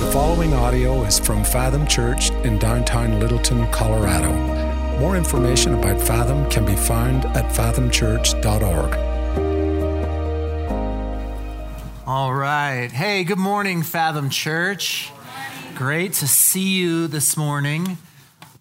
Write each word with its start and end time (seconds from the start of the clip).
The 0.00 0.10
following 0.12 0.54
audio 0.54 1.02
is 1.02 1.18
from 1.18 1.44
Fathom 1.44 1.86
Church 1.86 2.30
in 2.30 2.58
downtown 2.58 3.20
Littleton, 3.20 3.70
Colorado. 3.70 4.32
More 4.98 5.14
information 5.14 5.74
about 5.74 6.00
Fathom 6.00 6.48
can 6.48 6.64
be 6.64 6.74
found 6.74 7.26
at 7.26 7.52
fathomchurch.org. 7.52 8.94
All 12.06 12.32
right. 12.32 12.90
Hey, 12.90 13.24
good 13.24 13.38
morning, 13.38 13.82
Fathom 13.82 14.30
Church. 14.30 15.10
Great 15.74 16.14
to 16.14 16.26
see 16.26 16.78
you 16.78 17.06
this 17.06 17.36
morning. 17.36 17.98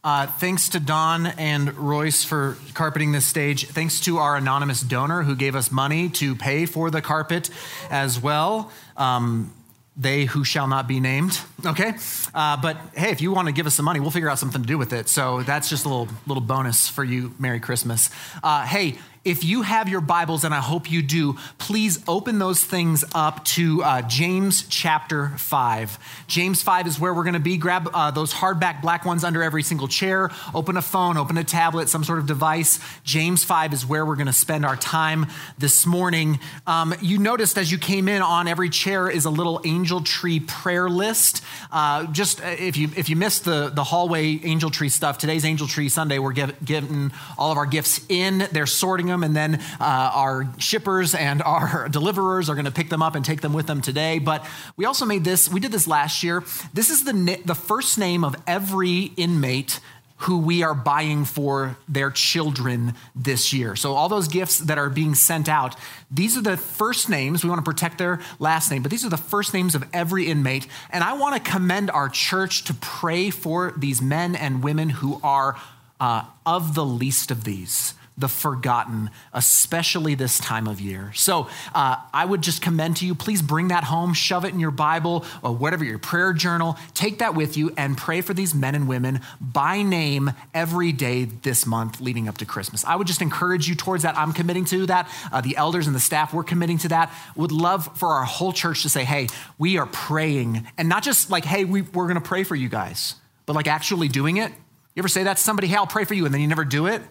Uh, 0.03 0.27
thanks 0.27 0.67
to 0.69 0.79
Don 0.81 1.25
and 1.25 1.73
Royce 1.77 2.25
for 2.25 2.57
carpeting 2.73 3.13
this 3.13 3.25
stage. 3.25 3.65
Thanks 3.65 4.01
to 4.01 4.17
our 4.17 4.35
anonymous 4.35 4.81
donor 4.81 5.23
who 5.23 5.37
gave 5.37 5.55
us 5.55 5.71
money 5.71 6.09
to 6.09 6.35
pay 6.35 6.65
for 6.65 6.91
the 6.91 7.01
carpet 7.01 7.49
as 7.89 8.19
well. 8.21 8.73
Um, 8.97 9.53
they 9.97 10.25
who 10.25 10.43
shall 10.43 10.67
not 10.67 10.87
be 10.87 10.99
named. 10.99 11.39
Okay, 11.65 11.93
uh, 12.33 12.57
but 12.61 12.77
hey, 12.93 13.11
if 13.11 13.21
you 13.21 13.31
want 13.31 13.47
to 13.47 13.51
give 13.51 13.67
us 13.67 13.75
some 13.75 13.85
money, 13.85 13.99
we'll 13.99 14.11
figure 14.11 14.29
out 14.29 14.39
something 14.39 14.61
to 14.61 14.67
do 14.67 14.77
with 14.77 14.93
it. 14.93 15.09
So 15.09 15.43
that's 15.43 15.69
just 15.69 15.85
a 15.85 15.89
little 15.89 16.07
little 16.27 16.43
bonus 16.43 16.87
for 16.87 17.03
you. 17.03 17.33
Merry 17.39 17.59
Christmas. 17.59 18.09
Uh, 18.41 18.65
hey, 18.65 18.97
if 19.25 19.43
you 19.43 19.63
have 19.63 19.89
your 19.89 19.99
Bibles, 19.99 20.45
and 20.45 20.53
I 20.53 20.59
hope 20.59 20.89
you 20.89 21.01
do, 21.01 21.35
please 21.57 22.01
open 22.07 22.39
those 22.39 22.63
things 22.63 23.03
up 23.13 23.43
to 23.45 23.83
uh, 23.83 24.01
James 24.03 24.65
chapter 24.69 25.29
5. 25.37 26.25
James 26.27 26.63
5 26.63 26.87
is 26.87 26.99
where 26.99 27.13
we're 27.13 27.23
going 27.23 27.33
to 27.33 27.39
be. 27.39 27.57
Grab 27.57 27.89
uh, 27.93 28.11
those 28.11 28.33
hardback 28.33 28.81
black 28.81 29.05
ones 29.05 29.25
under 29.25 29.43
every 29.43 29.61
single 29.61 29.89
chair, 29.89 30.31
open 30.55 30.77
a 30.77 30.81
phone, 30.81 31.17
open 31.17 31.37
a 31.37 31.43
tablet, 31.43 31.89
some 31.89 32.05
sort 32.05 32.19
of 32.19 32.27
device. 32.27 32.79
James 33.03 33.43
5 33.43 33.73
is 33.73 33.85
where 33.85 34.05
we're 34.05 34.15
going 34.15 34.27
to 34.27 34.33
spend 34.33 34.65
our 34.65 34.77
time 34.77 35.25
this 35.57 35.85
morning. 35.85 36.39
Um, 36.65 36.95
you 37.01 37.17
noticed 37.17 37.57
as 37.57 37.71
you 37.71 37.77
came 37.77 38.07
in, 38.07 38.21
on 38.21 38.47
every 38.47 38.69
chair 38.69 39.09
is 39.09 39.25
a 39.25 39.29
little 39.29 39.59
angel 39.65 40.01
tree 40.01 40.39
prayer 40.39 40.89
list. 40.89 41.43
Uh, 41.71 42.05
just 42.07 42.41
uh, 42.41 42.47
if 42.47 42.77
you 42.77 42.89
if 42.95 43.09
you 43.09 43.15
missed 43.15 43.43
the, 43.43 43.69
the 43.69 43.83
hallway 43.83 44.39
angel 44.43 44.69
tree 44.69 44.89
stuff, 44.89 45.17
today's 45.17 45.43
angel 45.43 45.67
tree 45.67 45.89
Sunday, 45.89 46.19
we're 46.19 46.31
give, 46.31 46.63
getting 46.63 47.11
all 47.37 47.51
of 47.51 47.57
our 47.57 47.65
gifts 47.65 47.99
in. 48.07 48.47
They're 48.51 48.65
sorting 48.65 49.08
them, 49.09 49.23
and 49.23 49.35
then 49.35 49.55
uh, 49.79 50.11
our 50.13 50.47
shippers 50.57 51.13
and 51.13 51.41
our 51.45 51.89
deliverers 51.89 52.49
are 52.49 52.55
going 52.55 52.65
to 52.65 52.71
pick 52.71 52.89
them 52.89 53.01
up 53.01 53.15
and 53.15 53.25
take 53.25 53.41
them 53.41 53.53
with 53.53 53.67
them 53.67 53.81
today. 53.81 54.19
But 54.19 54.45
we 54.77 54.85
also 54.85 55.05
made 55.05 55.23
this, 55.23 55.49
we 55.49 55.59
did 55.59 55.71
this 55.71 55.87
last 55.87 56.23
year. 56.23 56.43
This 56.73 56.89
is 56.89 57.03
the, 57.03 57.41
the 57.45 57.55
first 57.55 57.97
name 57.97 58.23
of 58.23 58.35
every 58.47 59.11
inmate 59.17 59.79
who 60.23 60.37
we 60.37 60.63
are 60.63 60.73
buying 60.73 61.23
for 61.23 61.77
their 61.87 62.11
children 62.11 62.93
this 63.15 63.53
year. 63.53 63.75
So, 63.77 63.93
all 63.93 64.09
those 64.09 64.27
gifts 64.27 64.59
that 64.59 64.77
are 64.77 64.89
being 64.89 65.15
sent 65.15 65.47
out, 65.47 65.75
these 66.11 66.37
are 66.37 66.41
the 66.41 66.57
first 66.57 67.09
names. 67.09 67.43
We 67.43 67.49
want 67.49 67.63
to 67.63 67.69
protect 67.69 67.97
their 67.97 68.19
last 68.37 68.69
name, 68.69 68.81
but 68.81 68.91
these 68.91 69.05
are 69.05 69.09
the 69.09 69.17
first 69.17 69.53
names 69.53 69.75
of 69.75 69.85
every 69.93 70.27
inmate. 70.27 70.67
And 70.89 71.05
I 71.05 71.13
want 71.13 71.43
to 71.43 71.51
commend 71.51 71.89
our 71.89 72.09
church 72.09 72.65
to 72.65 72.73
pray 72.73 73.29
for 73.29 73.73
these 73.77 74.01
men 74.01 74.35
and 74.35 74.61
women 74.61 74.89
who 74.89 75.21
are 75.23 75.55
uh, 76.01 76.25
of 76.45 76.75
the 76.75 76.85
least 76.85 77.31
of 77.31 77.45
these 77.45 77.93
the 78.19 78.27
forgotten, 78.27 79.09
especially 79.33 80.13
this 80.13 80.37
time 80.37 80.67
of 80.67 80.81
year. 80.81 81.11
So 81.15 81.47
uh, 81.73 81.95
I 82.13 82.25
would 82.25 82.41
just 82.41 82.61
commend 82.61 82.97
to 82.97 83.05
you, 83.05 83.15
please 83.15 83.41
bring 83.41 83.69
that 83.69 83.85
home, 83.85 84.13
shove 84.13 84.45
it 84.45 84.53
in 84.53 84.59
your 84.59 84.71
Bible 84.71 85.25
or 85.41 85.55
whatever, 85.55 85.85
your 85.85 85.99
prayer 85.99 86.33
journal. 86.33 86.77
Take 86.93 87.19
that 87.19 87.33
with 87.33 87.55
you 87.55 87.71
and 87.77 87.97
pray 87.97 88.21
for 88.21 88.33
these 88.33 88.53
men 88.53 88.75
and 88.75 88.87
women 88.87 89.21
by 89.39 89.81
name 89.81 90.31
every 90.53 90.91
day 90.91 91.25
this 91.25 91.65
month 91.65 92.01
leading 92.01 92.27
up 92.27 92.37
to 92.39 92.45
Christmas. 92.45 92.83
I 92.83 92.95
would 92.95 93.07
just 93.07 93.21
encourage 93.21 93.67
you 93.69 93.75
towards 93.75 94.03
that. 94.03 94.17
I'm 94.17 94.33
committing 94.33 94.65
to 94.65 94.85
that. 94.87 95.09
Uh, 95.31 95.41
the 95.41 95.55
elders 95.55 95.87
and 95.87 95.95
the 95.95 95.99
staff, 95.99 96.33
we're 96.33 96.43
committing 96.43 96.77
to 96.79 96.89
that. 96.89 97.13
Would 97.35 97.53
love 97.53 97.97
for 97.97 98.09
our 98.09 98.25
whole 98.25 98.51
church 98.51 98.83
to 98.83 98.89
say, 98.89 99.05
hey, 99.05 99.27
we 99.57 99.77
are 99.77 99.85
praying. 99.87 100.67
And 100.77 100.89
not 100.89 101.03
just 101.03 101.29
like, 101.29 101.45
hey, 101.45 101.63
we, 101.63 101.81
we're 101.81 102.07
going 102.07 102.15
to 102.15 102.21
pray 102.21 102.43
for 102.43 102.55
you 102.55 102.67
guys, 102.67 103.15
but 103.45 103.55
like 103.55 103.67
actually 103.67 104.09
doing 104.09 104.37
it. 104.37 104.51
You 104.95 105.01
ever 105.01 105.07
say 105.07 105.23
that 105.23 105.37
to 105.37 105.43
somebody, 105.43 105.67
hey, 105.67 105.75
I'll 105.75 105.87
pray 105.87 106.03
for 106.03 106.15
you, 106.15 106.25
and 106.25 106.33
then 106.33 106.41
you 106.41 106.47
never 106.47 106.65
do 106.65 106.87
it? 106.87 107.01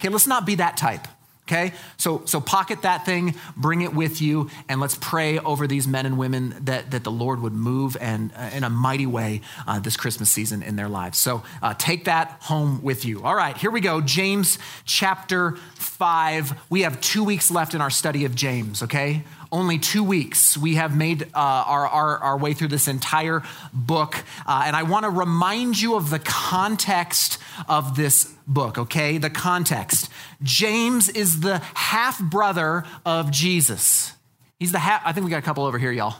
Okay, 0.00 0.08
let's 0.08 0.26
not 0.26 0.46
be 0.46 0.56
that 0.56 0.76
type. 0.76 1.06
Okay, 1.46 1.74
so 1.98 2.22
so 2.24 2.40
pocket 2.40 2.80
that 2.82 3.04
thing, 3.04 3.34
bring 3.54 3.82
it 3.82 3.94
with 3.94 4.22
you, 4.22 4.48
and 4.66 4.80
let's 4.80 4.96
pray 4.98 5.38
over 5.38 5.66
these 5.66 5.86
men 5.86 6.06
and 6.06 6.16
women 6.16 6.56
that, 6.62 6.92
that 6.92 7.04
the 7.04 7.10
Lord 7.10 7.42
would 7.42 7.52
move 7.52 7.98
and 8.00 8.32
uh, 8.34 8.48
in 8.54 8.64
a 8.64 8.70
mighty 8.70 9.04
way 9.04 9.42
uh, 9.66 9.78
this 9.78 9.94
Christmas 9.94 10.30
season 10.30 10.62
in 10.62 10.76
their 10.76 10.88
lives. 10.88 11.18
So 11.18 11.42
uh, 11.60 11.74
take 11.76 12.06
that 12.06 12.38
home 12.40 12.82
with 12.82 13.04
you. 13.04 13.22
All 13.22 13.34
right, 13.34 13.54
here 13.58 13.70
we 13.70 13.82
go. 13.82 14.00
James 14.00 14.58
chapter 14.86 15.56
five. 15.74 16.58
We 16.70 16.80
have 16.80 16.98
two 17.02 17.22
weeks 17.22 17.50
left 17.50 17.74
in 17.74 17.82
our 17.82 17.90
study 17.90 18.24
of 18.24 18.34
James. 18.34 18.82
Okay, 18.82 19.24
only 19.54 19.78
two 19.78 20.02
weeks, 20.02 20.58
we 20.58 20.74
have 20.74 20.96
made 20.96 21.22
uh, 21.22 21.26
our, 21.34 21.86
our, 21.86 22.18
our, 22.18 22.36
way 22.36 22.54
through 22.54 22.68
this 22.68 22.88
entire 22.88 23.42
book. 23.72 24.16
Uh, 24.44 24.64
and 24.66 24.74
I 24.74 24.82
want 24.82 25.04
to 25.04 25.10
remind 25.10 25.80
you 25.80 25.94
of 25.94 26.10
the 26.10 26.18
context 26.18 27.38
of 27.68 27.94
this 27.94 28.24
book, 28.48 28.78
okay? 28.78 29.16
The 29.18 29.30
context. 29.30 30.10
James 30.42 31.08
is 31.08 31.38
the 31.40 31.58
half 31.74 32.20
brother 32.20 32.82
of 33.06 33.30
Jesus. 33.30 34.12
He's 34.58 34.72
the 34.72 34.80
half, 34.80 35.02
I 35.04 35.12
think 35.12 35.24
we 35.24 35.30
got 35.30 35.38
a 35.38 35.42
couple 35.42 35.64
over 35.64 35.78
here, 35.78 35.92
y'all. 35.92 36.16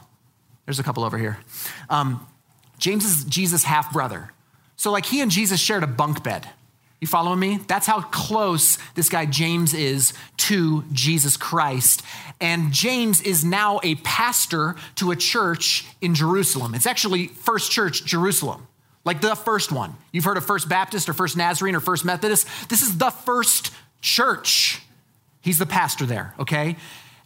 There's 0.65 0.79
a 0.79 0.83
couple 0.83 1.03
over 1.03 1.17
here. 1.17 1.37
Um, 1.89 2.25
James 2.79 3.03
is 3.03 3.25
Jesus' 3.25 3.65
half 3.65 3.91
brother. 3.91 4.31
So, 4.77 4.91
like, 4.91 5.05
he 5.05 5.19
and 5.19 5.29
Jesus 5.29 5.59
shared 5.59 5.83
a 5.83 5.87
bunk 5.87 6.23
bed. 6.23 6.47
You 7.05 7.07
following 7.07 7.39
me? 7.39 7.59
That's 7.67 7.85
how 7.85 8.01
close 8.01 8.79
this 8.95 9.09
guy 9.09 9.27
James 9.27 9.75
is 9.75 10.11
to 10.37 10.83
Jesus 10.91 11.37
Christ. 11.37 12.01
And 12.41 12.71
James 12.71 13.21
is 13.21 13.45
now 13.45 13.79
a 13.83 13.93
pastor 13.97 14.75
to 14.95 15.11
a 15.11 15.15
church 15.15 15.85
in 16.01 16.15
Jerusalem. 16.15 16.73
It's 16.73 16.87
actually 16.87 17.27
First 17.27 17.71
Church 17.71 18.05
Jerusalem, 18.05 18.65
like 19.03 19.21
the 19.21 19.35
first 19.35 19.71
one. 19.71 19.93
You've 20.13 20.23
heard 20.23 20.37
of 20.37 20.47
First 20.47 20.67
Baptist 20.67 21.07
or 21.07 21.13
First 21.13 21.37
Nazarene 21.37 21.75
or 21.75 21.79
First 21.79 22.05
Methodist. 22.05 22.47
This 22.69 22.81
is 22.81 22.97
the 22.97 23.11
first 23.11 23.69
church. 24.01 24.81
He's 25.41 25.59
the 25.59 25.67
pastor 25.67 26.07
there, 26.07 26.33
okay? 26.39 26.75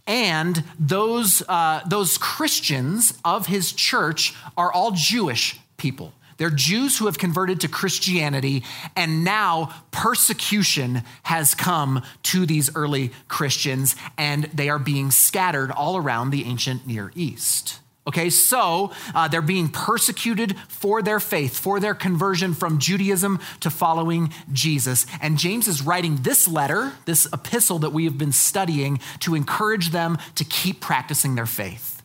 And 0.06 0.62
those, 0.78 1.42
uh, 1.48 1.84
those 1.88 2.18
Christians 2.18 3.18
of 3.24 3.48
his 3.48 3.72
church 3.72 4.36
are 4.58 4.74
all 4.74 4.92
Jewish 4.92 5.58
people. 5.78 6.12
They're 6.40 6.50
Jews 6.50 6.98
who 6.98 7.06
have 7.06 7.18
converted 7.18 7.60
to 7.62 7.68
Christianity, 7.68 8.64
and 8.96 9.26
now 9.26 9.76
persecution 9.92 11.04
has 11.24 11.54
come 11.54 12.02
to 12.24 12.46
these 12.46 12.74
early 12.76 13.12
Christians, 13.28 13.98
and 14.18 14.46
they 14.46 14.70
are 14.70 14.80
being 14.80 15.12
scattered 15.12 15.70
all 15.70 15.98
around 15.98 16.30
the 16.30 16.46
ancient 16.46 16.88
Near 16.88 17.12
East. 17.14 17.82
Okay, 18.08 18.30
so 18.30 18.92
uh, 19.14 19.28
they're 19.28 19.42
being 19.42 19.68
persecuted 19.68 20.58
for 20.70 21.02
their 21.02 21.20
faith, 21.20 21.60
for 21.60 21.82
their 21.82 21.94
conversion 21.94 22.54
from 22.54 22.80
Judaism 22.80 23.40
to 23.60 23.70
following 23.70 24.34
Jesus. 24.54 25.06
And 25.22 25.38
James 25.38 25.68
is 25.68 25.82
writing 25.82 26.16
this 26.22 26.48
letter, 26.48 26.94
this 27.04 27.28
epistle 27.34 27.80
that 27.80 27.92
we 27.92 28.06
have 28.06 28.18
been 28.18 28.32
studying, 28.32 29.00
to 29.20 29.36
encourage 29.36 29.90
them 29.90 30.18
to 30.36 30.46
keep 30.46 30.80
practicing 30.80 31.36
their 31.36 31.46
faith 31.46 31.99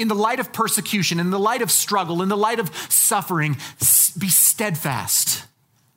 in 0.00 0.08
the 0.08 0.14
light 0.14 0.40
of 0.40 0.52
persecution, 0.52 1.20
in 1.20 1.30
the 1.30 1.38
light 1.38 1.62
of 1.62 1.70
struggle, 1.70 2.22
in 2.22 2.28
the 2.28 2.36
light 2.36 2.58
of 2.58 2.74
suffering, 2.88 3.56
be 4.18 4.28
steadfast. 4.28 5.44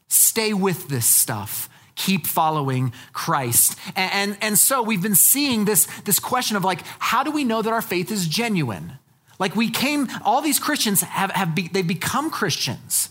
Stay 0.07 0.53
with 0.53 0.89
this 0.89 1.05
stuff. 1.05 1.69
Keep 1.95 2.27
following 2.27 2.91
Christ. 3.13 3.77
And, 3.95 4.11
and, 4.13 4.37
and, 4.41 4.59
so 4.59 4.81
we've 4.81 5.01
been 5.01 5.15
seeing 5.15 5.65
this, 5.65 5.85
this 6.01 6.19
question 6.19 6.57
of 6.57 6.63
like, 6.63 6.81
how 6.99 7.23
do 7.23 7.31
we 7.31 7.43
know 7.43 7.61
that 7.61 7.71
our 7.71 7.81
faith 7.81 8.11
is 8.11 8.27
genuine? 8.27 8.93
Like 9.39 9.55
we 9.55 9.69
came, 9.69 10.07
all 10.23 10.41
these 10.41 10.59
Christians 10.59 11.01
have, 11.01 11.31
have 11.31 11.55
be, 11.55 11.67
they've 11.67 11.87
become 11.87 12.29
Christians. 12.29 13.09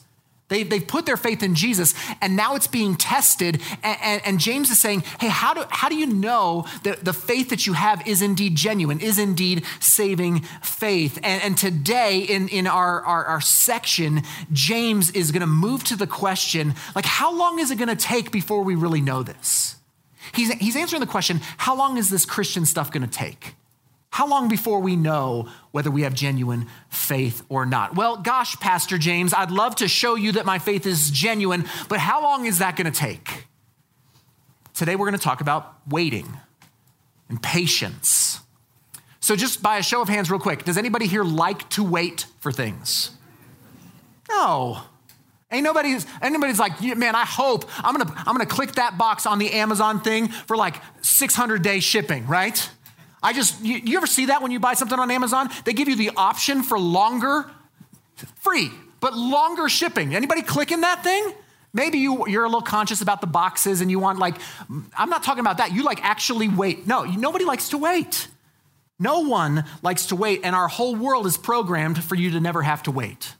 They, 0.52 0.64
they've 0.64 0.86
put 0.86 1.06
their 1.06 1.16
faith 1.16 1.42
in 1.42 1.54
Jesus, 1.54 1.94
and 2.20 2.36
now 2.36 2.56
it's 2.56 2.66
being 2.66 2.94
tested. 2.94 3.62
And, 3.82 3.98
and, 4.02 4.22
and, 4.26 4.38
James 4.38 4.68
is 4.68 4.78
saying, 4.78 5.00
hey, 5.18 5.28
how 5.28 5.54
do, 5.54 5.64
how 5.70 5.88
do 5.88 5.96
you 5.96 6.04
know 6.04 6.66
that 6.82 7.06
the 7.06 7.14
faith 7.14 7.48
that 7.48 7.66
you 7.66 7.72
have 7.72 8.06
is 8.06 8.20
indeed 8.20 8.54
genuine, 8.54 9.00
is 9.00 9.18
indeed 9.18 9.64
saving 9.80 10.40
faith? 10.60 11.18
And, 11.22 11.42
and 11.42 11.56
today, 11.56 12.18
in, 12.18 12.48
in 12.48 12.66
our, 12.66 13.00
our, 13.00 13.24
our 13.24 13.40
section, 13.40 14.24
James 14.52 15.10
is 15.12 15.32
going 15.32 15.40
to 15.40 15.46
move 15.46 15.84
to 15.84 15.96
the 15.96 16.06
question, 16.06 16.74
like, 16.94 17.06
how 17.06 17.34
long 17.34 17.58
is 17.58 17.70
it 17.70 17.76
going 17.76 17.88
to 17.88 17.96
take 17.96 18.30
before 18.30 18.62
we 18.62 18.74
really 18.74 19.00
know 19.00 19.22
this? 19.22 19.76
He's, 20.34 20.52
he's 20.52 20.76
answering 20.76 21.00
the 21.00 21.06
question, 21.06 21.40
how 21.56 21.74
long 21.74 21.96
is 21.96 22.10
this 22.10 22.26
Christian 22.26 22.66
stuff 22.66 22.92
going 22.92 23.08
to 23.08 23.10
take? 23.10 23.54
How 24.12 24.28
long 24.28 24.48
before 24.48 24.80
we 24.80 24.94
know 24.94 25.48
whether 25.70 25.90
we 25.90 26.02
have 26.02 26.12
genuine 26.12 26.66
faith 26.90 27.42
or 27.48 27.64
not? 27.64 27.96
Well, 27.96 28.18
gosh, 28.18 28.54
Pastor 28.60 28.98
James, 28.98 29.32
I'd 29.32 29.50
love 29.50 29.76
to 29.76 29.88
show 29.88 30.16
you 30.16 30.32
that 30.32 30.44
my 30.44 30.58
faith 30.58 30.84
is 30.84 31.10
genuine, 31.10 31.64
but 31.88 31.98
how 31.98 32.22
long 32.22 32.44
is 32.44 32.58
that 32.58 32.76
going 32.76 32.92
to 32.92 32.96
take? 32.96 33.46
Today 34.74 34.96
we're 34.96 35.06
going 35.06 35.18
to 35.18 35.24
talk 35.24 35.40
about 35.40 35.76
waiting 35.88 36.28
and 37.30 37.42
patience. 37.42 38.40
So, 39.20 39.34
just 39.34 39.62
by 39.62 39.78
a 39.78 39.82
show 39.82 40.02
of 40.02 40.10
hands, 40.10 40.30
real 40.30 40.40
quick, 40.40 40.64
does 40.64 40.76
anybody 40.76 41.06
here 41.06 41.24
like 41.24 41.66
to 41.70 41.82
wait 41.82 42.26
for 42.40 42.52
things? 42.52 43.12
No. 44.28 44.82
Ain't 45.50 45.64
nobody's 45.64 46.06
anybody's 46.20 46.58
like, 46.58 46.82
man, 46.82 47.14
I 47.14 47.24
hope 47.24 47.64
I'm 47.78 47.96
gonna 47.96 48.12
I'm 48.26 48.34
gonna 48.34 48.44
click 48.44 48.72
that 48.72 48.98
box 48.98 49.24
on 49.24 49.38
the 49.38 49.52
Amazon 49.52 50.02
thing 50.02 50.28
for 50.28 50.56
like 50.56 50.82
600 51.00 51.62
day 51.62 51.80
shipping, 51.80 52.26
right? 52.26 52.68
I 53.22 53.32
just, 53.32 53.62
you, 53.64 53.76
you 53.76 53.96
ever 53.96 54.06
see 54.06 54.26
that 54.26 54.42
when 54.42 54.50
you 54.50 54.58
buy 54.58 54.74
something 54.74 54.98
on 54.98 55.10
Amazon? 55.10 55.48
They 55.64 55.72
give 55.72 55.88
you 55.88 55.96
the 55.96 56.10
option 56.16 56.62
for 56.62 56.78
longer 56.78 57.50
free, 58.36 58.70
but 59.00 59.14
longer 59.16 59.68
shipping. 59.68 60.14
Anybody 60.14 60.42
clicking 60.42 60.80
that 60.80 61.04
thing? 61.04 61.32
Maybe 61.72 61.98
you, 61.98 62.26
you're 62.28 62.44
a 62.44 62.48
little 62.48 62.60
conscious 62.60 63.00
about 63.00 63.20
the 63.20 63.26
boxes 63.26 63.80
and 63.80 63.90
you 63.90 63.98
want, 63.98 64.18
like, 64.18 64.36
I'm 64.96 65.08
not 65.08 65.22
talking 65.22 65.40
about 65.40 65.58
that. 65.58 65.72
You 65.72 65.84
like 65.84 66.04
actually 66.04 66.48
wait. 66.48 66.86
No, 66.86 67.04
nobody 67.04 67.44
likes 67.44 67.70
to 67.70 67.78
wait. 67.78 68.28
No 68.98 69.20
one 69.20 69.64
likes 69.82 70.06
to 70.06 70.16
wait, 70.16 70.42
and 70.44 70.54
our 70.54 70.68
whole 70.68 70.94
world 70.94 71.26
is 71.26 71.36
programmed 71.36 72.02
for 72.04 72.14
you 72.14 72.30
to 72.32 72.40
never 72.40 72.62
have 72.62 72.84
to 72.84 72.90
wait. 72.92 73.34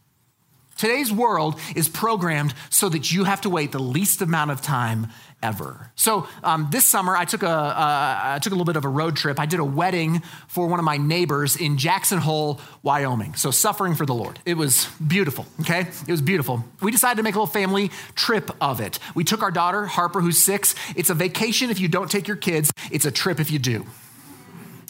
Today's 0.82 1.12
world 1.12 1.61
is 1.76 1.88
programmed 1.88 2.55
so 2.69 2.88
that 2.88 3.12
you 3.12 3.23
have 3.23 3.43
to 3.43 3.49
wait 3.49 3.70
the 3.70 3.79
least 3.79 4.20
amount 4.20 4.50
of 4.50 4.61
time 4.61 5.06
ever. 5.40 5.93
So 5.94 6.26
um, 6.43 6.70
this 6.73 6.84
summer, 6.84 7.17
I 7.17 7.25
took 7.25 7.44
a 7.44 7.49
uh, 7.49 8.20
I 8.34 8.40
took 8.43 8.52
a 8.52 8.56
little 8.56 8.64
bit 8.64 8.75
of 8.75 8.84
a 8.84 8.88
road 8.88 9.14
trip. 9.14 9.38
I 9.38 9.46
did 9.46 9.61
a 9.61 9.64
wedding 9.64 10.23
for 10.49 10.67
one 10.67 10.81
of 10.81 10.84
my 10.84 10.96
neighbors 10.96 11.55
in 11.55 11.79
Jackson 11.79 12.19
Hole, 12.19 12.61
Wyoming. 12.82 13.37
So 13.37 13.52
suffering 13.52 13.94
for 13.94 14.05
the 14.06 14.12
Lord. 14.12 14.40
It 14.44 14.55
was 14.55 14.88
beautiful. 15.06 15.46
Okay, 15.61 15.82
it 15.82 16.11
was 16.11 16.20
beautiful. 16.20 16.64
We 16.81 16.90
decided 16.90 17.19
to 17.19 17.23
make 17.23 17.37
a 17.37 17.38
little 17.38 17.46
family 17.46 17.93
trip 18.17 18.50
of 18.61 18.81
it. 18.81 18.99
We 19.14 19.23
took 19.23 19.44
our 19.44 19.52
daughter 19.52 19.87
Harper, 19.87 20.20
who's 20.20 20.43
six. 20.43 20.75
It's 20.96 21.11
a 21.11 21.14
vacation 21.14 21.70
if 21.70 21.79
you 21.79 21.87
don't 21.87 22.11
take 22.11 22.26
your 22.26 22.37
kids. 22.37 22.73
It's 22.90 23.05
a 23.05 23.12
trip 23.12 23.38
if 23.38 23.52
you 23.52 23.61
do. 23.61 23.87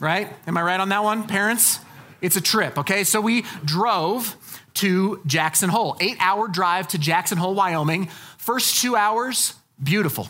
Right? 0.00 0.32
Am 0.46 0.56
I 0.56 0.62
right 0.62 0.80
on 0.80 0.88
that 0.88 1.04
one, 1.04 1.26
parents? 1.26 1.80
It's 2.22 2.36
a 2.36 2.40
trip. 2.40 2.78
Okay, 2.78 3.04
so 3.04 3.20
we 3.20 3.44
drove 3.62 4.36
to 4.74 5.20
Jackson 5.26 5.68
Hole. 5.68 5.96
Eight 6.00 6.16
hour 6.20 6.48
drive 6.48 6.88
to 6.88 6.98
Jackson 6.98 7.38
Hole, 7.38 7.54
Wyoming. 7.54 8.08
First 8.38 8.80
two 8.80 8.96
hours, 8.96 9.54
beautiful. 9.82 10.28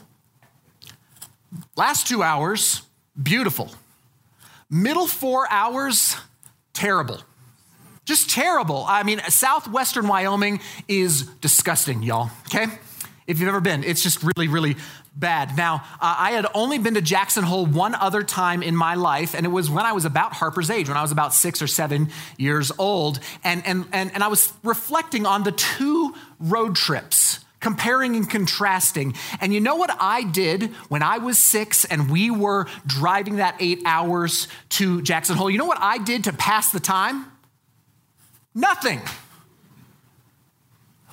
Last 1.76 2.06
two 2.06 2.22
hours, 2.22 2.82
beautiful. 3.20 3.70
Middle 4.70 5.06
four 5.06 5.46
hours, 5.50 6.16
terrible. 6.72 7.20
Just 8.04 8.30
terrible. 8.30 8.84
I 8.88 9.02
mean, 9.02 9.20
southwestern 9.28 10.08
Wyoming 10.08 10.60
is 10.88 11.22
disgusting, 11.40 12.02
y'all, 12.02 12.30
okay? 12.46 12.66
If 13.26 13.38
you've 13.38 13.48
ever 13.48 13.60
been, 13.60 13.84
it's 13.84 14.02
just 14.02 14.22
really, 14.22 14.48
really 14.48 14.76
bad. 15.14 15.56
Now, 15.56 15.84
uh, 16.00 16.16
I 16.18 16.32
had 16.32 16.46
only 16.54 16.78
been 16.78 16.94
to 16.94 17.02
Jackson 17.02 17.44
Hole 17.44 17.66
one 17.66 17.94
other 17.94 18.22
time 18.22 18.62
in 18.62 18.74
my 18.74 18.94
life, 18.94 19.34
and 19.34 19.44
it 19.44 19.50
was 19.50 19.70
when 19.70 19.84
I 19.84 19.92
was 19.92 20.04
about 20.04 20.32
Harper's 20.32 20.70
age, 20.70 20.88
when 20.88 20.96
I 20.96 21.02
was 21.02 21.12
about 21.12 21.34
six 21.34 21.60
or 21.60 21.66
seven 21.66 22.10
years 22.38 22.72
old. 22.78 23.20
And, 23.44 23.66
and, 23.66 23.86
and, 23.92 24.12
and 24.14 24.24
I 24.24 24.28
was 24.28 24.52
reflecting 24.62 25.26
on 25.26 25.42
the 25.42 25.52
two 25.52 26.14
road 26.40 26.76
trips 26.76 27.40
comparing 27.60 28.16
and 28.16 28.28
contrasting. 28.28 29.14
And 29.40 29.54
you 29.54 29.60
know 29.60 29.76
what 29.76 29.94
I 30.00 30.24
did 30.24 30.64
when 30.88 31.02
I 31.02 31.18
was 31.18 31.38
six 31.38 31.84
and 31.84 32.10
we 32.10 32.30
were 32.30 32.66
driving 32.86 33.36
that 33.36 33.56
eight 33.60 33.82
hours 33.86 34.48
to 34.70 35.00
Jackson 35.00 35.36
Hole? 35.36 35.48
You 35.48 35.58
know 35.58 35.66
what 35.66 35.80
I 35.80 35.98
did 35.98 36.24
to 36.24 36.32
pass 36.32 36.72
the 36.72 36.80
time? 36.80 37.26
Nothing. 38.54 39.00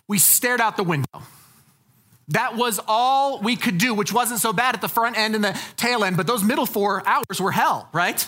We 0.07 0.18
stared 0.18 0.60
out 0.60 0.75
the 0.75 0.84
window. 0.84 1.22
That 2.29 2.55
was 2.55 2.79
all 2.87 3.39
we 3.39 3.55
could 3.55 3.77
do, 3.77 3.93
which 3.93 4.13
wasn't 4.13 4.39
so 4.39 4.53
bad 4.53 4.75
at 4.75 4.81
the 4.81 4.87
front 4.87 5.17
end 5.17 5.35
and 5.35 5.43
the 5.43 5.59
tail 5.77 6.03
end, 6.03 6.15
but 6.15 6.27
those 6.27 6.43
middle 6.43 6.65
four 6.65 7.07
hours 7.07 7.39
were 7.39 7.51
hell, 7.51 7.89
right? 7.91 8.27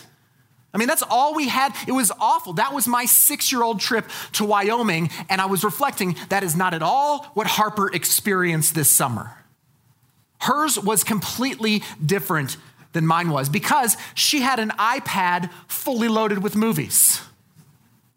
I 0.74 0.78
mean, 0.78 0.88
that's 0.88 1.04
all 1.04 1.36
we 1.36 1.48
had. 1.50 1.76
It 1.88 1.92
was 1.92 2.12
awful. 2.20 2.54
That 2.54 2.74
was 2.74 2.88
my 2.88 3.06
six 3.06 3.52
year 3.52 3.62
old 3.62 3.80
trip 3.80 4.10
to 4.34 4.46
Wyoming, 4.46 5.10
and 5.30 5.42
I 5.42 5.46
was 5.46 5.64
reflecting 5.64 6.16
that 6.30 6.44
is 6.44 6.56
not 6.56 6.74
at 6.74 6.82
all 6.82 7.26
what 7.34 7.46
Harper 7.46 7.94
experienced 7.94 8.74
this 8.74 8.90
summer. 8.90 9.38
Hers 10.40 10.80
was 10.80 11.04
completely 11.04 11.84
different 12.04 12.58
than 12.94 13.06
mine 13.06 13.30
was 13.30 13.50
because 13.50 13.98
she 14.16 14.42
had 14.42 14.60
an 14.60 14.70
iPad 14.72 15.52
fully 15.68 16.08
loaded 16.08 16.42
with 16.42 16.56
movies, 16.56 17.22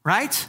right? 0.04 0.48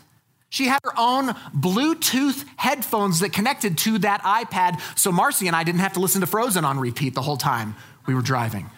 She 0.55 0.67
had 0.67 0.79
her 0.85 0.93
own 0.97 1.33
Bluetooth 1.53 2.45
headphones 2.55 3.19
that 3.19 3.33
connected 3.33 3.77
to 3.79 3.97
that 3.99 4.21
iPad, 4.21 4.79
so 4.97 5.11
Marcy 5.11 5.47
and 5.47 5.55
I 5.55 5.65
didn't 5.65 5.81
have 5.81 5.91
to 5.93 5.99
listen 5.99 6.21
to 6.21 6.27
Frozen 6.27 6.63
on 6.63 6.79
repeat 6.79 7.13
the 7.13 7.21
whole 7.21 7.35
time 7.35 7.75
we 8.07 8.15
were 8.15 8.21
driving 8.21 8.69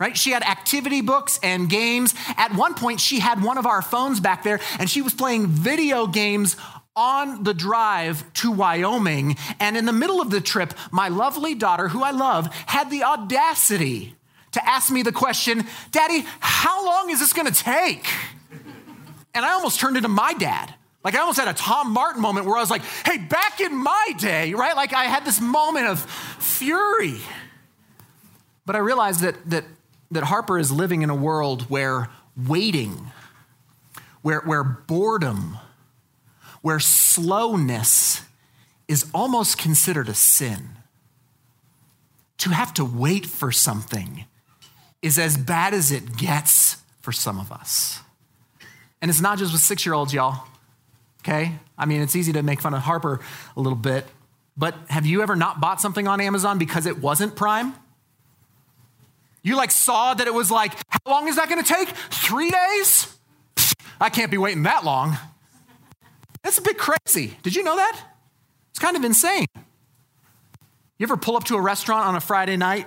right? 0.00 0.16
She 0.18 0.32
had 0.32 0.42
activity 0.42 1.00
books 1.00 1.38
and 1.44 1.70
games. 1.70 2.12
At 2.36 2.56
one 2.56 2.74
point, 2.74 3.00
she 3.00 3.20
had 3.20 3.40
one 3.40 3.56
of 3.56 3.66
our 3.66 3.82
phones 3.82 4.18
back 4.18 4.42
there 4.42 4.58
and 4.80 4.90
she 4.90 5.00
was 5.00 5.14
playing 5.14 5.46
video 5.46 6.08
games 6.08 6.56
on 6.96 7.44
the 7.44 7.54
drive 7.54 8.24
to 8.34 8.50
Wyoming. 8.50 9.36
And 9.60 9.76
in 9.76 9.84
the 9.84 9.92
middle 9.92 10.20
of 10.20 10.30
the 10.30 10.40
trip, 10.40 10.74
my 10.90 11.06
lovely 11.06 11.54
daughter, 11.54 11.86
who 11.86 12.02
I 12.02 12.10
love, 12.10 12.52
had 12.66 12.90
the 12.90 13.04
audacity 13.04 14.16
to 14.52 14.68
ask 14.68 14.90
me 14.90 15.02
the 15.02 15.12
question 15.12 15.64
Daddy, 15.92 16.24
how 16.40 16.84
long 16.84 17.10
is 17.10 17.20
this 17.20 17.32
gonna 17.32 17.52
take? 17.52 18.08
And 19.34 19.44
I 19.44 19.52
almost 19.52 19.80
turned 19.80 19.96
into 19.96 20.08
my 20.08 20.34
dad. 20.34 20.74
Like 21.04 21.14
I 21.14 21.20
almost 21.20 21.38
had 21.38 21.48
a 21.48 21.54
Tom 21.54 21.92
Martin 21.92 22.22
moment 22.22 22.46
where 22.46 22.56
I 22.56 22.60
was 22.60 22.70
like, 22.70 22.82
hey, 23.04 23.18
back 23.18 23.60
in 23.60 23.74
my 23.76 24.12
day, 24.18 24.54
right? 24.54 24.76
Like 24.76 24.92
I 24.92 25.04
had 25.04 25.24
this 25.24 25.40
moment 25.40 25.86
of 25.86 26.00
fury. 26.38 27.18
But 28.64 28.76
I 28.76 28.78
realized 28.78 29.20
that, 29.20 29.50
that 29.50 29.64
that 30.12 30.24
Harper 30.24 30.58
is 30.58 30.70
living 30.70 31.02
in 31.02 31.10
a 31.10 31.14
world 31.14 31.62
where 31.62 32.10
waiting, 32.36 33.10
where, 34.20 34.40
where 34.40 34.62
boredom, 34.62 35.58
where 36.60 36.78
slowness 36.78 38.22
is 38.86 39.10
almost 39.14 39.58
considered 39.58 40.08
a 40.08 40.14
sin. 40.14 40.68
To 42.38 42.50
have 42.50 42.74
to 42.74 42.84
wait 42.84 43.24
for 43.24 43.50
something 43.52 44.26
is 45.00 45.18
as 45.18 45.36
bad 45.36 45.74
as 45.74 45.90
it 45.90 46.16
gets 46.16 46.76
for 47.00 47.12
some 47.12 47.38
of 47.38 47.50
us. 47.50 48.00
And 49.02 49.10
it's 49.10 49.20
not 49.20 49.36
just 49.36 49.52
with 49.52 49.60
six 49.60 49.84
year 49.84 49.94
olds, 49.94 50.14
y'all. 50.14 50.46
Okay? 51.20 51.52
I 51.76 51.86
mean, 51.86 52.00
it's 52.00 52.16
easy 52.16 52.32
to 52.32 52.42
make 52.42 52.60
fun 52.60 52.72
of 52.72 52.80
Harper 52.80 53.20
a 53.56 53.60
little 53.60 53.76
bit, 53.76 54.06
but 54.56 54.74
have 54.88 55.04
you 55.04 55.22
ever 55.22 55.36
not 55.36 55.60
bought 55.60 55.80
something 55.80 56.06
on 56.06 56.20
Amazon 56.20 56.58
because 56.58 56.86
it 56.86 56.98
wasn't 57.00 57.36
Prime? 57.36 57.74
You 59.42 59.56
like 59.56 59.70
saw 59.70 60.14
that 60.14 60.26
it 60.26 60.34
was 60.34 60.50
like, 60.50 60.72
how 60.88 61.00
long 61.06 61.28
is 61.28 61.36
that 61.36 61.48
to 61.62 61.68
take? 61.68 61.88
Three 61.88 62.50
days? 62.50 63.12
I 64.00 64.08
can't 64.08 64.30
be 64.30 64.38
waiting 64.38 64.64
that 64.64 64.84
long. 64.84 65.16
That's 66.42 66.58
a 66.58 66.62
bit 66.62 66.78
crazy. 66.78 67.36
Did 67.42 67.54
you 67.54 67.62
know 67.62 67.76
that? 67.76 68.00
It's 68.70 68.78
kind 68.78 68.96
of 68.96 69.04
insane. 69.04 69.46
You 69.54 71.06
ever 71.06 71.16
pull 71.16 71.36
up 71.36 71.44
to 71.44 71.56
a 71.56 71.60
restaurant 71.60 72.06
on 72.06 72.14
a 72.14 72.20
Friday 72.20 72.56
night, 72.56 72.86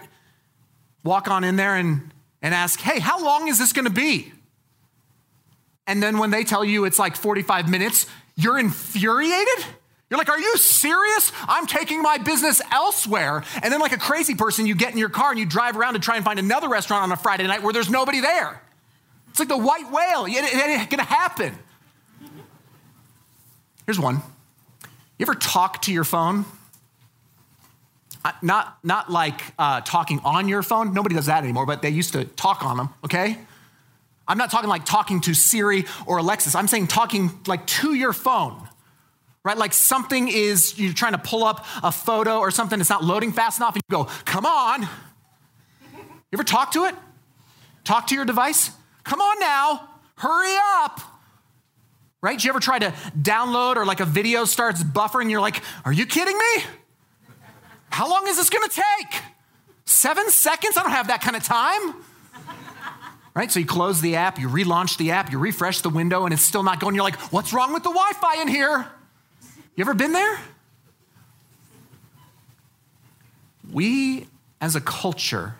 walk 1.04 1.28
on 1.28 1.44
in 1.44 1.58
there 1.58 1.76
and, 1.76 2.12
and 2.42 2.54
ask, 2.54 2.80
hey, 2.80 3.00
how 3.00 3.24
long 3.24 3.48
is 3.50 3.58
this 3.58 3.74
to 3.86 3.92
be? 3.92 4.32
And 5.88 6.02
then 6.02 6.18
when 6.18 6.32
they 6.32 6.44
tell 6.44 6.66
you 6.66 6.86
it's 6.86 7.00
like 7.00 7.16
45 7.16 7.70
minutes, 7.70 8.08
you're 8.36 8.58
infuriated? 8.58 9.66
You're 10.10 10.20
like, 10.20 10.30
are 10.30 10.40
you 10.40 10.58
serious? 10.58 11.32
I'm 11.48 11.66
taking 11.66 12.02
my 12.02 12.18
business 12.20 12.62
elsewhere. 12.72 13.44
And 13.64 13.74
then, 13.74 13.80
like 13.80 13.92
a 13.92 13.98
crazy 13.98 14.36
person, 14.36 14.68
you 14.68 14.76
get 14.76 14.92
in 14.92 15.00
your 15.00 15.10
car 15.10 15.32
and 15.32 15.40
you 15.40 15.46
drive 15.46 15.76
around 15.76 15.94
to 15.96 16.00
try 16.00 16.16
and 16.16 16.24
find 16.24 16.38
another 16.38 16.70
restaurant 16.70 17.04
on 17.04 17.12
a 17.12 17.18
Friday 17.18 17.48
night 17.48 17.64
where 17.64 17.74
there's 17.74 17.90
nobody 17.90 18.20
there. 18.22 18.62
It's 19.30 19.40
like 19.40 19.48
the 19.48 19.58
white 19.58 19.92
whale. 19.92 20.26
It, 20.26 20.56
ain't 20.56 20.90
gonna 20.90 21.04
happen. 21.04 21.58
Here's 23.86 24.00
one. 24.00 24.22
You 25.18 25.24
ever 25.24 25.36
talk 25.36 25.82
to 25.84 25.94
your 25.94 26.04
phone? 26.04 26.46
Not, 28.42 28.80
not 28.84 29.12
like 29.12 29.42
uh, 29.60 29.82
talking 29.82 30.20
on 30.24 30.48
your 30.48 30.64
phone. 30.64 30.94
Nobody 30.94 31.16
does 31.16 31.28
that 31.28 31.44
anymore, 31.44 31.66
but 31.66 31.82
they 31.82 31.90
used 31.90 32.14
to 32.14 32.26
talk 32.26 32.66
on 32.66 32.78
them, 32.78 32.90
okay? 33.04 33.38
I'm 34.28 34.38
not 34.38 34.52
talking 34.52 34.70
like 34.70 34.86
talking 34.86 35.22
to 35.22 35.34
Siri 35.34 35.86
or 36.06 36.18
Alexa. 36.18 36.58
I'm 36.58 36.68
saying 36.68 36.88
talking 36.88 37.40
like 37.48 37.66
to 37.68 37.94
your 37.94 38.14
phone 38.14 38.68
right? 39.46 39.58
Like 39.58 39.74
something 39.74 40.28
is, 40.28 40.78
you're 40.78 40.92
trying 40.92 41.12
to 41.14 41.20
pull 41.20 41.46
up 41.46 41.66
a 41.84 41.92
photo 41.92 42.40
or 42.40 42.50
something 42.52 42.80
that's 42.80 42.90
not 42.90 43.04
loading 43.04 43.32
fast 43.32 43.60
enough, 43.60 43.76
and 43.76 43.84
you 43.88 43.96
go, 43.96 44.06
come 44.26 44.46
on. 44.46 44.82
You 44.82 44.88
ever 46.34 46.44
talk 46.44 46.72
to 46.72 46.86
it? 46.86 46.96
Talk 47.86 48.08
to 48.08 48.16
your 48.16 48.26
device? 48.26 48.72
Come 49.04 49.22
on 49.22 49.40
now, 49.40 49.88
hurry 50.18 50.56
up. 50.78 51.00
Right? 52.22 52.44
You 52.44 52.50
ever 52.50 52.60
try 52.60 52.80
to 52.80 52.90
download 53.22 53.76
or 53.76 53.86
like 53.86 54.00
a 54.00 54.06
video 54.06 54.46
starts 54.46 54.84
buffering, 54.84 55.30
you're 55.30 55.42
like, 55.42 55.62
are 55.86 55.94
you 55.94 56.08
kidding 56.08 56.36
me? 56.36 56.64
How 57.90 58.10
long 58.10 58.28
is 58.28 58.38
this 58.38 58.50
gonna 58.50 58.68
take? 58.68 59.22
Seven 59.86 60.32
seconds? 60.32 60.76
I 60.76 60.82
don't 60.82 60.92
have 60.92 61.08
that 61.08 61.22
kind 61.22 61.36
of 61.36 61.44
time. 61.44 61.94
Right? 63.36 63.52
So 63.52 63.60
you 63.60 63.66
close 63.66 64.00
the 64.00 64.16
app, 64.16 64.40
you 64.40 64.48
relaunch 64.48 64.98
the 64.98 65.12
app, 65.12 65.32
you 65.32 65.38
refresh 65.38 65.82
the 65.82 65.90
window, 65.90 66.24
and 66.24 66.34
it's 66.34 66.42
still 66.42 66.64
not 66.64 66.80
going. 66.80 66.96
You're 66.96 67.04
like, 67.04 67.20
what's 67.34 67.52
wrong 67.52 67.74
with 67.74 67.84
the 67.84 67.90
Wi 67.90 68.12
Fi 68.14 68.42
in 68.42 68.48
here? 68.48 68.88
You 69.76 69.84
ever 69.84 69.94
been 69.94 70.14
there? 70.14 70.40
We, 73.72 74.28
as 74.62 74.76
a 74.76 74.82
culture, 74.82 75.56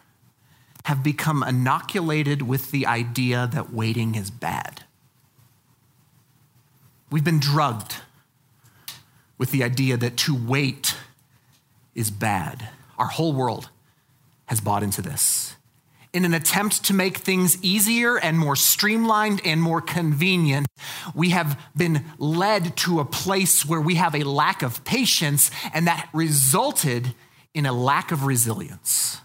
have 0.86 1.04
become 1.04 1.44
inoculated 1.44 2.44
with 2.44 2.72
the 2.72 2.86
idea 2.86 3.50
that 3.52 3.74
waiting 3.74 4.16
is 4.16 4.32
bad. 4.32 4.84
We've 7.12 7.24
been 7.24 7.40
drugged 7.40 7.96
with 9.38 9.52
the 9.52 9.64
idea 9.64 9.98
that 9.98 10.16
to 10.18 10.36
wait 10.36 10.96
is 11.94 12.10
bad. 12.10 12.70
Our 12.98 13.08
whole 13.08 13.34
world 13.34 13.70
has 14.46 14.62
bought 14.62 14.84
into 14.84 15.02
this. 15.02 15.55
In 16.16 16.24
an 16.24 16.34
attempt 16.34 16.86
to 16.86 16.94
make 16.94 17.18
things 17.18 17.62
easier 17.62 18.18
and 18.18 18.40
more 18.40 18.56
streamlined 18.56 19.42
and 19.44 19.62
more 19.62 19.82
convenient, 19.82 20.66
we 21.14 21.32
have 21.32 21.60
been 21.76 22.06
led 22.18 22.78
to 22.78 23.02
a 23.02 23.06
place 23.06 23.66
where 23.66 23.82
we 23.82 23.96
have 23.96 24.16
a 24.16 24.24
lack 24.24 24.64
of 24.64 24.86
patience, 24.86 25.52
and 25.74 25.88
that 25.88 26.08
resulted 26.14 27.14
in 27.54 27.66
a 27.66 27.74
lack 27.74 28.14
of 28.14 28.24
resilience. 28.24 29.20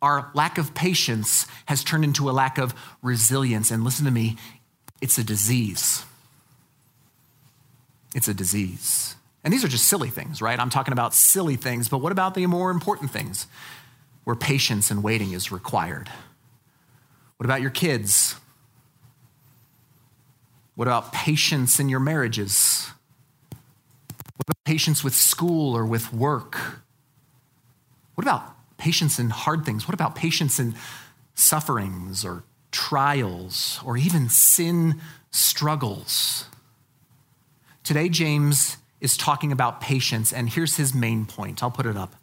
Our 0.00 0.30
lack 0.32 0.56
of 0.56 0.74
patience 0.74 1.46
has 1.66 1.84
turned 1.84 2.04
into 2.04 2.30
a 2.30 2.32
lack 2.32 2.56
of 2.56 2.74
resilience. 3.02 3.70
And 3.70 3.84
listen 3.84 4.06
to 4.06 4.10
me, 4.10 4.38
it's 5.02 5.18
a 5.18 5.24
disease. 5.24 6.04
It's 8.14 8.28
a 8.28 8.34
disease. 8.34 9.16
And 9.44 9.52
these 9.52 9.64
are 9.64 9.68
just 9.68 9.86
silly 9.86 10.08
things, 10.08 10.40
right? 10.40 10.58
I'm 10.58 10.70
talking 10.70 10.92
about 10.92 11.12
silly 11.12 11.56
things, 11.56 11.90
but 11.90 11.98
what 11.98 12.12
about 12.12 12.34
the 12.34 12.46
more 12.46 12.70
important 12.70 13.10
things? 13.10 13.46
Where 14.24 14.36
patience 14.36 14.90
and 14.90 15.02
waiting 15.02 15.32
is 15.32 15.52
required? 15.52 16.10
What 17.36 17.44
about 17.44 17.60
your 17.60 17.70
kids? 17.70 18.36
What 20.74 20.88
about 20.88 21.12
patience 21.12 21.78
in 21.78 21.88
your 21.88 22.00
marriages? 22.00 22.90
What 24.36 24.48
about 24.48 24.64
patience 24.64 25.04
with 25.04 25.14
school 25.14 25.76
or 25.76 25.86
with 25.86 26.12
work? 26.12 26.58
What 28.14 28.24
about 28.24 28.54
patience 28.76 29.18
in 29.18 29.30
hard 29.30 29.64
things? 29.64 29.86
What 29.86 29.94
about 29.94 30.14
patience 30.14 30.58
in 30.58 30.74
sufferings 31.34 32.24
or 32.24 32.44
trials 32.72 33.80
or 33.84 33.96
even 33.96 34.28
sin 34.28 35.00
struggles? 35.30 36.46
Today, 37.82 38.08
James 38.08 38.78
is 39.00 39.16
talking 39.16 39.52
about 39.52 39.80
patience, 39.80 40.32
and 40.32 40.48
here's 40.48 40.76
his 40.76 40.94
main 40.94 41.26
point. 41.26 41.62
I'll 41.62 41.70
put 41.70 41.86
it 41.86 41.96
up. 41.96 42.14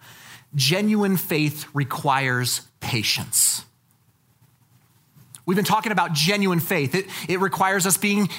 Genuine 0.55 1.17
faith 1.17 1.65
requires 1.73 2.61
patience. 2.79 3.65
We've 5.45 5.55
been 5.55 5.65
talking 5.65 5.91
about 5.91 6.13
genuine 6.13 6.59
faith. 6.59 6.93
It, 6.93 7.07
it 7.27 7.39
requires 7.39 7.85
us 7.85 7.97
being 7.97 8.29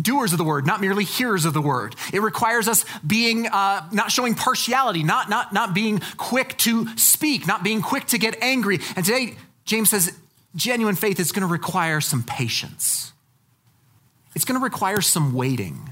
doers 0.00 0.32
of 0.32 0.38
the 0.38 0.44
word, 0.44 0.64
not 0.66 0.80
merely 0.80 1.04
hearers 1.04 1.44
of 1.44 1.54
the 1.54 1.60
word. 1.60 1.96
It 2.12 2.22
requires 2.22 2.68
us 2.68 2.84
being 3.06 3.46
uh, 3.48 3.88
not 3.90 4.12
showing 4.12 4.34
partiality, 4.34 5.02
not, 5.02 5.28
not, 5.28 5.52
not 5.52 5.74
being 5.74 6.00
quick 6.16 6.56
to 6.58 6.86
speak, 6.96 7.46
not 7.46 7.64
being 7.64 7.82
quick 7.82 8.06
to 8.06 8.18
get 8.18 8.40
angry. 8.42 8.78
And 8.96 9.04
today, 9.04 9.34
James 9.64 9.90
says 9.90 10.16
genuine 10.54 10.94
faith 10.94 11.18
is 11.18 11.32
going 11.32 11.46
to 11.46 11.52
require 11.52 12.00
some 12.00 12.22
patience. 12.22 13.12
It's 14.34 14.44
going 14.44 14.58
to 14.58 14.64
require 14.64 15.00
some 15.00 15.34
waiting. 15.34 15.91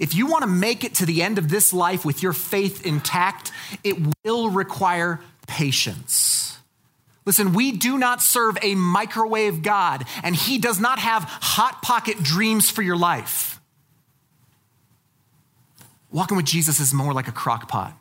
If 0.00 0.14
you 0.14 0.26
want 0.26 0.42
to 0.42 0.48
make 0.48 0.84
it 0.84 0.94
to 0.96 1.06
the 1.06 1.22
end 1.22 1.38
of 1.38 1.48
this 1.48 1.72
life 1.72 2.04
with 2.04 2.22
your 2.22 2.32
faith 2.32 2.86
intact, 2.86 3.52
it 3.84 3.96
will 4.24 4.50
require 4.50 5.20
patience. 5.46 6.58
Listen, 7.24 7.52
we 7.52 7.72
do 7.72 7.98
not 7.98 8.20
serve 8.20 8.58
a 8.62 8.74
microwave 8.74 9.62
God, 9.62 10.04
and 10.22 10.34
He 10.34 10.58
does 10.58 10.80
not 10.80 10.98
have 10.98 11.24
hot 11.24 11.82
pocket 11.82 12.22
dreams 12.22 12.68
for 12.68 12.82
your 12.82 12.96
life. 12.96 13.60
Walking 16.10 16.36
with 16.36 16.46
Jesus 16.46 16.80
is 16.80 16.92
more 16.92 17.12
like 17.12 17.28
a 17.28 17.32
crock 17.32 17.68
pot. 17.68 17.96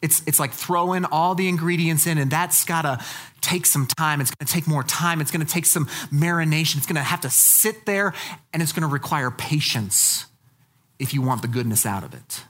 It's, 0.00 0.22
it's 0.26 0.38
like 0.38 0.52
throwing 0.52 1.04
all 1.04 1.34
the 1.34 1.48
ingredients 1.48 2.06
in, 2.06 2.18
and 2.18 2.30
that's 2.30 2.64
got 2.64 2.82
to 2.82 3.04
take 3.40 3.66
some 3.66 3.86
time. 3.86 4.20
It's 4.20 4.30
going 4.30 4.46
to 4.46 4.52
take 4.52 4.68
more 4.68 4.84
time. 4.84 5.20
It's 5.20 5.30
going 5.30 5.44
to 5.44 5.52
take 5.52 5.66
some 5.66 5.86
marination. 6.12 6.76
It's 6.76 6.86
going 6.86 6.96
to 6.96 7.02
have 7.02 7.22
to 7.22 7.30
sit 7.30 7.84
there, 7.84 8.14
and 8.52 8.62
it's 8.62 8.72
going 8.72 8.82
to 8.82 8.92
require 8.92 9.30
patience 9.30 10.26
if 10.98 11.14
you 11.14 11.22
want 11.22 11.42
the 11.42 11.48
goodness 11.48 11.84
out 11.84 12.04
of 12.04 12.14
it. 12.14 12.44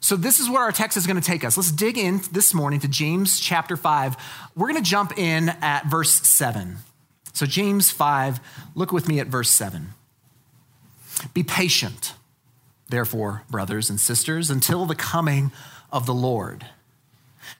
So, 0.00 0.16
this 0.16 0.40
is 0.40 0.50
where 0.50 0.62
our 0.62 0.72
text 0.72 0.96
is 0.96 1.06
going 1.06 1.20
to 1.20 1.26
take 1.26 1.44
us. 1.44 1.56
Let's 1.56 1.70
dig 1.70 1.96
in 1.96 2.20
this 2.32 2.52
morning 2.52 2.80
to 2.80 2.88
James 2.88 3.38
chapter 3.38 3.76
5. 3.76 4.16
We're 4.56 4.68
going 4.68 4.82
to 4.82 4.90
jump 4.90 5.16
in 5.16 5.48
at 5.48 5.86
verse 5.86 6.10
7. 6.10 6.78
So, 7.32 7.46
James 7.46 7.92
5, 7.92 8.40
look 8.74 8.90
with 8.90 9.06
me 9.06 9.20
at 9.20 9.28
verse 9.28 9.50
7. 9.50 9.90
Be 11.34 11.44
patient, 11.44 12.14
therefore, 12.88 13.44
brothers 13.48 13.90
and 13.90 14.00
sisters, 14.00 14.50
until 14.50 14.86
the 14.86 14.96
coming 14.96 15.52
of 15.92 16.06
the 16.06 16.14
Lord. 16.14 16.66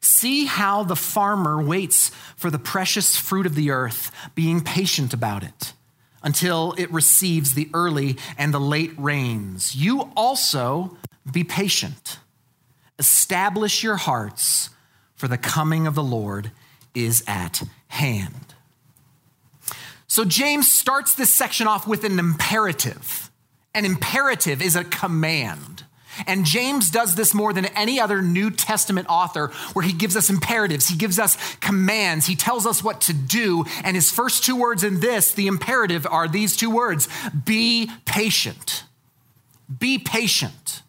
See 0.00 0.46
how 0.46 0.82
the 0.82 0.96
farmer 0.96 1.62
waits 1.62 2.10
for 2.36 2.50
the 2.50 2.58
precious 2.58 3.16
fruit 3.16 3.46
of 3.46 3.54
the 3.54 3.70
earth, 3.70 4.10
being 4.34 4.62
patient 4.62 5.12
about 5.12 5.42
it 5.44 5.74
until 6.22 6.74
it 6.78 6.90
receives 6.92 7.54
the 7.54 7.68
early 7.74 8.16
and 8.38 8.54
the 8.54 8.60
late 8.60 8.92
rains. 8.96 9.74
You 9.74 10.10
also 10.16 10.96
be 11.30 11.44
patient. 11.44 12.18
Establish 12.98 13.82
your 13.82 13.96
hearts, 13.96 14.70
for 15.14 15.28
the 15.28 15.38
coming 15.38 15.86
of 15.86 15.94
the 15.94 16.02
Lord 16.02 16.52
is 16.94 17.22
at 17.26 17.62
hand. 17.88 18.54
So, 20.06 20.24
James 20.24 20.70
starts 20.70 21.14
this 21.14 21.32
section 21.32 21.66
off 21.66 21.86
with 21.86 22.04
an 22.04 22.18
imperative. 22.18 23.30
An 23.74 23.84
imperative 23.84 24.60
is 24.60 24.76
a 24.76 24.84
command. 24.84 25.84
And 26.26 26.44
James 26.44 26.90
does 26.90 27.14
this 27.14 27.34
more 27.34 27.52
than 27.52 27.66
any 27.66 28.00
other 28.00 28.22
New 28.22 28.50
Testament 28.50 29.06
author, 29.08 29.48
where 29.72 29.84
he 29.84 29.92
gives 29.92 30.16
us 30.16 30.30
imperatives, 30.30 30.88
he 30.88 30.96
gives 30.96 31.18
us 31.18 31.36
commands, 31.56 32.26
he 32.26 32.36
tells 32.36 32.66
us 32.66 32.82
what 32.82 33.00
to 33.02 33.12
do. 33.12 33.64
And 33.84 33.96
his 33.96 34.10
first 34.10 34.44
two 34.44 34.56
words 34.56 34.84
in 34.84 35.00
this, 35.00 35.32
the 35.32 35.46
imperative, 35.46 36.06
are 36.06 36.28
these 36.28 36.56
two 36.56 36.70
words 36.70 37.08
be 37.44 37.90
patient. 38.04 38.84
Be 39.78 39.98
patient. 39.98 40.82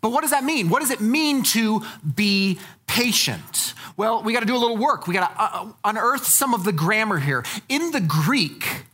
But 0.00 0.12
what 0.12 0.22
does 0.22 0.30
that 0.30 0.44
mean? 0.44 0.68
What 0.68 0.80
does 0.80 0.90
it 0.90 1.00
mean 1.00 1.42
to 1.44 1.82
be 2.14 2.58
patient? 2.86 3.74
Well, 3.96 4.22
we 4.22 4.32
got 4.32 4.40
to 4.40 4.46
do 4.46 4.56
a 4.56 4.58
little 4.58 4.78
work. 4.78 5.06
We 5.06 5.14
got 5.14 5.28
to 5.28 5.42
uh, 5.42 5.72
unearth 5.84 6.26
some 6.26 6.54
of 6.54 6.64
the 6.64 6.72
grammar 6.72 7.18
here. 7.18 7.44
In 7.68 7.90
the 7.90 8.00
Greek, 8.00 8.84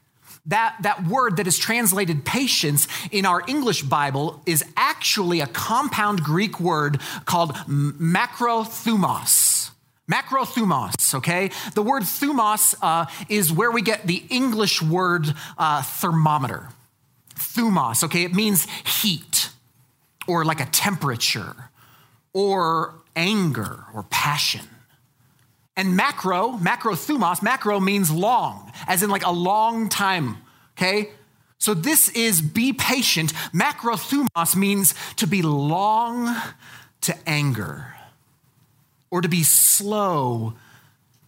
that, 0.47 0.77
that 0.83 1.07
word 1.07 1.39
that 1.39 1.47
is 1.47 1.59
translated 1.59 2.25
patience 2.25 2.89
in 3.11 3.27
our 3.27 3.43
English 3.47 3.83
Bible 3.83 4.43
is 4.47 4.65
actually 4.77 5.41
a 5.41 5.47
compound 5.47 6.23
Greek 6.23 6.61
word 6.61 7.01
called 7.25 7.55
macrothumos. 7.67 9.71
Macrothumos, 10.11 11.15
okay? 11.17 11.51
The 11.75 11.83
word 11.83 12.05
thumos 12.05 12.75
uh, 12.81 13.07
is 13.29 13.53
where 13.53 13.73
we 13.73 13.83
get 13.83 14.07
the 14.07 14.23
English 14.31 14.81
word 14.81 15.27
uh, 15.59 15.83
thermometer. 15.83 16.69
Thumos, 17.35 18.05
okay? 18.05 18.23
It 18.23 18.33
means 18.33 18.69
heat 18.85 19.51
or 20.29 20.45
like 20.45 20.61
a 20.61 20.67
temperature 20.67 21.71
or 22.33 22.95
anger 23.17 23.85
or 23.95 24.05
passion. 24.05 24.69
And 25.77 25.95
macro, 25.95 26.53
macrothumos, 26.53 27.43
macro 27.43 27.81
means 27.81 28.11
long, 28.11 28.73
as 28.87 29.03
in 29.03 29.11
like 29.11 29.27
a 29.27 29.31
long 29.31 29.89
time, 29.89 30.39
okay? 30.77 31.11
So 31.59 31.75
this 31.75 32.09
is 32.11 32.41
be 32.41 32.73
patient. 32.73 33.33
Macro 33.53 33.95
Macrothumos 33.95 34.57
means 34.57 34.95
to 35.17 35.27
be 35.27 35.43
long 35.43 36.35
to 37.03 37.17
anger 37.27 37.95
or 39.11 39.21
to 39.21 39.29
be 39.29 39.43
slow 39.43 40.55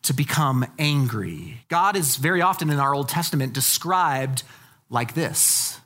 to 0.02 0.14
become 0.14 0.66
angry. 0.78 1.64
God 1.68 1.96
is 1.96 2.16
very 2.16 2.40
often 2.40 2.70
in 2.70 2.78
our 2.78 2.94
Old 2.94 3.08
Testament 3.08 3.52
described 3.52 4.42
like 4.90 5.14
this 5.14 5.80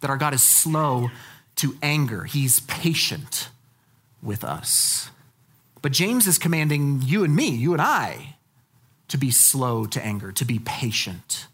that 0.00 0.08
our 0.08 0.16
God 0.16 0.32
is 0.32 0.42
slow 0.42 1.10
to 1.56 1.76
anger, 1.82 2.24
He's 2.24 2.60
patient 2.60 3.50
with 4.22 4.44
us. 4.44 5.10
But 5.82 5.92
James 5.92 6.26
is 6.26 6.38
commanding 6.38 7.00
you 7.02 7.24
and 7.24 7.34
me, 7.34 7.48
you 7.48 7.72
and 7.72 7.80
I, 7.80 8.36
to 9.08 9.18
be 9.18 9.30
slow 9.30 9.86
to 9.86 10.04
anger, 10.04 10.32
to 10.32 10.44
be 10.44 10.58
patient. 10.58 11.46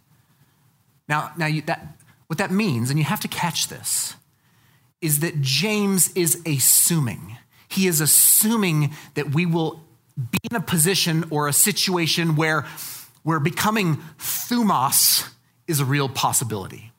Now, 1.09 1.33
now 1.37 1.47
you, 1.47 1.63
that, 1.63 1.97
what 2.27 2.39
that 2.39 2.51
means, 2.51 2.91
and 2.91 2.99
you 2.99 3.05
have 3.05 3.21
to 3.21 3.29
catch 3.29 3.69
this, 3.69 4.15
is 5.01 5.21
that 5.21 5.41
James 5.41 6.13
is 6.15 6.43
assuming. 6.47 7.37
He 7.69 7.87
is 7.87 8.01
assuming 8.01 8.95
that 9.15 9.35
we 9.35 9.47
will 9.47 9.85
be 10.17 10.39
in 10.51 10.57
a 10.57 10.61
position 10.61 11.25
or 11.31 11.47
a 11.47 11.53
situation 11.53 12.37
where, 12.37 12.67
where 13.23 13.39
becoming 13.39 13.97
thumos 14.19 15.29
is 15.67 15.81
a 15.81 15.85
real 15.85 16.09
possibility. 16.09 16.93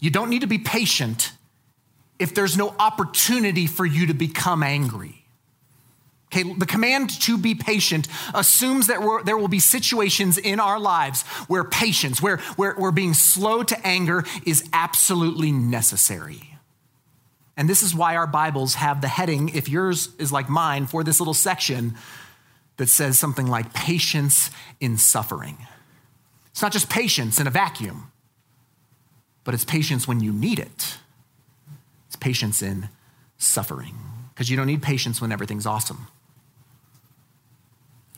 You 0.00 0.10
don't 0.10 0.30
need 0.30 0.40
to 0.40 0.46
be 0.46 0.58
patient 0.58 1.32
if 2.18 2.34
there's 2.34 2.56
no 2.56 2.74
opportunity 2.78 3.66
for 3.66 3.84
you 3.84 4.06
to 4.06 4.14
become 4.14 4.62
angry. 4.62 5.19
Okay, 6.32 6.44
the 6.44 6.66
command 6.66 7.10
to 7.22 7.36
be 7.36 7.56
patient 7.56 8.06
assumes 8.32 8.86
that 8.86 9.22
there 9.24 9.36
will 9.36 9.48
be 9.48 9.58
situations 9.58 10.38
in 10.38 10.60
our 10.60 10.78
lives 10.78 11.22
where 11.48 11.64
patience, 11.64 12.22
where, 12.22 12.36
where, 12.54 12.74
where 12.74 12.92
being 12.92 13.14
slow 13.14 13.64
to 13.64 13.86
anger 13.86 14.24
is 14.46 14.68
absolutely 14.72 15.50
necessary. 15.50 16.56
And 17.56 17.68
this 17.68 17.82
is 17.82 17.94
why 17.96 18.14
our 18.14 18.28
Bibles 18.28 18.74
have 18.74 19.00
the 19.00 19.08
heading, 19.08 19.48
if 19.50 19.68
yours 19.68 20.10
is 20.18 20.30
like 20.30 20.48
mine, 20.48 20.86
for 20.86 21.02
this 21.02 21.20
little 21.20 21.34
section 21.34 21.94
that 22.76 22.88
says 22.88 23.18
something 23.18 23.48
like 23.48 23.74
patience 23.74 24.50
in 24.78 24.96
suffering. 24.98 25.58
It's 26.52 26.62
not 26.62 26.72
just 26.72 26.88
patience 26.88 27.40
in 27.40 27.48
a 27.48 27.50
vacuum, 27.50 28.12
but 29.42 29.52
it's 29.52 29.64
patience 29.64 30.06
when 30.06 30.20
you 30.20 30.32
need 30.32 30.60
it. 30.60 30.98
It's 32.06 32.16
patience 32.16 32.62
in 32.62 32.88
suffering. 33.36 33.96
Because 34.32 34.48
you 34.48 34.56
don't 34.56 34.68
need 34.68 34.82
patience 34.82 35.20
when 35.20 35.32
everything's 35.32 35.66
awesome. 35.66 36.06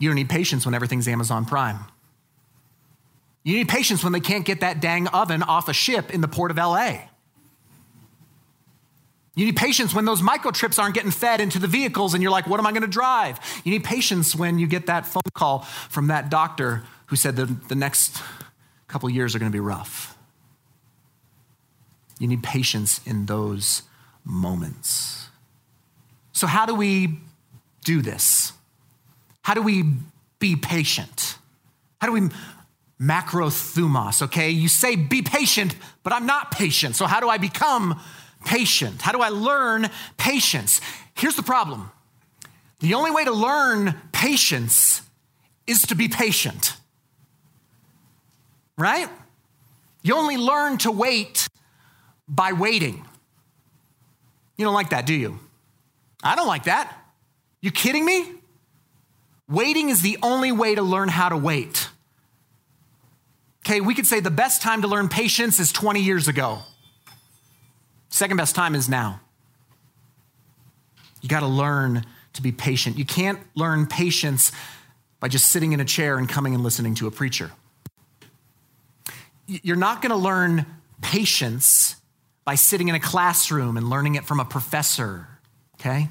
You 0.03 0.09
don't 0.09 0.17
need 0.17 0.27
patience 0.27 0.65
when 0.65 0.75
everything's 0.75 1.07
Amazon 1.07 1.45
Prime. 1.45 1.79
You 3.43 3.55
need 3.55 3.69
patience 3.69 4.03
when 4.03 4.11
they 4.11 4.19
can't 4.19 4.43
get 4.43 4.59
that 4.59 4.81
dang 4.81 5.07
oven 5.07 5.41
off 5.43 5.69
a 5.69 5.73
ship 5.73 6.13
in 6.13 6.19
the 6.19 6.27
port 6.27 6.51
of 6.51 6.57
LA. 6.57 7.03
You 9.33 9.45
need 9.45 9.55
patience 9.55 9.95
when 9.95 10.03
those 10.03 10.21
microchips 10.21 10.77
aren't 10.77 10.93
getting 10.93 11.09
fed 11.09 11.39
into 11.39 11.57
the 11.57 11.67
vehicles 11.67 12.13
and 12.13 12.21
you're 12.21 12.33
like, 12.33 12.47
what 12.47 12.59
am 12.59 12.67
I 12.67 12.71
going 12.71 12.81
to 12.81 12.87
drive? 12.89 13.39
You 13.63 13.71
need 13.71 13.85
patience 13.85 14.35
when 14.35 14.59
you 14.59 14.67
get 14.67 14.87
that 14.87 15.07
phone 15.07 15.21
call 15.33 15.59
from 15.59 16.07
that 16.07 16.29
doctor 16.29 16.83
who 17.05 17.15
said 17.15 17.37
the, 17.37 17.45
the 17.45 17.75
next 17.75 18.21
couple 18.89 19.09
years 19.09 19.35
are 19.35 19.39
going 19.39 19.49
to 19.49 19.55
be 19.55 19.61
rough. 19.61 20.17
You 22.19 22.27
need 22.27 22.43
patience 22.43 22.99
in 23.05 23.27
those 23.27 23.83
moments. 24.25 25.29
So, 26.33 26.45
how 26.45 26.65
do 26.65 26.75
we 26.75 27.19
do 27.85 28.01
this? 28.01 28.51
How 29.43 29.53
do 29.53 29.61
we 29.61 29.83
be 30.39 30.55
patient? 30.55 31.37
How 32.01 32.07
do 32.07 32.13
we 32.13 32.29
macrothumos, 32.99 34.23
okay? 34.23 34.49
You 34.49 34.69
say 34.69 34.95
be 34.95 35.21
patient, 35.21 35.75
but 36.01 36.13
I'm 36.13 36.25
not 36.25 36.51
patient. 36.51 36.95
So, 36.95 37.05
how 37.05 37.19
do 37.19 37.29
I 37.29 37.37
become 37.37 37.99
patient? 38.45 39.01
How 39.01 39.11
do 39.11 39.19
I 39.19 39.29
learn 39.29 39.89
patience? 40.17 40.81
Here's 41.15 41.35
the 41.35 41.43
problem 41.43 41.91
the 42.79 42.95
only 42.95 43.11
way 43.11 43.25
to 43.25 43.31
learn 43.31 43.95
patience 44.11 45.01
is 45.67 45.83
to 45.83 45.95
be 45.95 46.07
patient, 46.07 46.75
right? 48.77 49.09
You 50.01 50.15
only 50.15 50.37
learn 50.37 50.77
to 50.79 50.91
wait 50.91 51.47
by 52.27 52.51
waiting. 52.51 53.05
You 54.57 54.65
don't 54.65 54.73
like 54.73 54.89
that, 54.89 55.05
do 55.05 55.13
you? 55.13 55.39
I 56.21 56.35
don't 56.35 56.47
like 56.47 56.65
that. 56.65 56.93
You 57.61 57.71
kidding 57.71 58.05
me? 58.05 58.42
Waiting 59.49 59.89
is 59.89 60.01
the 60.01 60.17
only 60.23 60.51
way 60.51 60.75
to 60.75 60.81
learn 60.81 61.09
how 61.09 61.29
to 61.29 61.37
wait. 61.37 61.89
Okay, 63.65 63.81
we 63.81 63.95
could 63.95 64.07
say 64.07 64.19
the 64.19 64.31
best 64.31 64.61
time 64.61 64.81
to 64.81 64.87
learn 64.87 65.09
patience 65.09 65.59
is 65.59 65.71
20 65.71 66.01
years 66.01 66.27
ago. 66.27 66.59
Second 68.09 68.37
best 68.37 68.55
time 68.55 68.75
is 68.75 68.89
now. 68.89 69.21
You 71.21 71.29
got 71.29 71.39
to 71.39 71.47
learn 71.47 72.05
to 72.33 72.41
be 72.41 72.51
patient. 72.51 72.97
You 72.97 73.05
can't 73.05 73.39
learn 73.55 73.87
patience 73.87 74.51
by 75.19 75.29
just 75.29 75.49
sitting 75.49 75.71
in 75.71 75.79
a 75.79 75.85
chair 75.85 76.17
and 76.17 76.27
coming 76.27 76.53
and 76.53 76.63
listening 76.63 76.95
to 76.95 77.07
a 77.07 77.11
preacher. 77.11 77.51
You're 79.47 79.77
not 79.77 80.01
going 80.01 80.09
to 80.11 80.17
learn 80.17 80.65
patience 81.01 81.95
by 82.43 82.55
sitting 82.55 82.89
in 82.89 82.95
a 82.95 82.99
classroom 82.99 83.77
and 83.77 83.89
learning 83.89 84.15
it 84.15 84.25
from 84.25 84.39
a 84.39 84.45
professor, 84.45 85.27
okay? 85.75 86.09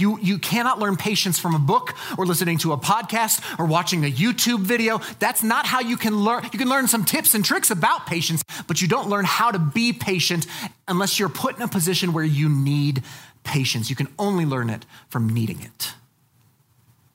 You, 0.00 0.18
you 0.20 0.38
cannot 0.38 0.78
learn 0.78 0.96
patience 0.96 1.38
from 1.38 1.54
a 1.54 1.58
book 1.58 1.94
or 2.16 2.24
listening 2.24 2.58
to 2.58 2.72
a 2.72 2.78
podcast 2.78 3.42
or 3.58 3.66
watching 3.66 4.04
a 4.04 4.10
YouTube 4.10 4.60
video. 4.60 4.98
That's 5.18 5.42
not 5.42 5.66
how 5.66 5.80
you 5.80 5.96
can 5.96 6.16
learn. 6.24 6.44
You 6.52 6.58
can 6.58 6.68
learn 6.68 6.88
some 6.88 7.04
tips 7.04 7.34
and 7.34 7.44
tricks 7.44 7.70
about 7.70 8.06
patience, 8.06 8.42
but 8.66 8.80
you 8.80 8.88
don't 8.88 9.10
learn 9.10 9.26
how 9.26 9.50
to 9.50 9.58
be 9.58 9.92
patient 9.92 10.46
unless 10.88 11.18
you're 11.18 11.28
put 11.28 11.56
in 11.56 11.62
a 11.62 11.68
position 11.68 12.12
where 12.14 12.24
you 12.24 12.48
need 12.48 13.02
patience. 13.44 13.90
You 13.90 13.96
can 13.96 14.08
only 14.18 14.46
learn 14.46 14.70
it 14.70 14.86
from 15.08 15.28
needing 15.28 15.60
it. 15.60 15.92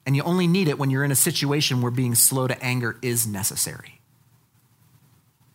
And 0.06 0.16
you 0.16 0.22
only 0.22 0.46
need 0.46 0.68
it 0.68 0.78
when 0.78 0.92
you're 0.92 1.04
in 1.04 1.12
a 1.12 1.16
situation 1.16 1.82
where 1.82 1.92
being 1.92 2.14
slow 2.14 2.48
to 2.48 2.64
anger 2.64 2.98
is 3.02 3.26
necessary. 3.26 4.00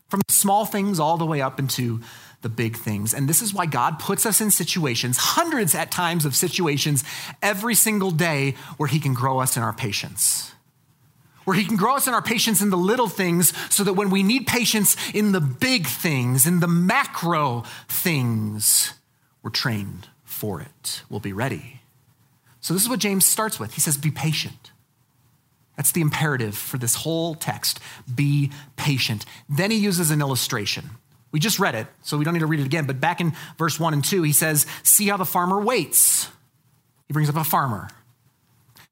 From 0.09 0.23
small 0.29 0.65
things 0.65 0.99
all 0.99 1.17
the 1.17 1.27
way 1.27 1.41
up 1.41 1.61
into 1.61 2.01
the 2.43 2.49
big 2.49 2.77
things. 2.77 3.13
And 3.13 3.29
this 3.29 3.43
is 3.43 3.53
why 3.53 3.67
God 3.67 3.99
puts 3.99 4.25
us 4.25 4.41
in 4.41 4.51
situations, 4.51 5.17
hundreds 5.19 5.75
at 5.75 5.91
times 5.91 6.25
of 6.25 6.35
situations, 6.35 7.05
every 7.43 7.75
single 7.75 8.11
day 8.11 8.55
where 8.77 8.89
He 8.89 9.01
can 9.01 9.15
grow 9.15 9.41
us 9.41 9.57
in 9.57 9.63
our 9.63 9.73
patience. 9.73 10.53
Where 11.45 11.57
He 11.57 11.65
can 11.65 11.77
grow 11.77 11.97
us 11.97 12.07
in 12.07 12.15
our 12.15 12.23
patience 12.23 12.63
in 12.63 12.71
the 12.71 12.77
little 12.77 13.09
things 13.09 13.53
so 13.73 13.85
that 13.85 13.95
when 13.95 14.11
we 14.11 14.23
need 14.23 14.47
patience 14.47 14.97
in 15.13 15.33
the 15.33 15.41
big 15.41 15.87
things, 15.87 16.47
in 16.47 16.61
the 16.61 16.69
macro 16.69 17.65
things, 17.89 18.95
we're 19.43 19.51
trained 19.51 20.09
for 20.25 20.61
it. 20.61 21.03
We'll 21.11 21.21
be 21.21 21.33
ready. 21.33 21.81
So, 22.63 22.75
this 22.75 22.83
is 22.83 22.89
what 22.89 22.99
James 23.01 23.27
starts 23.27 23.59
with. 23.59 23.75
He 23.75 23.81
says, 23.81 23.97
Be 23.97 24.11
patient. 24.11 24.71
That's 25.77 25.93
the 25.93 26.03
imperative 26.03 26.57
for 26.57 26.77
this 26.77 26.95
whole 26.95 27.35
text. 27.35 27.81
Be 28.15 28.51
patient. 28.77 29.25
Then 29.49 29.71
he 29.71 29.79
uses 29.79 30.11
an 30.11 30.21
illustration. 30.21 30.91
We 31.33 31.39
just 31.41 31.59
read 31.59 31.75
it, 31.75 31.87
so 32.03 32.19
we 32.19 32.25
don't 32.25 32.35
need 32.35 32.41
to 32.41 32.47
read 32.47 32.61
it 32.61 32.67
again. 32.67 32.87
But 32.87 33.01
back 33.01 33.21
in 33.21 33.35
verse 33.57 33.79
1 33.79 33.95
and 33.95 34.05
2, 34.05 34.23
he 34.23 34.33
says, 34.33 34.67
See 34.83 35.09
how 35.09 35.17
the 35.17 35.25
farmer 35.25 35.61
waits. 35.61 36.29
He 37.07 37.13
brings 37.13 37.29
up 37.29 37.37
a 37.37 37.45
farmer. 37.45 37.89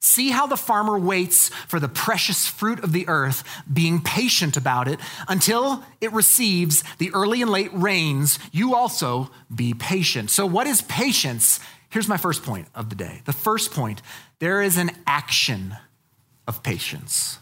See 0.01 0.31
how 0.31 0.47
the 0.47 0.57
farmer 0.57 0.97
waits 0.97 1.49
for 1.67 1.81
the 1.81 1.89
precious 1.89 2.47
fruit 2.47 2.85
of 2.85 2.93
the 2.93 3.09
earth, 3.09 3.43
being 3.73 4.01
patient 4.01 4.57
about 4.57 4.87
it 4.87 5.01
until 5.27 5.85
it 6.01 6.13
receives 6.13 6.85
the 6.99 7.11
early 7.13 7.43
and 7.43 7.51
late 7.51 7.71
rains. 7.73 8.39
You 8.53 8.77
also 8.77 9.31
be 9.53 9.75
patient. 9.75 10.31
So, 10.31 10.47
what 10.47 10.69
is 10.69 10.83
patience? 10.83 11.59
Here's 11.91 12.07
my 12.07 12.17
first 12.17 12.45
point 12.45 12.69
of 12.77 12.91
the 12.91 12.97
day. 12.97 13.23
The 13.25 13.33
first 13.33 13.73
point 13.73 14.03
there 14.39 14.63
is 14.63 14.77
an 14.77 14.93
action 15.05 15.77
of 16.47 16.63
patience. 16.63 17.39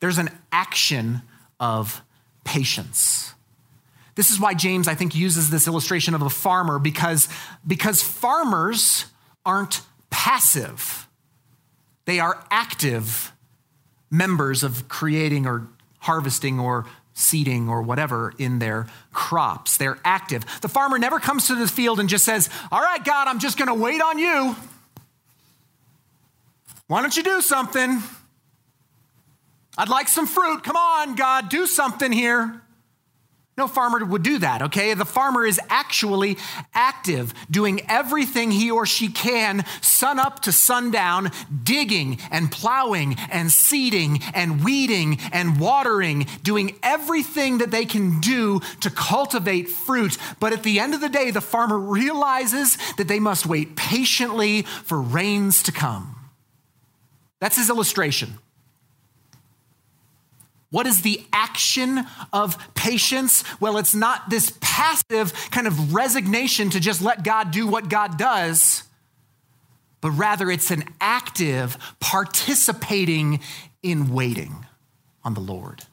There's 0.00 0.18
an 0.18 0.30
action 0.50 1.22
of 1.60 2.02
patience. 2.44 3.33
This 4.14 4.30
is 4.30 4.38
why 4.38 4.54
James, 4.54 4.86
I 4.86 4.94
think, 4.94 5.14
uses 5.14 5.50
this 5.50 5.66
illustration 5.66 6.14
of 6.14 6.22
a 6.22 6.30
farmer 6.30 6.78
because, 6.78 7.28
because 7.66 8.02
farmers 8.02 9.06
aren't 9.44 9.80
passive, 10.10 11.08
they 12.04 12.20
are 12.20 12.44
active 12.50 13.32
members 14.10 14.62
of 14.62 14.88
creating 14.88 15.46
or 15.46 15.66
harvesting 15.98 16.60
or 16.60 16.86
seeding 17.14 17.68
or 17.68 17.82
whatever 17.82 18.32
in 18.38 18.58
their 18.58 18.86
crops. 19.12 19.76
They're 19.76 19.98
active. 20.04 20.44
The 20.60 20.68
farmer 20.68 20.98
never 20.98 21.18
comes 21.18 21.46
to 21.46 21.54
the 21.54 21.66
field 21.66 22.00
and 22.00 22.08
just 22.08 22.24
says, 22.24 22.50
All 22.70 22.80
right, 22.80 23.02
God, 23.04 23.28
I'm 23.28 23.38
just 23.38 23.56
going 23.56 23.68
to 23.68 23.74
wait 23.74 24.00
on 24.00 24.18
you. 24.18 24.54
Why 26.86 27.00
don't 27.00 27.16
you 27.16 27.22
do 27.22 27.40
something? 27.40 28.02
I'd 29.76 29.88
like 29.88 30.08
some 30.08 30.26
fruit. 30.26 30.62
Come 30.62 30.76
on, 30.76 31.14
God, 31.14 31.48
do 31.48 31.66
something 31.66 32.12
here. 32.12 32.60
No 33.56 33.68
farmer 33.68 34.04
would 34.04 34.24
do 34.24 34.38
that, 34.38 34.62
okay? 34.62 34.94
The 34.94 35.04
farmer 35.04 35.46
is 35.46 35.60
actually 35.68 36.38
active, 36.74 37.32
doing 37.48 37.82
everything 37.88 38.50
he 38.50 38.72
or 38.72 38.84
she 38.84 39.08
can, 39.08 39.64
sun 39.80 40.18
up 40.18 40.40
to 40.40 40.52
sundown, 40.52 41.30
digging 41.62 42.18
and 42.32 42.50
plowing 42.50 43.14
and 43.30 43.52
seeding 43.52 44.20
and 44.34 44.64
weeding 44.64 45.20
and 45.32 45.60
watering, 45.60 46.26
doing 46.42 46.76
everything 46.82 47.58
that 47.58 47.70
they 47.70 47.84
can 47.84 48.18
do 48.18 48.58
to 48.80 48.90
cultivate 48.90 49.68
fruit. 49.68 50.18
But 50.40 50.52
at 50.52 50.64
the 50.64 50.80
end 50.80 50.94
of 50.94 51.00
the 51.00 51.08
day, 51.08 51.30
the 51.30 51.40
farmer 51.40 51.78
realizes 51.78 52.76
that 52.96 53.06
they 53.06 53.20
must 53.20 53.46
wait 53.46 53.76
patiently 53.76 54.62
for 54.62 55.00
rains 55.00 55.62
to 55.64 55.72
come. 55.72 56.16
That's 57.40 57.56
his 57.56 57.70
illustration. 57.70 58.38
What 60.74 60.88
is 60.88 61.02
the 61.02 61.24
action 61.32 62.00
of 62.32 62.58
patience? 62.74 63.44
Well, 63.60 63.78
it's 63.78 63.94
not 63.94 64.28
this 64.28 64.52
passive 64.60 65.32
kind 65.52 65.68
of 65.68 65.94
resignation 65.94 66.70
to 66.70 66.80
just 66.80 67.00
let 67.00 67.22
God 67.22 67.52
do 67.52 67.68
what 67.68 67.88
God 67.88 68.18
does, 68.18 68.82
but 70.00 70.10
rather 70.10 70.50
it's 70.50 70.72
an 70.72 70.82
active 71.00 71.78
participating 72.00 73.38
in 73.84 74.12
waiting 74.12 74.66
on 75.22 75.34
the 75.34 75.40
Lord. 75.40 75.84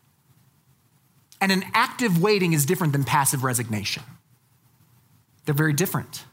And 1.40 1.52
an 1.52 1.64
active 1.76 2.20
waiting 2.20 2.54
is 2.54 2.66
different 2.66 2.94
than 2.94 3.04
passive 3.04 3.44
resignation, 3.44 4.02
they're 5.46 5.54
very 5.54 5.74
different. 5.74 6.26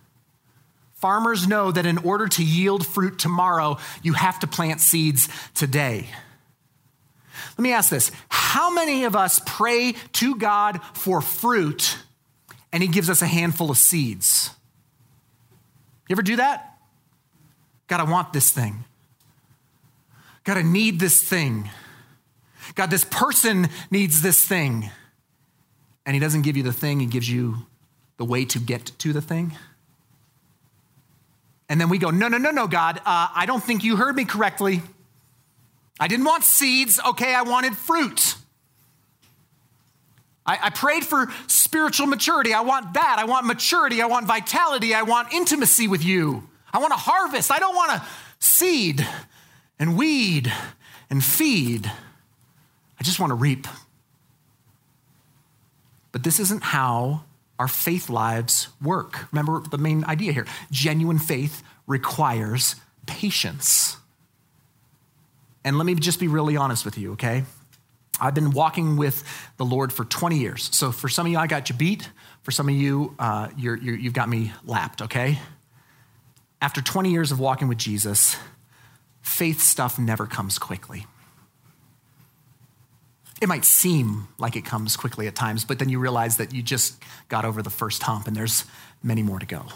Farmers 0.94 1.46
know 1.46 1.70
that 1.70 1.84
in 1.84 1.98
order 1.98 2.26
to 2.26 2.42
yield 2.42 2.86
fruit 2.86 3.18
tomorrow, 3.18 3.76
you 4.02 4.14
have 4.14 4.40
to 4.40 4.46
plant 4.46 4.80
seeds 4.80 5.28
today. 5.52 6.08
Let 7.56 7.62
me 7.62 7.72
ask 7.72 7.90
this 7.90 8.10
How 8.28 8.70
many 8.70 9.04
of 9.04 9.16
us 9.16 9.40
pray 9.44 9.94
to 10.14 10.36
God 10.36 10.80
for 10.94 11.20
fruit 11.20 11.98
and 12.72 12.82
He 12.82 12.88
gives 12.88 13.10
us 13.10 13.22
a 13.22 13.26
handful 13.26 13.70
of 13.70 13.76
seeds? 13.76 14.50
You 16.08 16.14
ever 16.14 16.22
do 16.22 16.36
that? 16.36 16.78
God, 17.86 18.00
I 18.00 18.04
want 18.04 18.32
this 18.32 18.50
thing. 18.50 18.84
God, 20.44 20.56
I 20.56 20.62
need 20.62 21.00
this 21.00 21.22
thing. 21.22 21.70
God, 22.74 22.90
this 22.90 23.04
person 23.04 23.68
needs 23.90 24.22
this 24.22 24.42
thing. 24.42 24.90
And 26.06 26.14
He 26.14 26.20
doesn't 26.20 26.42
give 26.42 26.56
you 26.56 26.62
the 26.62 26.72
thing, 26.72 27.00
He 27.00 27.06
gives 27.06 27.30
you 27.30 27.66
the 28.16 28.24
way 28.24 28.44
to 28.46 28.58
get 28.58 28.92
to 28.98 29.12
the 29.12 29.20
thing. 29.20 29.52
And 31.68 31.80
then 31.80 31.88
we 31.88 31.98
go, 31.98 32.10
No, 32.10 32.28
no, 32.28 32.38
no, 32.38 32.50
no, 32.50 32.66
God, 32.66 32.98
uh, 33.04 33.28
I 33.34 33.44
don't 33.46 33.62
think 33.62 33.84
you 33.84 33.96
heard 33.96 34.16
me 34.16 34.24
correctly. 34.24 34.82
I 36.00 36.08
didn't 36.08 36.24
want 36.24 36.44
seeds, 36.44 37.00
okay, 37.04 37.34
I 37.34 37.42
wanted 37.42 37.76
fruit. 37.76 38.36
I, 40.46 40.58
I, 40.62 40.70
prayed 40.70 41.04
for 41.04 41.26
spiritual 41.46 42.06
maturity. 42.06 42.54
I 42.54 42.62
want 42.62 42.94
that. 42.94 43.16
I 43.18 43.24
want 43.24 43.46
maturity. 43.46 44.00
I 44.00 44.06
want 44.06 44.26
vitality. 44.26 44.94
I 44.94 45.02
want 45.02 45.32
intimacy 45.32 45.88
with 45.88 46.02
you. 46.02 46.48
I 46.72 46.78
want 46.78 46.92
to 46.92 46.98
harvest. 46.98 47.50
I 47.52 47.58
don't 47.58 47.74
want 47.74 47.90
to 47.90 48.08
seed. 48.38 49.06
and 49.78 49.96
weed 49.96 50.52
and 51.10 51.24
feed. 51.24 51.90
I 52.98 53.04
just 53.04 53.20
want 53.20 53.30
to 53.30 53.34
reap. 53.34 53.66
But 56.12 56.24
this 56.24 56.40
isn't 56.40 56.62
how 56.62 57.24
our 57.58 57.68
faith 57.68 58.08
lives 58.10 58.68
work. 58.82 59.30
Remember 59.32 59.60
the 59.60 59.78
main 59.78 60.04
idea 60.04 60.32
here 60.32 60.46
genuine 60.70 61.18
faith 61.18 61.62
requires 61.86 62.76
patience. 63.06 63.96
And 65.68 65.76
let 65.76 65.84
me 65.84 65.94
just 65.94 66.18
be 66.18 66.28
really 66.28 66.56
honest 66.56 66.86
with 66.86 66.96
you, 66.96 67.12
okay? 67.12 67.44
I've 68.18 68.32
been 68.32 68.52
walking 68.52 68.96
with 68.96 69.22
the 69.58 69.66
Lord 69.66 69.92
for 69.92 70.06
20 70.06 70.38
years. 70.38 70.70
So 70.72 70.90
for 70.90 71.10
some 71.10 71.26
of 71.26 71.32
you, 71.32 71.36
I 71.36 71.46
got 71.46 71.68
you 71.68 71.74
beat. 71.74 72.08
For 72.42 72.52
some 72.52 72.70
of 72.70 72.74
you, 72.74 73.14
uh, 73.18 73.48
you're, 73.54 73.76
you're, 73.76 73.94
you've 73.94 74.14
got 74.14 74.30
me 74.30 74.50
lapped, 74.64 75.02
okay? 75.02 75.38
After 76.62 76.80
20 76.80 77.10
years 77.10 77.32
of 77.32 77.38
walking 77.38 77.68
with 77.68 77.76
Jesus, 77.76 78.34
faith 79.20 79.60
stuff 79.60 79.98
never 79.98 80.26
comes 80.26 80.58
quickly. 80.58 81.04
It 83.42 83.48
might 83.50 83.66
seem 83.66 84.28
like 84.38 84.56
it 84.56 84.64
comes 84.64 84.96
quickly 84.96 85.26
at 85.26 85.34
times, 85.34 85.66
but 85.66 85.78
then 85.78 85.90
you 85.90 85.98
realize 85.98 86.38
that 86.38 86.54
you 86.54 86.62
just 86.62 86.96
got 87.28 87.44
over 87.44 87.60
the 87.60 87.68
first 87.68 88.02
hump 88.02 88.26
and 88.26 88.34
there's 88.34 88.64
many 89.02 89.22
more 89.22 89.38
to 89.38 89.44
go. 89.44 89.66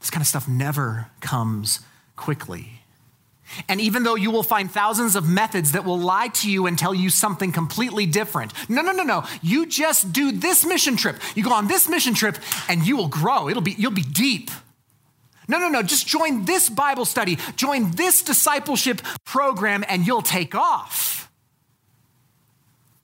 This 0.00 0.10
kind 0.10 0.20
of 0.20 0.26
stuff 0.26 0.48
never 0.48 1.06
comes 1.20 1.78
quickly. 2.16 2.77
And 3.68 3.80
even 3.80 4.02
though 4.02 4.14
you 4.14 4.30
will 4.30 4.42
find 4.42 4.70
thousands 4.70 5.16
of 5.16 5.28
methods 5.28 5.72
that 5.72 5.84
will 5.84 5.98
lie 5.98 6.28
to 6.28 6.50
you 6.50 6.66
and 6.66 6.78
tell 6.78 6.94
you 6.94 7.10
something 7.10 7.52
completely 7.52 8.06
different, 8.06 8.52
no, 8.68 8.82
no, 8.82 8.92
no, 8.92 9.02
no. 9.02 9.24
You 9.42 9.66
just 9.66 10.12
do 10.12 10.32
this 10.32 10.64
mission 10.64 10.96
trip. 10.96 11.16
You 11.34 11.42
go 11.42 11.52
on 11.52 11.66
this 11.66 11.88
mission 11.88 12.14
trip 12.14 12.36
and 12.68 12.86
you 12.86 12.96
will 12.96 13.08
grow. 13.08 13.48
It'll 13.48 13.62
be, 13.62 13.72
you'll 13.72 13.90
be 13.90 14.02
deep. 14.02 14.50
No, 15.48 15.58
no, 15.58 15.68
no. 15.68 15.82
Just 15.82 16.06
join 16.06 16.44
this 16.44 16.68
Bible 16.68 17.06
study, 17.06 17.38
join 17.56 17.90
this 17.92 18.22
discipleship 18.22 19.00
program, 19.24 19.82
and 19.88 20.06
you'll 20.06 20.22
take 20.22 20.54
off. 20.54 21.30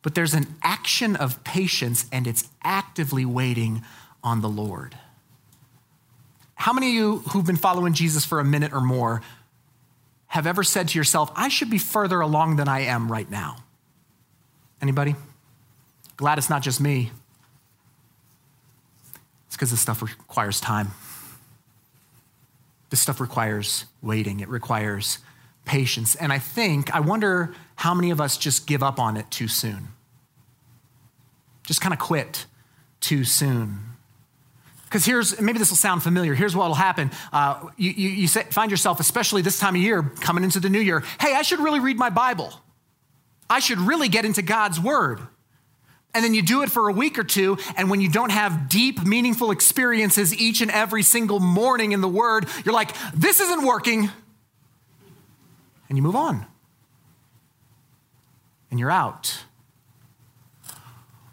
But 0.03 0.15
there's 0.15 0.35
an 0.35 0.55
action 0.63 1.17
of 1.17 1.43
patience, 1.45 2.05
and 2.13 2.27
it's 2.27 2.47
actively 2.63 3.25
waiting 3.25 3.83
on 4.23 4.43
the 4.43 4.49
Lord. 4.51 4.99
How 6.57 6.75
many 6.75 6.89
of 6.89 6.95
you 6.95 7.19
who've 7.31 7.47
been 7.47 7.57
following 7.57 7.95
Jesus 7.95 8.27
for 8.27 8.41
a 8.41 8.45
minute 8.45 8.73
or 8.75 8.83
more 8.83 9.23
have 10.29 10.47
ever 10.47 10.65
said 10.65 10.89
to 10.89 10.99
yourself, 10.99 11.31
I 11.35 11.49
should 11.49 11.71
be 11.71 11.79
further 11.79 12.21
along 12.21 12.57
than 12.57 12.69
I 12.69 12.81
am 12.81 13.11
right 13.11 13.31
now? 13.31 13.57
Anybody? 14.83 15.15
Glad 16.17 16.39
it's 16.39 16.51
not 16.51 16.63
just 16.63 16.81
me. 16.81 17.11
It's 19.47 19.57
because 19.57 19.71
this 19.71 19.81
stuff 19.81 20.03
requires 20.03 20.61
time. 20.61 20.91
This 22.91 23.01
stuff 23.01 23.21
requires 23.21 23.87
waiting, 24.03 24.41
it 24.41 24.49
requires 24.49 25.19
patience. 25.65 26.15
And 26.15 26.33
I 26.33 26.39
think, 26.39 26.95
I 26.95 27.01
wonder 27.01 27.55
how 27.77 27.95
many 27.95 28.11
of 28.11 28.21
us 28.21 28.37
just 28.37 28.67
give 28.67 28.83
up 28.83 28.99
on 28.99 29.17
it 29.17 29.31
too 29.31 29.49
soon. 29.49 29.89
Just 31.67 31.81
kind 31.81 31.93
of 31.93 31.99
quit 31.99 32.47
too 33.01 33.25
soon. 33.25 33.94
Because 34.95 35.07
here's, 35.07 35.41
maybe 35.41 35.59
this 35.59 35.71
will 35.71 35.77
sound 35.77 36.05
familiar. 36.05 36.35
Here's 36.35 36.55
what 36.55 36.69
will 36.69 36.77
happen. 36.77 37.11
Uh, 37.33 37.69
you, 37.77 37.91
you, 37.91 38.09
you 38.11 38.29
say, 38.29 38.45
find 38.45 38.71
yourself, 38.71 39.01
especially 39.01 39.43
this 39.43 39.59
time 39.59 39.75
of 39.75 39.83
year, 39.83 40.05
coming 40.21 40.45
into 40.45 40.61
the 40.61 40.71
new 40.71 40.79
year, 40.79 41.03
hey, 41.19 41.35
I 41.35 41.43
should 41.43 41.59
really 41.59 41.81
read 41.81 41.99
my 41.99 42.11
Bible. 42.11 42.53
I 43.51 43.59
should 43.59 43.81
really 43.81 44.09
get 44.09 44.25
into 44.25 44.41
God's 44.41 44.79
word. 44.79 45.19
And 46.15 46.25
then 46.25 46.33
you 46.33 46.43
do 46.43 46.63
it 46.63 46.71
for 46.71 46.89
a 46.89 46.93
week 46.93 47.19
or 47.19 47.25
two, 47.25 47.59
and 47.77 47.91
when 47.91 48.01
you 48.01 48.09
don't 48.09 48.31
have 48.31 48.69
deep, 48.69 49.05
meaningful 49.05 49.51
experiences 49.51 50.33
each 50.33 50.61
and 50.61 50.71
every 50.71 51.03
single 51.03 51.41
morning 51.41 51.91
in 51.91 52.01
the 52.01 52.07
Word, 52.07 52.47
you're 52.65 52.73
like, 52.73 52.95
this 53.17 53.41
isn't 53.41 53.67
working. 53.67 54.09
And 55.89 55.99
you 55.99 56.03
move 56.03 56.15
on. 56.15 56.47
And 58.71 58.79
you're 58.79 58.93
out. 58.93 59.43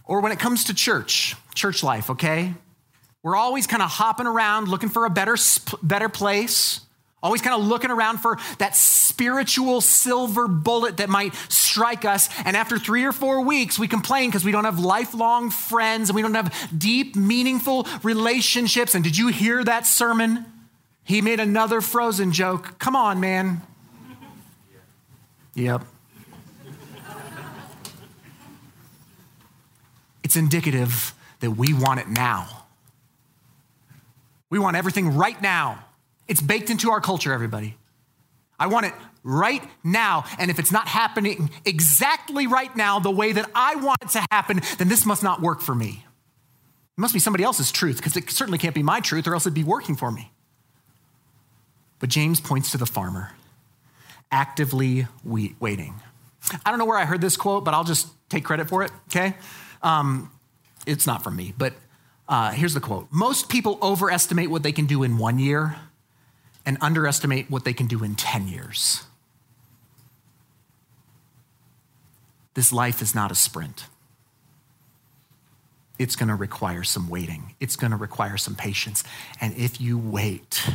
Or 0.04 0.20
when 0.20 0.32
it 0.32 0.40
comes 0.40 0.64
to 0.64 0.74
church, 0.74 1.36
church 1.54 1.84
life, 1.84 2.10
okay? 2.10 2.56
We're 3.24 3.36
always 3.36 3.68
kind 3.68 3.84
of 3.84 3.90
hopping 3.90 4.26
around 4.26 4.68
looking 4.68 4.90
for 4.90 5.06
a 5.06 5.10
better, 5.10 5.38
better 5.84 6.10
place, 6.10 6.82
always 7.22 7.42
kind 7.42 7.60
of 7.60 7.68
looking 7.68 7.92
around 7.92 8.18
for 8.18 8.40
that 8.58 8.76
spiritual 8.76 9.82
silver 9.82 10.48
bullet 10.48 10.98
that 10.98 11.08
might 11.08 11.36
strike 11.50 12.04
us. 12.04 12.30
And 12.46 12.58
after 12.58 12.80
three 12.80 13.04
or 13.04 13.12
four 13.12 13.42
weeks, 13.42 13.78
we 13.78 13.88
complain 13.88 14.30
because 14.30 14.44
we 14.44 14.52
don't 14.52 14.66
have 14.66 14.80
lifelong 14.80 15.52
friends 15.52 16.10
and 16.10 16.16
we 16.16 16.24
don't 16.24 16.34
have 16.34 16.52
deep, 16.76 17.16
meaningful 17.16 17.88
relationships. 18.02 18.96
And 18.96 19.04
did 19.04 19.16
you 19.18 19.28
hear 19.28 19.64
that 19.64 19.86
sermon? 19.86 20.46
He 21.04 21.22
made 21.22 21.40
another 21.40 21.82
frozen 21.82 22.32
joke. 22.32 22.80
Come 22.80 22.96
on, 22.96 23.20
man. 23.20 23.62
Yep. 25.54 25.84
It's 30.24 30.36
indicative 30.36 31.14
that 31.42 31.52
we 31.52 31.74
want 31.74 32.00
it 32.00 32.08
now. 32.08 32.61
We 34.52 34.60
want 34.60 34.78
everything 34.78 35.16
right 35.16 35.42
now. 35.42 35.84
It's 36.28 36.42
baked 36.42 36.70
into 36.70 36.92
our 36.92 37.02
culture, 37.02 37.34
everybody. 37.34 37.76
I 38.60 38.68
want 38.68 38.86
it 38.86 38.94
right 39.24 39.64
now. 39.84 40.26
And 40.38 40.52
if 40.52 40.60
it's 40.60 40.72
not 40.72 40.88
happening 40.88 41.50
exactly 41.66 42.46
right 42.46 42.76
now, 42.76 43.00
the 43.00 43.10
way 43.10 43.32
that 43.32 43.50
I 43.56 43.76
want 43.76 43.98
it 44.04 44.10
to 44.10 44.26
happen, 44.30 44.62
then 44.78 44.88
this 44.88 45.06
must 45.06 45.24
not 45.24 45.42
work 45.42 45.62
for 45.62 45.74
me. 45.74 46.06
It 46.98 47.02
must 47.02 47.14
be 47.14 47.20
somebody 47.20 47.44
else's 47.44 47.72
truth, 47.72 47.98
because 47.98 48.16
it 48.16 48.30
certainly 48.30 48.60
can't 48.60 48.76
be 48.76 48.84
my 48.84 49.00
truth, 49.00 49.26
or 49.26 49.34
else 49.34 49.44
it'd 49.48 49.56
be 49.56 49.64
working 49.64 49.96
for 49.96 50.12
me. 50.12 50.32
But 52.00 52.10
James 52.10 52.40
points 52.40 52.72
to 52.72 52.78
the 52.78 52.86
farmer, 52.86 53.32
actively 54.32 55.08
waiting. 55.24 55.96
I 56.66 56.70
don't 56.70 56.80
know 56.80 56.86
where 56.86 56.98
I 56.98 57.06
heard 57.06 57.22
this 57.22 57.38
quote, 57.38 57.64
but 57.64 57.74
I'll 57.74 57.84
just 57.84 58.08
take 58.30 58.44
credit 58.44 58.68
for 58.68 58.84
it, 58.84 58.92
okay? 59.08 59.36
Um, 59.82 60.30
it's 60.86 61.08
not 61.08 61.24
from 61.24 61.36
me, 61.36 61.54
but 61.58 61.74
uh, 62.32 62.52
here's 62.52 62.74
the 62.74 62.80
quote 62.80 63.08
Most 63.12 63.50
people 63.50 63.78
overestimate 63.82 64.50
what 64.50 64.64
they 64.64 64.72
can 64.72 64.86
do 64.88 65.04
in 65.04 65.18
one 65.18 65.38
year 65.38 65.76
and 66.66 66.78
underestimate 66.80 67.52
what 67.52 67.66
they 67.66 67.74
can 67.74 67.88
do 67.88 68.04
in 68.04 68.16
10 68.16 68.48
years. 68.48 69.04
This 72.54 72.72
life 72.72 73.02
is 73.02 73.14
not 73.14 73.32
a 73.32 73.36
sprint. 73.36 73.86
It's 76.00 76.16
going 76.16 76.30
to 76.30 76.36
require 76.36 76.84
some 76.84 77.10
waiting. 77.10 77.56
It's 77.60 77.76
going 77.76 77.92
to 77.92 77.98
require 77.98 78.38
some 78.38 78.56
patience. 78.56 79.04
And 79.40 79.56
if 79.56 79.80
you 79.82 79.98
wait 79.98 80.70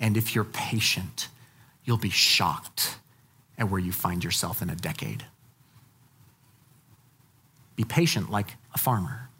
and 0.00 0.16
if 0.16 0.34
you're 0.34 0.44
patient, 0.44 1.28
you'll 1.84 1.98
be 1.98 2.10
shocked 2.10 2.98
at 3.56 3.70
where 3.70 3.80
you 3.80 3.92
find 3.92 4.24
yourself 4.24 4.60
in 4.60 4.70
a 4.70 4.76
decade. 4.76 5.24
Be 7.76 7.84
patient 7.84 8.30
like 8.30 8.54
a 8.74 8.78
farmer. 8.78 9.30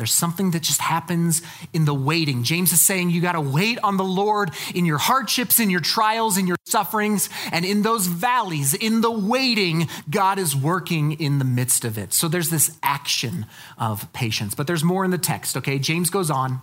There's 0.00 0.14
something 0.14 0.52
that 0.52 0.62
just 0.62 0.80
happens 0.80 1.42
in 1.74 1.84
the 1.84 1.92
waiting. 1.92 2.42
James 2.42 2.72
is 2.72 2.80
saying 2.80 3.10
you 3.10 3.20
got 3.20 3.32
to 3.32 3.40
wait 3.42 3.78
on 3.84 3.98
the 3.98 4.02
Lord 4.02 4.50
in 4.74 4.86
your 4.86 4.96
hardships, 4.96 5.60
in 5.60 5.68
your 5.68 5.82
trials, 5.82 6.38
in 6.38 6.46
your 6.46 6.56
sufferings, 6.64 7.28
and 7.52 7.66
in 7.66 7.82
those 7.82 8.06
valleys, 8.06 8.72
in 8.72 9.02
the 9.02 9.10
waiting, 9.10 9.88
God 10.08 10.38
is 10.38 10.56
working 10.56 11.12
in 11.20 11.38
the 11.38 11.44
midst 11.44 11.84
of 11.84 11.98
it. 11.98 12.14
So 12.14 12.28
there's 12.28 12.48
this 12.48 12.78
action 12.82 13.44
of 13.76 14.10
patience. 14.14 14.54
But 14.54 14.66
there's 14.66 14.82
more 14.82 15.04
in 15.04 15.10
the 15.10 15.18
text, 15.18 15.54
okay? 15.58 15.78
James 15.78 16.08
goes 16.08 16.30
on. 16.30 16.62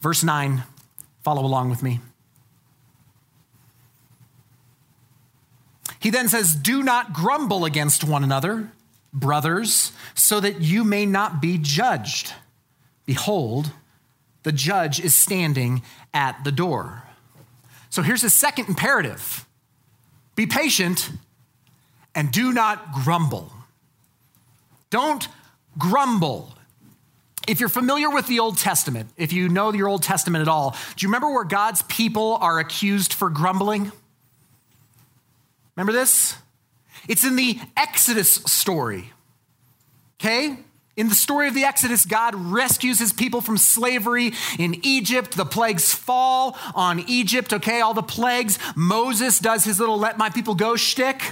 Verse 0.00 0.24
9, 0.24 0.62
follow 1.22 1.44
along 1.44 1.68
with 1.68 1.82
me. 1.82 2.00
He 6.00 6.08
then 6.08 6.30
says, 6.30 6.54
Do 6.54 6.82
not 6.82 7.12
grumble 7.12 7.66
against 7.66 8.02
one 8.02 8.24
another, 8.24 8.72
brothers, 9.12 9.92
so 10.14 10.40
that 10.40 10.62
you 10.62 10.84
may 10.84 11.04
not 11.04 11.42
be 11.42 11.58
judged. 11.58 12.32
Behold, 13.08 13.72
the 14.42 14.52
judge 14.52 15.00
is 15.00 15.14
standing 15.14 15.80
at 16.12 16.44
the 16.44 16.52
door. 16.52 17.04
So 17.88 18.02
here's 18.02 18.20
the 18.20 18.28
second 18.28 18.68
imperative 18.68 19.46
be 20.36 20.44
patient 20.44 21.10
and 22.14 22.30
do 22.30 22.52
not 22.52 22.92
grumble. 22.92 23.50
Don't 24.90 25.26
grumble. 25.78 26.52
If 27.48 27.60
you're 27.60 27.70
familiar 27.70 28.10
with 28.10 28.26
the 28.26 28.40
Old 28.40 28.58
Testament, 28.58 29.08
if 29.16 29.32
you 29.32 29.48
know 29.48 29.72
your 29.72 29.88
Old 29.88 30.02
Testament 30.02 30.42
at 30.42 30.48
all, 30.48 30.76
do 30.94 31.06
you 31.06 31.08
remember 31.08 31.30
where 31.30 31.44
God's 31.44 31.80
people 31.84 32.36
are 32.42 32.58
accused 32.58 33.14
for 33.14 33.30
grumbling? 33.30 33.90
Remember 35.76 35.94
this? 35.94 36.36
It's 37.08 37.24
in 37.24 37.36
the 37.36 37.58
Exodus 37.74 38.34
story. 38.34 39.14
Okay? 40.20 40.58
In 40.98 41.08
the 41.08 41.14
story 41.14 41.46
of 41.46 41.54
the 41.54 41.62
Exodus, 41.62 42.04
God 42.04 42.34
rescues 42.34 42.98
his 42.98 43.12
people 43.12 43.40
from 43.40 43.56
slavery 43.56 44.32
in 44.58 44.84
Egypt. 44.84 45.36
The 45.36 45.44
plagues 45.44 45.94
fall 45.94 46.58
on 46.74 47.04
Egypt, 47.06 47.52
okay? 47.52 47.80
All 47.80 47.94
the 47.94 48.02
plagues. 48.02 48.58
Moses 48.74 49.38
does 49.38 49.64
his 49.64 49.78
little 49.78 49.96
let 49.96 50.18
my 50.18 50.28
people 50.28 50.56
go 50.56 50.74
shtick. 50.74 51.22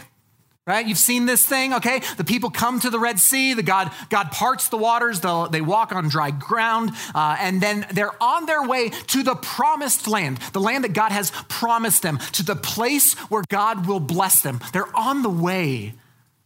right? 0.68 0.86
You've 0.86 0.98
seen 0.98 1.26
this 1.26 1.44
thing, 1.44 1.74
okay? 1.74 2.00
The 2.16 2.22
people 2.22 2.48
come 2.48 2.78
to 2.78 2.90
the 2.90 3.00
Red 3.00 3.18
Sea, 3.18 3.54
the 3.54 3.64
God, 3.64 3.90
God 4.08 4.30
parts 4.30 4.68
the 4.68 4.76
waters, 4.76 5.20
they 5.50 5.60
walk 5.60 5.90
on 5.90 6.08
dry 6.08 6.30
ground, 6.30 6.92
uh, 7.12 7.36
and 7.40 7.60
then 7.60 7.86
they're 7.92 8.22
on 8.22 8.46
their 8.46 8.62
way 8.62 8.90
to 8.90 9.24
the 9.24 9.34
promised 9.34 10.06
land, 10.06 10.38
the 10.52 10.60
land 10.60 10.84
that 10.84 10.92
God 10.92 11.10
has 11.10 11.32
promised 11.48 12.02
them, 12.02 12.18
to 12.32 12.44
the 12.44 12.54
place 12.54 13.14
where 13.30 13.42
God 13.48 13.88
will 13.88 14.00
bless 14.00 14.42
them. 14.42 14.60
They're 14.72 14.96
on 14.96 15.22
the 15.22 15.28
way 15.28 15.94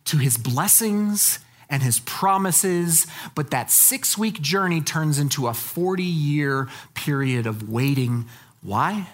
to 0.07 0.17
his 0.17 0.39
blessings 0.39 1.39
and 1.71 1.85
his 1.85 2.01
promises, 2.01 3.07
but 3.37 3.53
that 3.53 3.71
six 3.71 4.19
week 4.19 4.43
journey 4.43 4.81
turns 4.81 5.19
into 5.19 5.47
a 5.47 5.55
40 5.55 6.03
year 6.03 6.69
period 6.95 7.47
of 7.47 7.71
waiting. 7.71 8.27
Why? 8.61 9.07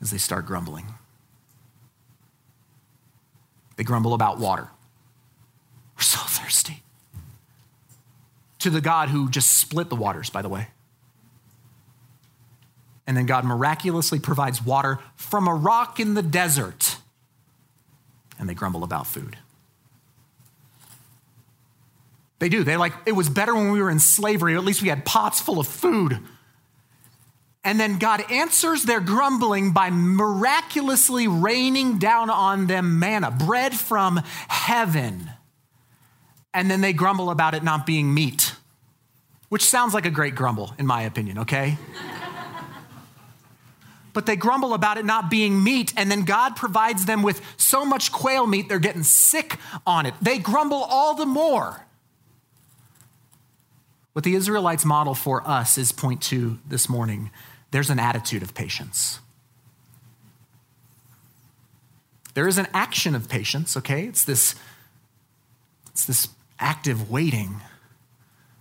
As 0.00 0.12
they 0.12 0.18
start 0.18 0.46
grumbling. 0.46 0.86
They 3.76 3.84
grumble 3.84 4.14
about 4.14 4.38
water. 4.38 4.68
We're 5.96 6.02
so 6.02 6.20
thirsty. 6.20 6.82
To 8.60 8.70
the 8.70 8.80
God 8.80 9.08
who 9.08 9.28
just 9.28 9.52
split 9.52 9.88
the 9.88 9.96
waters, 9.96 10.30
by 10.30 10.42
the 10.42 10.48
way. 10.48 10.68
And 13.06 13.16
then 13.16 13.26
God 13.26 13.44
miraculously 13.44 14.20
provides 14.20 14.64
water 14.64 14.98
from 15.16 15.48
a 15.48 15.54
rock 15.54 15.98
in 15.98 16.14
the 16.14 16.22
desert. 16.22 16.96
And 18.38 18.48
they 18.48 18.54
grumble 18.54 18.84
about 18.84 19.06
food. 19.06 19.36
They 22.38 22.48
do. 22.48 22.62
They 22.64 22.76
like, 22.76 22.92
it 23.06 23.12
was 23.12 23.28
better 23.28 23.54
when 23.54 23.72
we 23.72 23.82
were 23.82 23.90
in 23.90 23.98
slavery. 23.98 24.54
At 24.54 24.64
least 24.64 24.82
we 24.82 24.88
had 24.88 25.04
pots 25.04 25.40
full 25.40 25.58
of 25.58 25.66
food. 25.66 26.20
And 27.64 27.78
then 27.78 27.98
God 27.98 28.22
answers 28.30 28.84
their 28.84 29.00
grumbling 29.00 29.72
by 29.72 29.90
miraculously 29.90 31.26
raining 31.26 31.98
down 31.98 32.30
on 32.30 32.66
them 32.66 32.98
manna, 32.98 33.30
bread 33.30 33.74
from 33.74 34.22
heaven. 34.48 35.30
And 36.54 36.70
then 36.70 36.80
they 36.80 36.92
grumble 36.92 37.30
about 37.30 37.54
it 37.54 37.62
not 37.62 37.84
being 37.84 38.14
meat, 38.14 38.54
which 39.48 39.64
sounds 39.64 39.92
like 39.92 40.06
a 40.06 40.10
great 40.10 40.34
grumble, 40.34 40.72
in 40.78 40.86
my 40.86 41.02
opinion, 41.02 41.40
okay? 41.40 41.76
but 44.12 44.24
they 44.24 44.36
grumble 44.36 44.72
about 44.72 44.96
it 44.96 45.04
not 45.04 45.28
being 45.28 45.62
meat, 45.62 45.92
and 45.96 46.10
then 46.10 46.24
God 46.24 46.56
provides 46.56 47.04
them 47.04 47.22
with 47.22 47.42
so 47.56 47.84
much 47.84 48.12
quail 48.12 48.46
meat, 48.46 48.68
they're 48.68 48.78
getting 48.78 49.02
sick 49.02 49.58
on 49.86 50.06
it. 50.06 50.14
They 50.22 50.38
grumble 50.38 50.84
all 50.88 51.14
the 51.14 51.26
more. 51.26 51.84
What 54.18 54.24
the 54.24 54.34
Israelites 54.34 54.84
model 54.84 55.14
for 55.14 55.48
us 55.48 55.78
is 55.78 55.92
point 55.92 56.20
two 56.20 56.58
this 56.66 56.88
morning 56.88 57.30
there's 57.70 57.88
an 57.88 58.00
attitude 58.00 58.42
of 58.42 58.52
patience. 58.52 59.20
There 62.34 62.48
is 62.48 62.58
an 62.58 62.66
action 62.74 63.14
of 63.14 63.28
patience, 63.28 63.76
okay? 63.76 64.06
It's 64.06 64.24
this, 64.24 64.56
it's 65.92 66.04
this 66.04 66.30
active 66.58 67.12
waiting. 67.12 67.60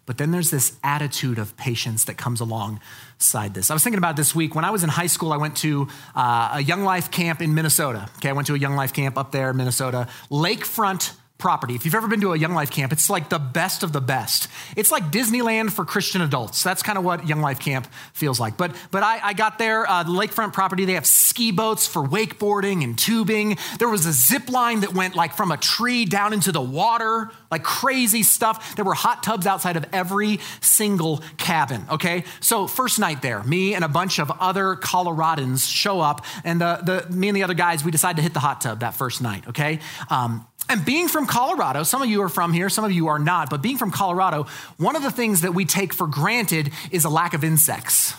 But 0.06 0.20
then 0.20 0.30
there's 0.30 0.52
this 0.52 0.78
attitude 0.84 1.40
of 1.40 1.58
patience 1.58 2.04
that 2.04 2.18
comes 2.20 2.40
alongside 2.40 3.56
this. 3.56 3.72
I 3.72 3.74
was 3.74 3.84
thinking 3.84 3.98
about 3.98 4.16
this 4.16 4.36
week. 4.36 4.54
When 4.54 4.64
I 4.64 4.70
was 4.70 4.84
in 4.84 4.90
high 4.90 5.08
school, 5.08 5.34
I 5.34 5.38
went 5.38 5.58
to 5.58 5.88
uh, 6.14 6.52
a 6.54 6.62
Young 6.62 6.84
Life 6.84 7.10
camp 7.10 7.42
in 7.42 7.56
Minnesota. 7.56 8.08
Okay, 8.18 8.30
I 8.30 8.34
went 8.34 8.46
to 8.46 8.54
a 8.54 8.60
Young 8.60 8.76
Life 8.76 8.94
camp 8.94 9.18
up 9.18 9.32
there 9.32 9.50
in 9.50 9.58
Minnesota, 9.58 10.08
lakefront 10.30 11.16
property. 11.38 11.76
If 11.76 11.86
you've 11.86 11.96
ever 11.96 12.08
been 12.08 12.22
to 12.22 12.34
a 12.34 12.38
Young 12.38 12.54
Life 12.54 12.72
camp, 12.72 12.92
it's 12.92 13.10
like 13.10 13.30
the 13.30 13.40
best 13.40 13.84
of 13.84 13.92
the 13.94 14.02
best. 14.02 14.48
It's 14.76 14.92
like 14.92 15.12
Disneyland 15.12 15.72
for 15.72 15.86
Christian 15.86 16.22
adults. 16.22 16.64
That's 16.64 16.82
kind 16.82 16.98
of 16.98 17.04
what 17.04 17.28
Young 17.28 17.42
Life 17.42 17.60
camp 17.60 17.88
feels 18.14 18.40
like. 18.40 18.58
But 18.58 18.76
but 18.92 19.04
I, 19.04 19.20
I 19.24 19.34
got 19.34 19.60
there, 19.60 19.90
uh, 19.90 20.04
the 20.04 20.12
lakefront 20.12 20.54
property. 20.54 20.86
They 20.86 20.94
have 20.94 21.06
ski 21.06 21.52
boats 21.52 21.86
for 21.86 22.04
wakeboarding 22.04 22.84
and 22.84 22.98
tubing. 22.98 23.58
There 23.78 23.90
was 23.90 24.06
a 24.06 24.14
zip 24.14 24.50
line 24.50 24.82
that 24.82 24.94
went 24.94 25.16
like 25.16 25.34
from 25.34 25.52
a 25.52 25.58
tree 25.58 26.06
down 26.06 26.34
into 26.34 26.52
the 26.52 26.62
water, 26.62 27.32
like 27.52 27.64
crazy 27.64 28.24
stuff. 28.24 28.76
There 28.76 28.86
were 28.86 28.96
hot 28.96 29.24
tubs 29.24 29.46
outside 29.46 29.78
of 29.78 29.86
every 29.94 30.40
single 30.62 31.22
cabin. 31.38 31.86
Okay, 31.92 32.24
so 32.40 32.68
first 32.68 33.00
night 33.00 33.22
there, 33.22 33.44
me 33.44 33.76
and 33.76 33.84
a 33.84 33.90
bunch 33.90 34.20
of 34.20 34.32
other 34.40 34.76
Coloradans 34.76 35.70
show 35.72 36.02
up, 36.02 36.26
and 36.44 36.60
the, 36.60 37.06
the 37.08 37.14
me 37.14 37.28
and 37.30 37.38
the 37.38 37.44
other 37.44 37.54
guys 37.54 37.84
we 37.84 37.92
decide 37.92 38.16
to 38.16 38.22
hit 38.22 38.34
the 38.34 38.40
hot 38.40 38.62
tub 38.62 38.80
that 38.80 38.96
first 38.96 39.22
night. 39.22 39.48
Okay. 39.48 39.80
Um, 40.10 40.48
and 40.70 40.84
being 40.84 41.08
from 41.08 41.28
Colorado, 41.28 41.84
some 41.84 42.02
of 42.02 42.10
you 42.10 42.22
are 42.24 42.30
from 42.30 42.54
here, 42.54 42.70
some 42.70 42.84
of 42.84 42.92
you 42.92 43.08
are 43.08 43.20
not, 43.20 43.50
but 43.50 43.62
being 43.62 43.78
from 43.78 43.92
Colorado, 43.92 44.48
one 44.78 44.96
of 44.96 45.04
the 45.04 45.12
things 45.12 45.42
that 45.42 45.54
we 45.54 45.66
take 45.66 45.94
for 45.94 46.08
granted 46.08 46.72
is 46.92 47.06
a 47.06 47.10
lack 47.10 47.34
of 47.34 47.44
insects. 47.44 48.14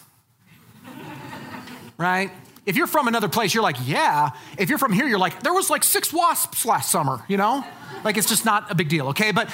right? 1.98 2.30
If 2.64 2.76
you're 2.76 2.86
from 2.86 3.08
another 3.08 3.28
place, 3.28 3.54
you're 3.54 3.62
like, 3.62 3.76
yeah. 3.84 4.30
If 4.58 4.68
you're 4.68 4.78
from 4.78 4.92
here, 4.92 5.06
you're 5.06 5.18
like, 5.18 5.42
there 5.42 5.52
was 5.52 5.70
like 5.70 5.84
six 5.84 6.12
wasps 6.12 6.64
last 6.64 6.90
summer, 6.90 7.24
you 7.28 7.36
know? 7.36 7.64
Like 8.04 8.16
it's 8.16 8.28
just 8.28 8.44
not 8.44 8.70
a 8.70 8.74
big 8.74 8.88
deal, 8.88 9.08
okay? 9.08 9.32
But 9.32 9.50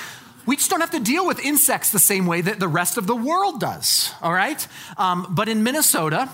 we 0.47 0.57
just 0.57 0.71
don't 0.71 0.81
have 0.81 0.91
to 0.91 1.01
deal 1.01 1.27
with 1.27 1.41
insects 1.45 1.91
the 1.91 1.99
same 1.99 2.27
way 2.27 2.41
that 2.43 2.61
the 2.61 2.69
rest 2.69 2.99
of 2.99 3.07
the 3.07 3.17
world 3.17 3.61
does, 3.61 4.13
all 4.21 4.33
right? 4.33 4.67
Um, 4.97 5.27
but 5.31 5.49
in 5.49 5.63
Minnesota, 5.63 6.29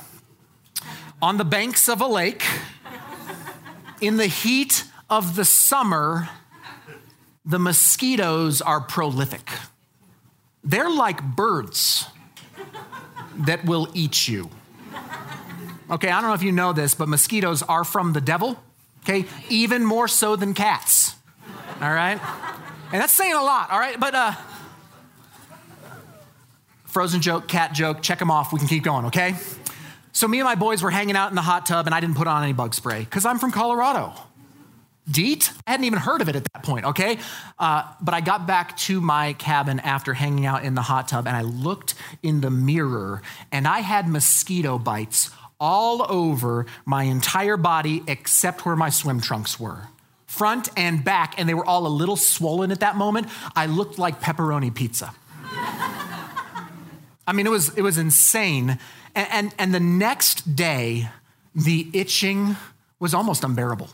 on 1.23 1.37
the 1.37 1.45
banks 1.45 1.89
of 1.89 2.01
a 2.01 2.07
lake, 2.07 2.43
in 4.01 4.17
the 4.17 4.27
heat 4.27 4.85
of 5.09 5.37
the 5.37 5.45
summer, 5.45 6.29
the 7.51 7.59
mosquitoes 7.59 8.63
are 8.63 8.81
prolific. 8.81 9.51
They're 10.63 10.91
like 10.91 11.21
birds 11.23 12.07
that 13.39 13.65
will 13.65 13.89
eat 13.93 14.29
you. 14.29 14.51
Okay, 15.91 16.09
I 16.11 16.21
don't 16.21 16.31
know 16.31 16.35
if 16.35 16.45
you 16.45 16.53
know 16.53 16.73
this, 16.73 16.95
but 16.95 17.09
mosquitoes 17.09 17.65
are 17.65 17.83
from 17.83 18.13
the 18.13 18.21
devil, 18.21 18.63
okay? 19.03 19.25
Even 19.49 19.85
more 19.85 20.07
so 20.07 20.37
than 20.37 20.55
cats, 20.55 21.17
all 21.81 21.93
right? 21.93 22.21
And 22.93 23.03
that's 23.03 23.13
saying 23.13 23.35
a 23.35 23.43
lot, 23.43 23.71
all 23.71 23.81
right? 23.81 23.99
But, 23.99 24.15
uh, 24.15 24.33
frozen 26.85 27.21
joke, 27.21 27.49
cat 27.49 27.73
joke, 27.73 28.03
check 28.03 28.21
them 28.21 28.31
off. 28.31 28.53
We 28.53 28.61
can 28.61 28.69
keep 28.69 28.85
going, 28.85 29.07
okay? 29.07 29.35
So, 30.13 30.29
me 30.29 30.39
and 30.39 30.45
my 30.45 30.55
boys 30.55 30.83
were 30.83 30.91
hanging 30.93 31.17
out 31.17 31.31
in 31.31 31.35
the 31.35 31.43
hot 31.43 31.67
tub, 31.67 31.87
and 31.87 31.95
I 31.95 31.99
didn't 31.99 32.17
put 32.17 32.29
on 32.29 32.45
any 32.45 32.53
bug 32.53 32.75
spray 32.75 33.01
because 33.01 33.25
I'm 33.25 33.41
from 33.41 33.51
Colorado. 33.51 34.13
DEET? 35.11 35.53
I 35.67 35.73
hadn't 35.73 35.87
even 35.87 35.99
heard 35.99 36.21
of 36.23 36.29
it 36.29 36.37
at 36.37 36.45
that 36.53 36.63
point, 36.63 36.87
okay? 36.87 37.19
Uh, 37.59 37.85
but 38.01 38.15
I 38.15 38.21
got 38.21 38.47
back 38.47 38.77
to 38.79 39.01
my 39.01 39.33
cabin 39.35 39.81
after 39.81 40.15
hanging 40.15 40.47
out 40.47 40.65
in 40.65 40.75
the 40.75 40.83
hot 40.83 41.09
tub 41.09 41.27
and 41.27 41.37
I 41.37 41.43
looked 41.43 41.95
in 42.23 42.41
the 42.41 42.51
mirror 42.51 43.23
and 43.51 43.67
I 43.67 43.81
had 43.81 44.09
mosquito 44.09 44.79
bites 44.79 45.31
all 45.59 46.07
over 46.09 46.67
my 46.87 47.05
entire 47.05 47.57
body 47.57 48.03
except 48.07 48.65
where 48.65 48.77
my 48.77 48.89
swim 48.89 49.21
trunks 49.21 49.61
were. 49.61 49.89
Front 50.27 50.69
and 50.77 51.05
back, 51.05 51.35
and 51.39 51.49
they 51.49 51.55
were 51.55 51.67
all 51.67 51.87
a 51.87 51.89
little 51.89 52.17
swollen 52.17 52.71
at 52.71 52.81
that 52.81 52.97
moment. 52.97 53.27
I 53.57 53.67
looked 53.67 53.99
like 53.99 54.21
pepperoni 54.21 54.73
pizza. 54.73 55.13
I 57.27 57.33
mean, 57.35 57.47
it 57.47 57.51
was, 57.51 57.77
it 57.77 57.83
was 57.83 57.99
insane. 57.99 58.79
And, 59.15 59.29
and, 59.33 59.55
and 59.59 59.75
the 59.75 59.81
next 59.81 60.55
day, 60.55 61.09
the 61.55 61.91
itching 61.93 62.57
was 63.01 63.13
almost 63.13 63.43
unbearable. 63.43 63.91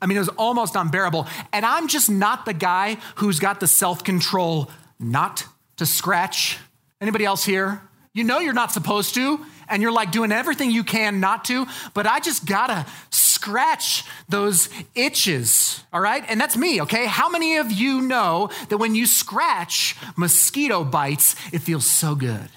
I 0.00 0.06
mean, 0.06 0.16
it 0.16 0.20
was 0.20 0.28
almost 0.30 0.76
unbearable. 0.76 1.26
And 1.52 1.64
I'm 1.64 1.88
just 1.88 2.10
not 2.10 2.44
the 2.44 2.54
guy 2.54 2.98
who's 3.16 3.38
got 3.38 3.60
the 3.60 3.66
self 3.66 4.04
control 4.04 4.70
not 4.98 5.44
to 5.76 5.86
scratch. 5.86 6.58
Anybody 7.00 7.24
else 7.24 7.44
here? 7.44 7.82
You 8.12 8.24
know 8.24 8.38
you're 8.38 8.54
not 8.54 8.72
supposed 8.72 9.14
to, 9.16 9.44
and 9.68 9.82
you're 9.82 9.92
like 9.92 10.10
doing 10.10 10.32
everything 10.32 10.70
you 10.70 10.84
can 10.84 11.20
not 11.20 11.44
to, 11.46 11.66
but 11.92 12.06
I 12.06 12.18
just 12.18 12.46
gotta 12.46 12.86
scratch 13.10 14.04
those 14.26 14.70
itches, 14.94 15.82
all 15.92 16.00
right? 16.00 16.24
And 16.26 16.40
that's 16.40 16.56
me, 16.56 16.80
okay? 16.82 17.04
How 17.04 17.28
many 17.28 17.58
of 17.58 17.70
you 17.70 18.00
know 18.00 18.48
that 18.70 18.78
when 18.78 18.94
you 18.94 19.04
scratch 19.04 19.96
mosquito 20.16 20.82
bites, 20.82 21.36
it 21.52 21.58
feels 21.58 21.84
so 21.84 22.14
good? 22.14 22.48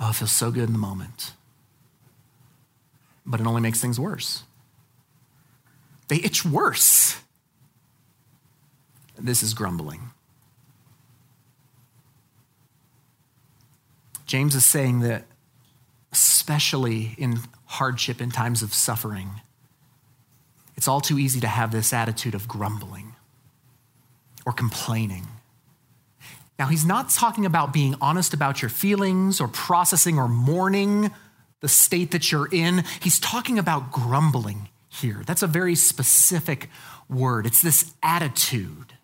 Oh, 0.00 0.10
it 0.10 0.16
feels 0.16 0.32
so 0.32 0.50
good 0.50 0.66
in 0.66 0.72
the 0.72 0.80
moment. 0.80 1.32
But 3.24 3.38
it 3.38 3.46
only 3.46 3.60
makes 3.60 3.80
things 3.80 4.00
worse 4.00 4.42
they 6.12 6.18
itch 6.18 6.44
worse. 6.44 7.18
This 9.18 9.42
is 9.42 9.54
grumbling. 9.54 10.10
James 14.26 14.54
is 14.54 14.66
saying 14.66 15.00
that, 15.00 15.24
especially 16.12 17.14
in 17.16 17.38
hardship, 17.64 18.20
in 18.20 18.30
times 18.30 18.60
of 18.60 18.74
suffering, 18.74 19.40
it's 20.76 20.86
all 20.86 21.00
too 21.00 21.18
easy 21.18 21.40
to 21.40 21.48
have 21.48 21.72
this 21.72 21.94
attitude 21.94 22.34
of 22.34 22.46
grumbling 22.46 23.14
or 24.44 24.52
complaining. 24.52 25.26
Now, 26.58 26.66
he's 26.66 26.84
not 26.84 27.08
talking 27.08 27.46
about 27.46 27.72
being 27.72 27.94
honest 28.02 28.34
about 28.34 28.60
your 28.60 28.68
feelings 28.68 29.40
or 29.40 29.48
processing 29.48 30.18
or 30.18 30.28
mourning 30.28 31.10
the 31.60 31.68
state 31.68 32.10
that 32.10 32.30
you're 32.30 32.48
in. 32.52 32.84
He's 33.00 33.18
talking 33.18 33.58
about 33.58 33.92
grumbling 33.92 34.68
here. 34.92 35.22
That's 35.26 35.42
a 35.42 35.46
very 35.46 35.74
specific 35.74 36.68
word. 37.08 37.46
It's 37.46 37.62
this 37.62 37.94
attitude. 38.02 38.94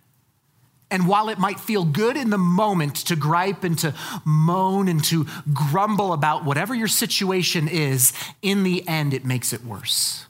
And 0.90 1.06
while 1.06 1.28
it 1.28 1.38
might 1.38 1.60
feel 1.60 1.84
good 1.84 2.16
in 2.16 2.30
the 2.30 2.38
moment 2.38 2.96
to 3.06 3.16
gripe 3.16 3.62
and 3.62 3.78
to 3.80 3.94
moan 4.24 4.88
and 4.88 5.04
to 5.04 5.26
grumble 5.52 6.12
about 6.12 6.44
whatever 6.44 6.74
your 6.74 6.88
situation 6.88 7.68
is, 7.68 8.12
in 8.40 8.62
the 8.62 8.86
end, 8.88 9.12
it 9.12 9.24
makes 9.24 9.52
it 9.52 9.64
worse. 9.64 10.26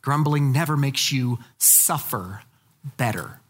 Grumbling 0.00 0.52
never 0.52 0.76
makes 0.76 1.12
you 1.12 1.38
suffer 1.58 2.42
better. 2.96 3.40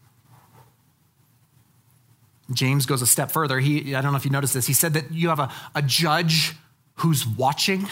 James 2.51 2.85
goes 2.85 3.01
a 3.01 3.07
step 3.07 3.31
further. 3.31 3.59
He, 3.59 3.95
I 3.95 4.01
don't 4.01 4.11
know 4.11 4.17
if 4.17 4.25
you 4.25 4.31
noticed 4.31 4.53
this. 4.53 4.67
He 4.67 4.73
said 4.73 4.93
that 4.93 5.11
you 5.11 5.29
have 5.29 5.39
a, 5.39 5.51
a 5.75 5.81
judge 5.81 6.55
who's 6.95 7.27
watching. 7.27 7.87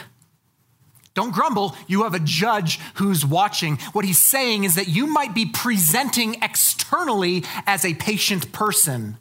Don't 1.16 1.34
grumble. 1.34 1.76
You 1.88 2.04
have 2.04 2.14
a 2.14 2.20
judge 2.20 2.80
who's 2.96 3.26
watching. 3.26 3.78
What 3.94 4.06
he's 4.06 4.20
saying 4.20 4.66
is 4.66 4.76
that 4.76 4.90
you 4.90 5.08
might 5.08 5.34
be 5.34 5.46
presenting 5.46 6.36
externally 6.44 7.44
as 7.66 7.84
a 7.84 7.96
patient 7.96 8.52
person 8.52 9.18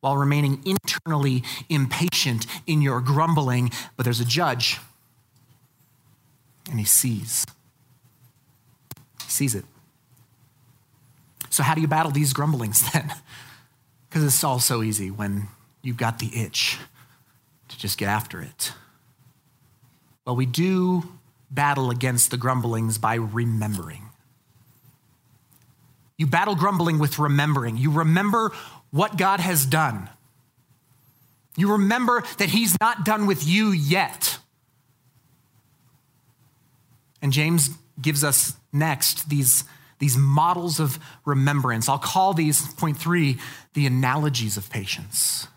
while 0.00 0.16
remaining 0.16 0.62
internally 0.64 1.44
impatient 1.68 2.46
in 2.66 2.80
your 2.80 3.00
grumbling, 3.00 3.70
but 3.96 4.04
there's 4.04 4.20
a 4.20 4.24
judge 4.24 4.78
and 6.70 6.78
he 6.78 6.86
sees. 6.86 7.44
He 9.24 9.30
sees 9.30 9.54
it. 9.54 9.64
So, 11.50 11.62
how 11.62 11.74
do 11.74 11.80
you 11.80 11.88
battle 11.88 12.12
these 12.12 12.32
grumblings 12.32 12.90
then? 12.92 13.12
Because 14.08 14.24
it's 14.24 14.42
all 14.42 14.58
so 14.58 14.82
easy 14.82 15.10
when 15.10 15.48
you've 15.82 15.96
got 15.96 16.18
the 16.18 16.30
itch 16.34 16.78
to 17.68 17.78
just 17.78 17.98
get 17.98 18.08
after 18.08 18.40
it. 18.40 18.72
Well, 20.26 20.36
we 20.36 20.46
do 20.46 21.04
battle 21.50 21.90
against 21.90 22.32
the 22.32 22.36
grumblings 22.36 22.98
by 22.98 23.14
remembering. 23.14 24.02
You 26.18 26.26
battle 26.26 26.56
grumbling 26.56 26.98
with 26.98 27.18
remembering. 27.18 27.76
You 27.76 27.92
remember 27.92 28.52
what 28.90 29.16
God 29.16 29.38
has 29.38 29.64
done. 29.64 30.10
You 31.56 31.72
remember 31.72 32.24
that 32.38 32.48
He's 32.48 32.76
not 32.80 33.04
done 33.04 33.26
with 33.26 33.46
you 33.46 33.70
yet. 33.70 34.38
And 37.22 37.32
James 37.32 37.70
gives 38.00 38.24
us 38.24 38.54
next 38.72 39.28
these, 39.28 39.64
these 39.98 40.16
models 40.16 40.80
of 40.80 40.98
remembrance. 41.24 41.88
I'll 41.88 41.98
call 41.98 42.34
these, 42.34 42.66
point 42.74 42.96
three, 42.98 43.38
the 43.74 43.86
analogies 43.86 44.56
of 44.56 44.68
patience. 44.70 45.48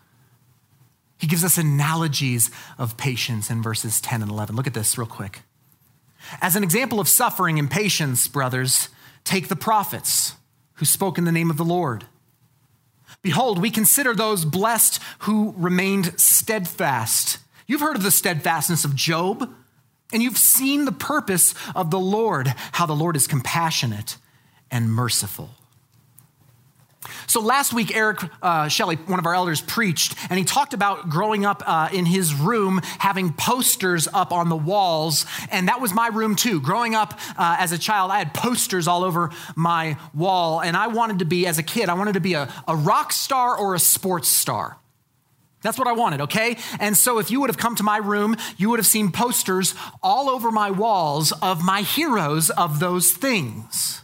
He 1.20 1.28
gives 1.28 1.44
us 1.44 1.58
analogies 1.58 2.50
of 2.78 2.98
patience 2.98 3.52
in 3.52 3.62
verses 3.62 4.00
10 4.02 4.22
and 4.22 4.32
11. 4.32 4.56
Look 4.56 4.68
at 4.68 4.74
this 4.74 4.98
real 4.98 5.06
quick. 5.06 5.42
As 6.42 6.56
an 6.56 6.64
example 6.64 7.00
of 7.00 7.08
suffering 7.08 7.60
and 7.60 7.70
patience, 7.70 8.28
brothers, 8.28 8.90
take 9.26 9.50
the 9.50 9.56
prophets 9.56 10.34
who 10.76 10.86
spoke 10.86 11.18
in 11.18 11.26
the 11.26 11.32
name 11.32 11.50
of 11.50 11.58
the 11.58 11.66
Lord. 11.66 12.06
Behold, 13.22 13.62
we 13.62 13.70
consider 13.70 14.16
those 14.16 14.46
blessed 14.46 15.02
who 15.20 15.54
remained 15.58 16.18
steadfast. 16.20 17.40
You've 17.68 17.82
heard 17.82 17.98
of 17.98 18.04
the 18.04 18.12
steadfastness 18.12 18.86
of 18.86 18.96
Job, 18.96 19.54
and 20.14 20.24
you've 20.24 20.38
seen 20.38 20.86
the 20.86 20.92
purpose 20.94 21.54
of 21.76 21.92
the 21.92 22.00
Lord, 22.00 22.54
how 22.72 22.86
the 22.86 22.96
Lord 22.96 23.18
is 23.18 23.28
compassionate 23.28 24.16
and 24.72 24.92
merciful. 24.92 25.50
So 27.28 27.42
last 27.42 27.74
week, 27.74 27.96
Eric 27.96 28.20
uh, 28.42 28.68
Shelley, 28.68 28.96
one 28.96 29.20
of 29.20 29.26
our 29.26 29.36
elders, 29.36 29.62
preached, 29.62 30.16
and 30.30 30.38
he 30.38 30.46
talked 30.46 30.74
about 30.74 31.10
growing 31.10 31.46
up 31.46 31.64
uh, 31.66 31.90
in 31.92 32.06
his 32.06 32.34
room 32.34 32.82
having 33.00 33.34
posters 33.34 34.08
up 34.14 34.32
on 34.32 34.50
the 34.50 34.58
walls, 34.58 35.26
and 35.52 35.68
that 35.68 35.82
was 35.82 35.94
my 35.94 36.08
room 36.08 36.36
too. 36.36 36.62
Growing 36.62 36.96
up 36.96 37.20
uh, 37.38 37.58
as 37.60 37.72
a 37.72 37.78
child, 37.78 38.12
I 38.12 38.20
had 38.20 38.34
posters 38.34 38.88
all 38.88 39.04
over 39.04 39.32
my 39.56 39.98
wall, 40.14 40.62
and 40.62 40.76
I 40.76 40.88
wanted 40.88 41.20
to 41.20 41.26
be, 41.26 41.48
as 41.48 41.58
a 41.58 41.64
kid, 41.64 41.90
I 41.90 41.94
wanted 41.94 42.14
to 42.14 42.22
be 42.22 42.34
a, 42.34 42.52
a 42.68 42.76
rock 42.76 43.14
star 43.14 43.58
or 43.58 43.76
a 43.76 43.80
sports 43.80 44.28
star. 44.28 44.78
That's 45.62 45.78
what 45.78 45.88
I 45.88 45.92
wanted, 45.92 46.22
okay? 46.22 46.58
And 46.80 46.96
so 46.96 47.20
if 47.20 47.32
you 47.32 47.42
would 47.42 47.50
have 47.50 47.58
come 47.58 47.76
to 47.76 47.84
my 47.84 47.98
room, 47.98 48.38
you 48.58 48.70
would 48.70 48.80
have 48.80 48.88
seen 48.88 49.12
posters 49.12 49.76
all 50.02 50.30
over 50.30 50.52
my 50.52 50.72
walls 50.72 51.34
of 51.42 51.64
my 51.64 51.82
heroes 51.82 52.50
of 52.50 52.80
those 52.80 53.12
things. 53.12 54.02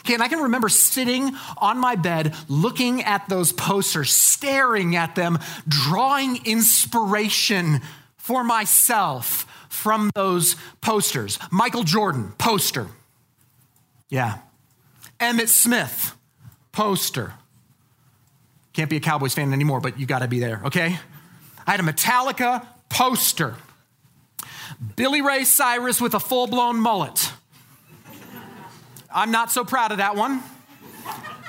Okay, 0.00 0.14
and 0.14 0.22
I 0.22 0.28
can 0.28 0.40
remember 0.40 0.68
sitting 0.68 1.34
on 1.58 1.78
my 1.78 1.94
bed, 1.94 2.34
looking 2.48 3.02
at 3.02 3.28
those 3.28 3.52
posters, 3.52 4.10
staring 4.10 4.96
at 4.96 5.14
them, 5.14 5.38
drawing 5.68 6.44
inspiration 6.46 7.80
for 8.16 8.42
myself 8.42 9.46
from 9.68 10.10
those 10.14 10.56
posters. 10.80 11.38
Michael 11.50 11.84
Jordan, 11.84 12.32
poster. 12.38 12.86
Yeah. 14.08 14.38
Emmitt 15.18 15.48
Smith, 15.48 16.16
poster. 16.72 17.34
Can't 18.72 18.88
be 18.88 18.96
a 18.96 19.00
Cowboys 19.00 19.34
fan 19.34 19.52
anymore, 19.52 19.80
but 19.80 19.98
you 19.98 20.06
got 20.06 20.20
to 20.20 20.28
be 20.28 20.40
there, 20.40 20.62
okay? 20.66 20.98
I 21.66 21.70
had 21.70 21.80
a 21.80 21.82
Metallica 21.82 22.66
poster. 22.88 23.56
Billy 24.96 25.20
Ray 25.20 25.44
Cyrus 25.44 26.00
with 26.00 26.14
a 26.14 26.20
full 26.20 26.46
blown 26.46 26.80
mullet. 26.80 27.29
I'm 29.12 29.30
not 29.30 29.50
so 29.50 29.64
proud 29.64 29.92
of 29.92 29.98
that 29.98 30.16
one. 30.16 30.42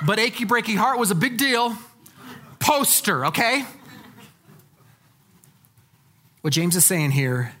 But 0.04 0.18
Achy 0.18 0.44
Breaky 0.44 0.76
Heart 0.76 0.98
was 0.98 1.10
a 1.10 1.14
big 1.14 1.36
deal. 1.36 1.76
Poster, 2.58 3.26
okay? 3.26 3.64
What 6.40 6.52
James 6.52 6.74
is 6.74 6.84
saying 6.84 7.12
here 7.12 7.54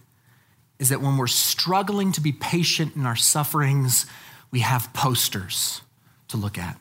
is 0.78 0.88
that 0.88 1.00
when 1.00 1.16
we're 1.16 1.28
struggling 1.28 2.10
to 2.12 2.20
be 2.20 2.32
patient 2.32 2.96
in 2.96 3.06
our 3.06 3.14
sufferings, 3.14 4.06
we 4.50 4.60
have 4.60 4.92
posters 4.92 5.82
to 6.28 6.36
look 6.36 6.58
at. 6.58 6.78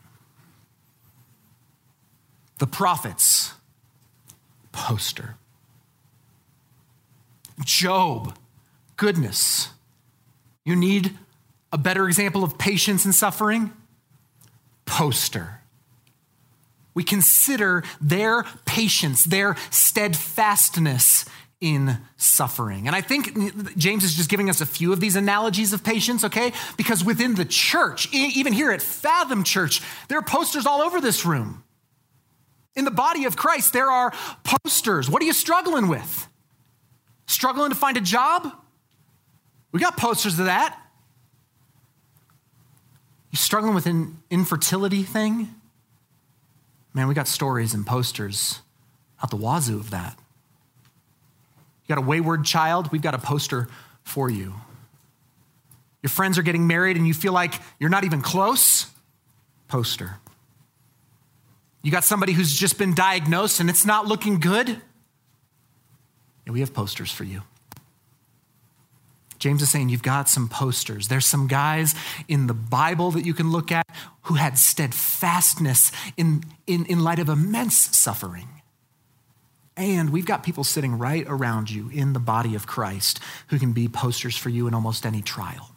The 2.58 2.66
prophets, 2.66 3.54
poster. 4.72 5.36
Job, 7.64 8.36
goodness. 8.98 9.70
You 10.66 10.76
need 10.76 11.18
a 11.72 11.78
better 11.78 12.08
example 12.08 12.44
of 12.44 12.58
patience 12.58 13.06
and 13.06 13.16
suffering? 13.16 13.72
Poster. 14.86 15.62
We 16.94 17.04
consider 17.04 17.84
their 18.02 18.44
patience, 18.66 19.24
their 19.24 19.56
steadfastness 19.70 21.26
in 21.62 22.00
suffering. 22.18 22.88
And 22.88 22.96
I 22.96 23.02
think 23.02 23.78
James 23.78 24.04
is 24.04 24.16
just 24.16 24.30
giving 24.30 24.50
us 24.50 24.62
a 24.62 24.66
few 24.66 24.92
of 24.92 25.00
these 25.00 25.16
analogies 25.16 25.74
of 25.74 25.84
patience, 25.84 26.24
okay? 26.24 26.54
Because 26.76 27.06
within 27.06 27.36
the 27.36 27.46
church, 27.46 28.12
even 28.12 28.52
here 28.52 28.72
at 28.72 28.82
Fathom 28.82 29.44
Church, 29.44 29.82
there 30.08 30.18
are 30.18 30.24
posters 30.24 30.66
all 30.66 30.82
over 30.82 31.00
this 31.00 31.24
room. 31.24 31.64
In 32.76 32.84
the 32.84 32.92
body 32.92 33.26
of 33.26 33.38
Christ, 33.38 33.74
there 33.74 33.92
are 33.92 34.12
posters. 34.44 35.10
What 35.10 35.22
are 35.22 35.26
you 35.26 35.34
struggling 35.34 35.88
with? 35.88 36.28
Struggling 37.28 37.70
to 37.70 37.76
find 37.76 37.96
a 37.96 38.02
job? 38.02 38.52
We 39.72 39.80
got 39.80 39.98
posters 39.98 40.40
of 40.40 40.46
that. 40.46 40.81
You 43.32 43.38
struggling 43.38 43.74
with 43.74 43.86
an 43.86 44.18
infertility 44.30 45.04
thing? 45.04 45.56
Man, 46.94 47.08
we 47.08 47.14
got 47.14 47.28
stories 47.28 47.74
and 47.74 47.88
posters 47.88 48.60
out 49.24 49.30
the 49.30 49.38
wazoo 49.38 49.78
of 49.78 49.92
that. 49.92 50.18
You 51.86 51.96
got 51.96 51.98
a 51.98 52.06
wayward 52.06 52.44
child? 52.44 52.92
We've 52.92 53.02
got 53.02 53.16
a 53.16 53.18
poster 53.18 53.70
for 54.04 54.30
you. 54.30 54.56
Your 56.04 56.10
friends 56.10 56.38
are 56.38 56.42
getting 56.42 56.68
married 56.68 56.98
and 56.98 57.08
you 57.08 57.14
feel 57.14 57.32
like 57.32 57.54
you're 57.80 57.90
not 57.90 58.04
even 58.04 58.22
close? 58.22 58.88
Poster. 59.68 60.18
You 61.84 61.92
got 61.92 62.04
somebody 62.04 62.34
who's 62.34 62.54
just 62.54 62.78
been 62.78 62.94
diagnosed 62.94 63.60
and 63.60 63.70
it's 63.70 63.86
not 63.86 64.08
looking 64.08 64.40
good? 64.40 64.68
And 66.46 66.54
we 66.54 66.60
have 66.60 66.74
posters 66.74 67.12
for 67.12 67.24
you. 67.24 67.44
James 69.42 69.64
is 69.64 69.72
saying 69.72 69.90
you've 69.90 70.04
got 70.04 70.30
some 70.30 70.48
posters. 70.48 71.08
There's 71.08 71.26
some 71.26 71.48
guys 71.48 71.96
in 72.28 72.46
the 72.46 72.54
Bible 72.54 73.10
that 73.12 73.26
you 73.26 73.34
can 73.34 73.52
look 73.52 73.72
at 73.72 73.88
who 74.24 74.36
had 74.36 74.56
steadfastness 74.56 75.92
in, 76.16 76.44
in, 76.68 76.86
in 76.86 77.04
light 77.04 77.18
of 77.18 77.28
immense 77.28 77.76
suffering. 77.76 78.48
And 79.76 80.12
we've 80.12 80.28
got 80.28 80.44
people 80.44 80.64
sitting 80.64 81.00
right 81.00 81.26
around 81.28 81.72
you 81.72 81.90
in 81.90 82.14
the 82.14 82.20
body 82.20 82.54
of 82.54 82.68
Christ 82.68 83.20
who 83.48 83.58
can 83.58 83.74
be 83.74 83.88
posters 83.88 84.38
for 84.38 84.50
you 84.50 84.68
in 84.68 84.76
almost 84.76 85.08
any 85.08 85.24
trial. 85.24 85.72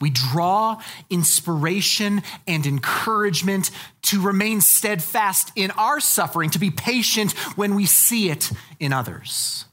We 0.00 0.08
draw 0.08 0.80
inspiration 1.10 2.22
and 2.46 2.64
encouragement 2.64 3.70
to 4.04 4.22
remain 4.22 4.62
steadfast 4.62 5.52
in 5.54 5.70
our 5.72 6.00
suffering, 6.00 6.48
to 6.50 6.58
be 6.58 6.70
patient 6.70 7.32
when 7.56 7.74
we 7.74 7.84
see 7.84 8.30
it 8.30 8.50
in 8.78 8.94
others 8.94 9.66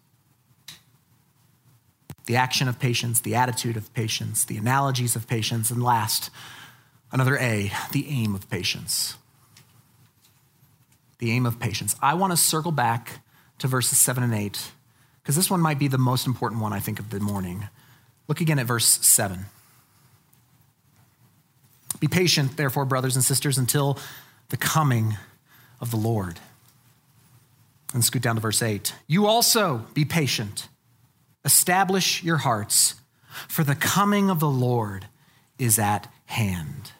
the 2.27 2.35
action 2.35 2.67
of 2.67 2.77
patience, 2.77 3.21
the 3.21 3.35
attitude 3.35 3.77
of 3.77 3.91
patience, 3.93 4.45
the 4.45 4.57
analogies 4.57 5.15
of 5.15 5.27
patience, 5.27 5.71
and 5.71 5.81
last, 5.81 6.29
another 7.11 7.37
A, 7.37 7.71
the 7.93 8.07
aim 8.09 8.35
of 8.35 8.49
patience. 8.49 9.15
The 11.19 11.31
aim 11.31 11.45
of 11.45 11.57
patience. 11.57 11.95
I 12.01 12.13
want 12.13 12.31
to 12.31 12.37
circle 12.37 12.73
back 12.73 13.21
to 13.59 13.67
verses 13.67 13.97
7 13.97 14.21
and 14.21 14.33
8, 14.33 14.71
because 15.23 15.37
this 15.37 15.49
one 15.49 15.61
might 15.61 15.79
be 15.79 15.87
the 15.87 15.97
most 15.97 16.27
important 16.27 16.61
one, 16.61 16.73
I 16.73 16.79
think, 16.79 16.99
of 16.99 17.09
the 17.09 17.21
morning. 17.21 17.69
Look 18.27 18.41
again 18.41 18.59
at 18.59 18.67
verse 18.67 18.99
7. 19.05 19.45
Be 22.01 22.09
patient, 22.09 22.57
therefore, 22.57 22.83
brothers 22.83 23.15
and 23.15 23.23
sisters, 23.23 23.57
until 23.57 23.97
the 24.49 24.57
coming 24.57 25.15
of 25.79 25.91
the 25.91 25.97
Lord. 25.97 26.41
And 27.93 28.03
scoot 28.03 28.21
down 28.21 28.35
to 28.35 28.41
verse 28.41 28.61
8. 28.61 28.93
You 29.07 29.27
also 29.27 29.85
be 29.93 30.03
patient 30.03 30.67
Establish 31.47 32.23
your 32.23 32.37
hearts, 32.37 32.95
for 33.47 33.63
the 33.63 33.73
coming 33.73 34.29
of 34.29 34.41
the 34.41 34.49
Lord 34.49 35.05
is 35.57 35.79
at 35.79 36.11
hand. 36.25 36.91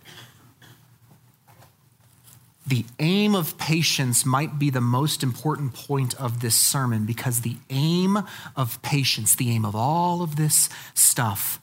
The 2.65 2.85
aim 2.97 3.35
of 3.35 3.57
patience 3.57 4.25
might 4.25 4.57
be 4.57 4.69
the 4.69 4.79
most 4.79 5.21
important 5.21 5.73
point 5.73 6.15
of 6.15 6.39
this 6.39 6.55
sermon 6.55 7.05
because 7.05 7.41
the 7.41 7.57
aim 7.69 8.19
of 8.55 8.81
patience, 8.81 9.35
the 9.35 9.49
aim 9.49 9.65
of 9.65 9.75
all 9.75 10.21
of 10.21 10.37
this 10.37 10.69
stuff, 10.93 11.59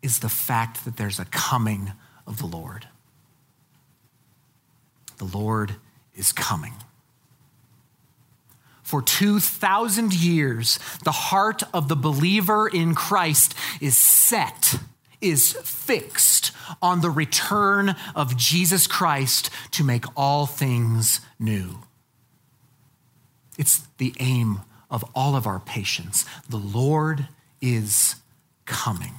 is 0.00 0.20
the 0.20 0.28
fact 0.28 0.84
that 0.84 0.98
there's 0.98 1.18
a 1.18 1.24
coming 1.24 1.90
of 2.24 2.38
the 2.38 2.46
Lord. 2.46 2.86
The 5.18 5.24
Lord 5.24 5.74
is 6.14 6.30
coming. 6.30 6.74
For 8.92 9.00
2,000 9.00 10.12
years, 10.12 10.78
the 11.02 11.12
heart 11.12 11.62
of 11.72 11.88
the 11.88 11.96
believer 11.96 12.68
in 12.68 12.94
Christ 12.94 13.54
is 13.80 13.96
set, 13.96 14.74
is 15.18 15.54
fixed 15.64 16.52
on 16.82 17.00
the 17.00 17.08
return 17.08 17.96
of 18.14 18.36
Jesus 18.36 18.86
Christ 18.86 19.48
to 19.70 19.82
make 19.82 20.04
all 20.14 20.44
things 20.44 21.22
new. 21.38 21.78
It's 23.56 23.78
the 23.96 24.14
aim 24.20 24.60
of 24.90 25.02
all 25.14 25.36
of 25.36 25.46
our 25.46 25.60
patience. 25.60 26.26
The 26.50 26.58
Lord 26.58 27.28
is 27.62 28.16
coming. 28.66 29.14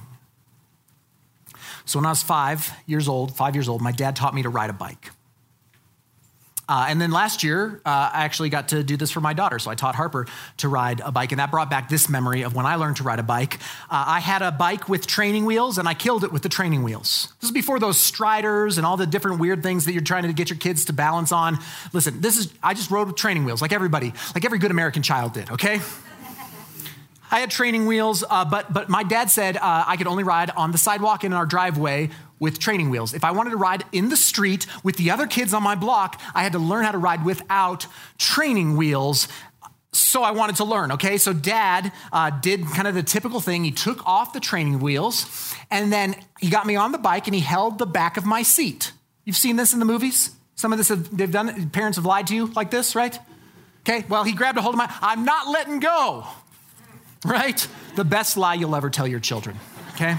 So 1.84 1.98
when 1.98 2.06
I 2.06 2.10
was 2.10 2.22
five 2.22 2.72
years 2.86 3.08
old, 3.08 3.34
five 3.34 3.56
years 3.56 3.68
old, 3.68 3.82
my 3.82 3.90
dad 3.90 4.14
taught 4.14 4.36
me 4.36 4.42
to 4.44 4.50
ride 4.50 4.70
a 4.70 4.72
bike. 4.72 5.10
Uh, 6.68 6.86
and 6.88 7.00
then 7.00 7.10
last 7.10 7.42
year, 7.42 7.80
uh, 7.84 8.10
I 8.12 8.24
actually 8.24 8.48
got 8.48 8.68
to 8.68 8.82
do 8.82 8.96
this 8.96 9.10
for 9.10 9.20
my 9.20 9.32
daughter. 9.32 9.58
So 9.58 9.70
I 9.70 9.74
taught 9.74 9.94
Harper 9.94 10.26
to 10.58 10.68
ride 10.68 11.00
a 11.00 11.12
bike, 11.12 11.32
and 11.32 11.38
that 11.38 11.50
brought 11.50 11.70
back 11.70 11.88
this 11.88 12.08
memory 12.08 12.42
of 12.42 12.54
when 12.54 12.66
I 12.66 12.76
learned 12.76 12.96
to 12.96 13.02
ride 13.02 13.18
a 13.18 13.22
bike. 13.22 13.58
Uh, 13.90 14.04
I 14.06 14.20
had 14.20 14.42
a 14.42 14.50
bike 14.50 14.88
with 14.88 15.06
training 15.06 15.44
wheels, 15.44 15.78
and 15.78 15.88
I 15.88 15.94
killed 15.94 16.24
it 16.24 16.32
with 16.32 16.42
the 16.42 16.48
training 16.48 16.82
wheels. 16.82 17.32
This 17.40 17.48
is 17.48 17.52
before 17.52 17.78
those 17.78 17.98
striders 17.98 18.78
and 18.78 18.86
all 18.86 18.96
the 18.96 19.06
different 19.06 19.40
weird 19.40 19.62
things 19.62 19.84
that 19.84 19.92
you're 19.92 20.02
trying 20.02 20.24
to 20.24 20.32
get 20.32 20.50
your 20.50 20.58
kids 20.58 20.86
to 20.86 20.92
balance 20.92 21.32
on. 21.32 21.58
Listen, 21.92 22.20
this 22.20 22.38
is 22.38 22.52
I 22.62 22.74
just 22.74 22.90
rode 22.90 23.08
with 23.08 23.16
training 23.16 23.44
wheels, 23.44 23.60
like 23.60 23.72
everybody, 23.72 24.12
like 24.34 24.44
every 24.44 24.58
good 24.58 24.70
American 24.70 25.02
child 25.02 25.34
did. 25.34 25.50
Okay. 25.50 25.80
I 27.30 27.40
had 27.40 27.50
training 27.50 27.86
wheels, 27.86 28.22
uh, 28.28 28.44
but, 28.44 28.72
but 28.72 28.88
my 28.88 29.02
dad 29.02 29.30
said 29.30 29.56
uh, 29.56 29.84
I 29.86 29.96
could 29.96 30.06
only 30.06 30.24
ride 30.24 30.50
on 30.50 30.72
the 30.72 30.78
sidewalk 30.78 31.24
in 31.24 31.32
our 31.32 31.46
driveway 31.46 32.10
with 32.38 32.58
training 32.58 32.90
wheels. 32.90 33.14
If 33.14 33.24
I 33.24 33.30
wanted 33.30 33.50
to 33.50 33.56
ride 33.56 33.84
in 33.92 34.08
the 34.08 34.16
street 34.16 34.66
with 34.82 34.96
the 34.96 35.10
other 35.10 35.26
kids 35.26 35.54
on 35.54 35.62
my 35.62 35.74
block, 35.74 36.20
I 36.34 36.42
had 36.42 36.52
to 36.52 36.58
learn 36.58 36.84
how 36.84 36.92
to 36.92 36.98
ride 36.98 37.24
without 37.24 37.86
training 38.18 38.76
wheels. 38.76 39.28
So 39.92 40.22
I 40.22 40.32
wanted 40.32 40.56
to 40.56 40.64
learn, 40.64 40.92
okay? 40.92 41.18
So 41.18 41.32
dad 41.32 41.92
uh, 42.12 42.30
did 42.30 42.66
kind 42.66 42.88
of 42.88 42.94
the 42.94 43.02
typical 43.02 43.40
thing. 43.40 43.64
He 43.64 43.70
took 43.70 44.04
off 44.06 44.32
the 44.32 44.40
training 44.40 44.80
wheels 44.80 45.54
and 45.70 45.92
then 45.92 46.16
he 46.40 46.50
got 46.50 46.66
me 46.66 46.76
on 46.76 46.92
the 46.92 46.98
bike 46.98 47.26
and 47.26 47.34
he 47.34 47.40
held 47.40 47.78
the 47.78 47.86
back 47.86 48.16
of 48.16 48.24
my 48.24 48.42
seat. 48.42 48.92
You've 49.24 49.36
seen 49.36 49.56
this 49.56 49.72
in 49.72 49.78
the 49.78 49.84
movies? 49.84 50.30
Some 50.56 50.72
of 50.72 50.78
this 50.78 50.88
have, 50.88 51.16
they've 51.16 51.30
done. 51.30 51.70
Parents 51.70 51.96
have 51.96 52.04
lied 52.04 52.26
to 52.28 52.34
you 52.34 52.46
like 52.46 52.70
this, 52.70 52.94
right? 52.94 53.18
Okay, 53.80 54.04
well, 54.08 54.24
he 54.24 54.32
grabbed 54.32 54.56
a 54.56 54.62
hold 54.62 54.74
of 54.74 54.78
my, 54.78 54.92
I'm 55.02 55.24
not 55.24 55.48
letting 55.48 55.78
go, 55.78 56.26
right? 57.24 57.66
The 57.96 58.04
best 58.04 58.36
lie 58.36 58.54
you'll 58.54 58.76
ever 58.76 58.90
tell 58.90 59.06
your 59.06 59.20
children, 59.20 59.56
okay? 59.94 60.16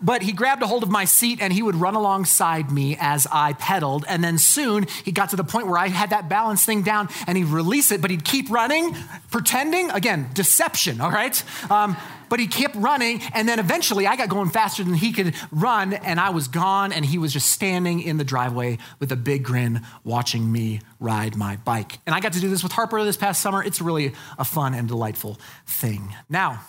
But 0.00 0.22
he 0.22 0.32
grabbed 0.32 0.62
a 0.62 0.66
hold 0.66 0.84
of 0.84 0.90
my 0.90 1.04
seat 1.04 1.40
and 1.40 1.52
he 1.52 1.60
would 1.60 1.74
run 1.74 1.96
alongside 1.96 2.70
me 2.70 2.96
as 3.00 3.26
I 3.32 3.54
pedaled. 3.54 4.04
And 4.08 4.22
then 4.22 4.38
soon 4.38 4.86
he 5.04 5.10
got 5.10 5.30
to 5.30 5.36
the 5.36 5.42
point 5.42 5.66
where 5.66 5.78
I 5.78 5.88
had 5.88 6.10
that 6.10 6.28
balance 6.28 6.64
thing 6.64 6.82
down 6.82 7.08
and 7.26 7.36
he'd 7.36 7.46
release 7.46 7.90
it, 7.90 8.00
but 8.00 8.10
he'd 8.10 8.24
keep 8.24 8.48
running, 8.48 8.96
pretending. 9.32 9.90
Again, 9.90 10.30
deception, 10.34 11.00
all 11.00 11.10
right? 11.10 11.42
Um, 11.68 11.96
but 12.28 12.40
he 12.40 12.46
kept 12.46 12.74
running. 12.76 13.20
And 13.34 13.48
then 13.48 13.58
eventually 13.58 14.06
I 14.06 14.16
got 14.16 14.28
going 14.28 14.50
faster 14.50 14.84
than 14.84 14.94
he 14.94 15.12
could 15.12 15.34
run 15.50 15.92
and 15.92 16.18
I 16.20 16.30
was 16.30 16.48
gone. 16.48 16.92
And 16.92 17.04
he 17.04 17.18
was 17.18 17.32
just 17.32 17.50
standing 17.50 18.00
in 18.00 18.16
the 18.16 18.24
driveway 18.24 18.78
with 18.98 19.12
a 19.12 19.16
big 19.16 19.44
grin 19.44 19.82
watching 20.04 20.50
me 20.50 20.80
ride 21.00 21.36
my 21.36 21.56
bike. 21.56 21.98
And 22.06 22.14
I 22.14 22.20
got 22.20 22.32
to 22.34 22.40
do 22.40 22.48
this 22.48 22.62
with 22.62 22.72
Harper 22.72 23.02
this 23.04 23.16
past 23.16 23.40
summer. 23.40 23.62
It's 23.62 23.80
really 23.80 24.12
a 24.38 24.44
fun 24.44 24.74
and 24.74 24.88
delightful 24.88 25.38
thing. 25.66 26.14
Now, 26.28 26.60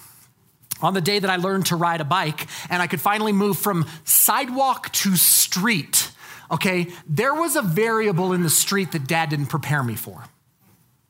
on 0.82 0.94
the 0.94 1.02
day 1.02 1.20
that 1.20 1.30
I 1.30 1.36
learned 1.36 1.68
to 1.68 1.76
ride 1.76 2.02
a 2.02 2.06
bike 2.06 2.48
and 2.70 2.82
I 2.82 2.88
could 2.88 3.02
finally 3.02 3.34
move 3.34 3.58
from 3.58 3.86
sidewalk 4.06 4.92
to 4.94 5.16
street, 5.16 6.12
okay, 6.52 6.88
there 7.08 7.34
was 7.34 7.56
a 7.56 7.62
variable 7.62 8.34
in 8.34 8.44
the 8.44 8.50
street 8.50 8.92
that 8.94 9.08
dad 9.08 9.30
didn't 9.30 9.48
prepare 9.48 9.84
me 9.84 9.96
for. 9.96 10.24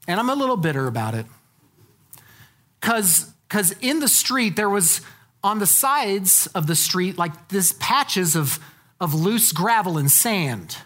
And 0.08 0.20
I'm 0.20 0.30
a 0.30 0.36
little 0.36 0.58
bitter 0.58 0.88
about 0.88 1.14
it. 1.14 1.28
Because 2.82 3.32
because 3.50 3.76
in 3.82 4.00
the 4.00 4.08
street 4.08 4.56
there 4.56 4.70
was 4.70 5.02
on 5.43 5.60
the 5.60 5.66
sides 5.66 6.47
of 6.47 6.68
the 6.68 6.76
street 6.76 7.18
like 7.18 7.50
this 7.50 7.74
patches 7.80 8.36
of, 8.36 8.60
of 9.00 9.14
loose 9.14 9.52
gravel 9.52 9.97
and 9.97 10.12
sand. 10.12 10.78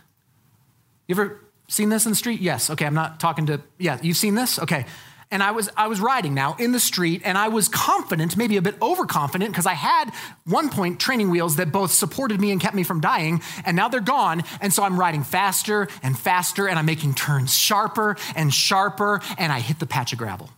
You 1.07 1.16
ever 1.16 1.41
seen 1.68 1.89
this 1.89 2.05
in 2.05 2.11
the 2.11 2.16
street? 2.16 2.39
Yes. 2.39 2.70
Okay, 2.70 2.86
I'm 2.86 2.93
not 2.93 3.20
talking 3.20 3.47
to 3.47 3.61
yeah, 3.78 3.99
you've 4.01 4.18
seen 4.18 4.36
this? 4.36 4.57
Okay 4.59 4.86
and 5.34 5.41
I 5.41 5.49
was 5.49 5.68
I 5.76 5.88
was 5.88 5.99
riding 5.99 6.36
now 6.36 6.55
in 6.59 6.72
the 6.72 6.80
street 6.80 7.24
and 7.26 7.38
I 7.38 7.47
was 7.47 7.68
confident, 7.68 8.38
maybe 8.38 8.55
a 8.57 8.61
bit 8.61 8.76
overconfident 8.80 9.51
because 9.51 9.66
I 9.66 9.74
had 9.74 10.11
one 10.45 10.70
point 10.70 10.99
training 10.99 11.32
wheels 11.32 11.55
that 11.55 11.72
both 11.72 11.91
supported 11.91 12.39
me 12.39 12.51
and 12.51 12.61
kept 12.61 12.76
me 12.76 12.84
from 12.84 13.01
dying 13.01 13.41
and 13.66 13.76
now 13.76 13.89
they're 13.89 13.99
gone 13.99 14.43
and 14.61 14.72
so 14.72 14.84
I'm 14.84 14.97
riding 14.97 15.24
faster 15.24 15.88
and 16.03 16.18
faster 16.18 16.70
and 16.70 16.78
I'm 16.78 16.86
making 16.86 17.16
turns 17.16 17.57
sharper 17.57 18.16
and 18.36 18.53
sharper 18.53 19.22
and 19.39 19.51
I 19.51 19.59
hit 19.59 19.80
the 19.80 19.88
patch 19.88 20.14
of 20.14 20.20
gravel. 20.20 20.51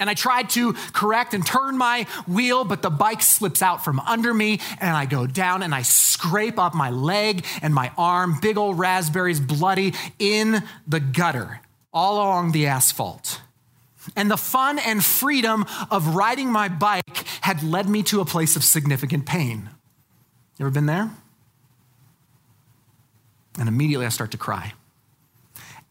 And 0.00 0.10
I 0.10 0.14
tried 0.14 0.50
to 0.50 0.72
correct 0.92 1.34
and 1.34 1.46
turn 1.46 1.78
my 1.78 2.06
wheel, 2.26 2.64
but 2.64 2.82
the 2.82 2.90
bike 2.90 3.22
slips 3.22 3.62
out 3.62 3.84
from 3.84 4.00
under 4.00 4.32
me, 4.34 4.58
and 4.80 4.96
I 4.96 5.04
go 5.04 5.26
down 5.26 5.62
and 5.62 5.74
I 5.74 5.82
scrape 5.82 6.58
up 6.58 6.74
my 6.74 6.90
leg 6.90 7.44
and 7.62 7.74
my 7.74 7.92
arm, 7.96 8.38
big 8.40 8.56
old 8.56 8.78
raspberries, 8.78 9.38
bloody, 9.38 9.92
in 10.18 10.62
the 10.88 11.00
gutter 11.00 11.60
all 11.92 12.16
along 12.16 12.52
the 12.52 12.66
asphalt. 12.66 13.40
And 14.16 14.30
the 14.30 14.36
fun 14.36 14.78
and 14.78 15.04
freedom 15.04 15.66
of 15.90 16.14
riding 16.14 16.50
my 16.50 16.68
bike 16.68 17.24
had 17.42 17.62
led 17.62 17.88
me 17.88 18.02
to 18.04 18.20
a 18.20 18.24
place 18.24 18.56
of 18.56 18.64
significant 18.64 19.26
pain. 19.26 19.68
You 20.58 20.64
ever 20.64 20.70
been 20.70 20.86
there? 20.86 21.10
And 23.58 23.68
immediately 23.68 24.06
I 24.06 24.08
start 24.08 24.30
to 24.30 24.38
cry. 24.38 24.72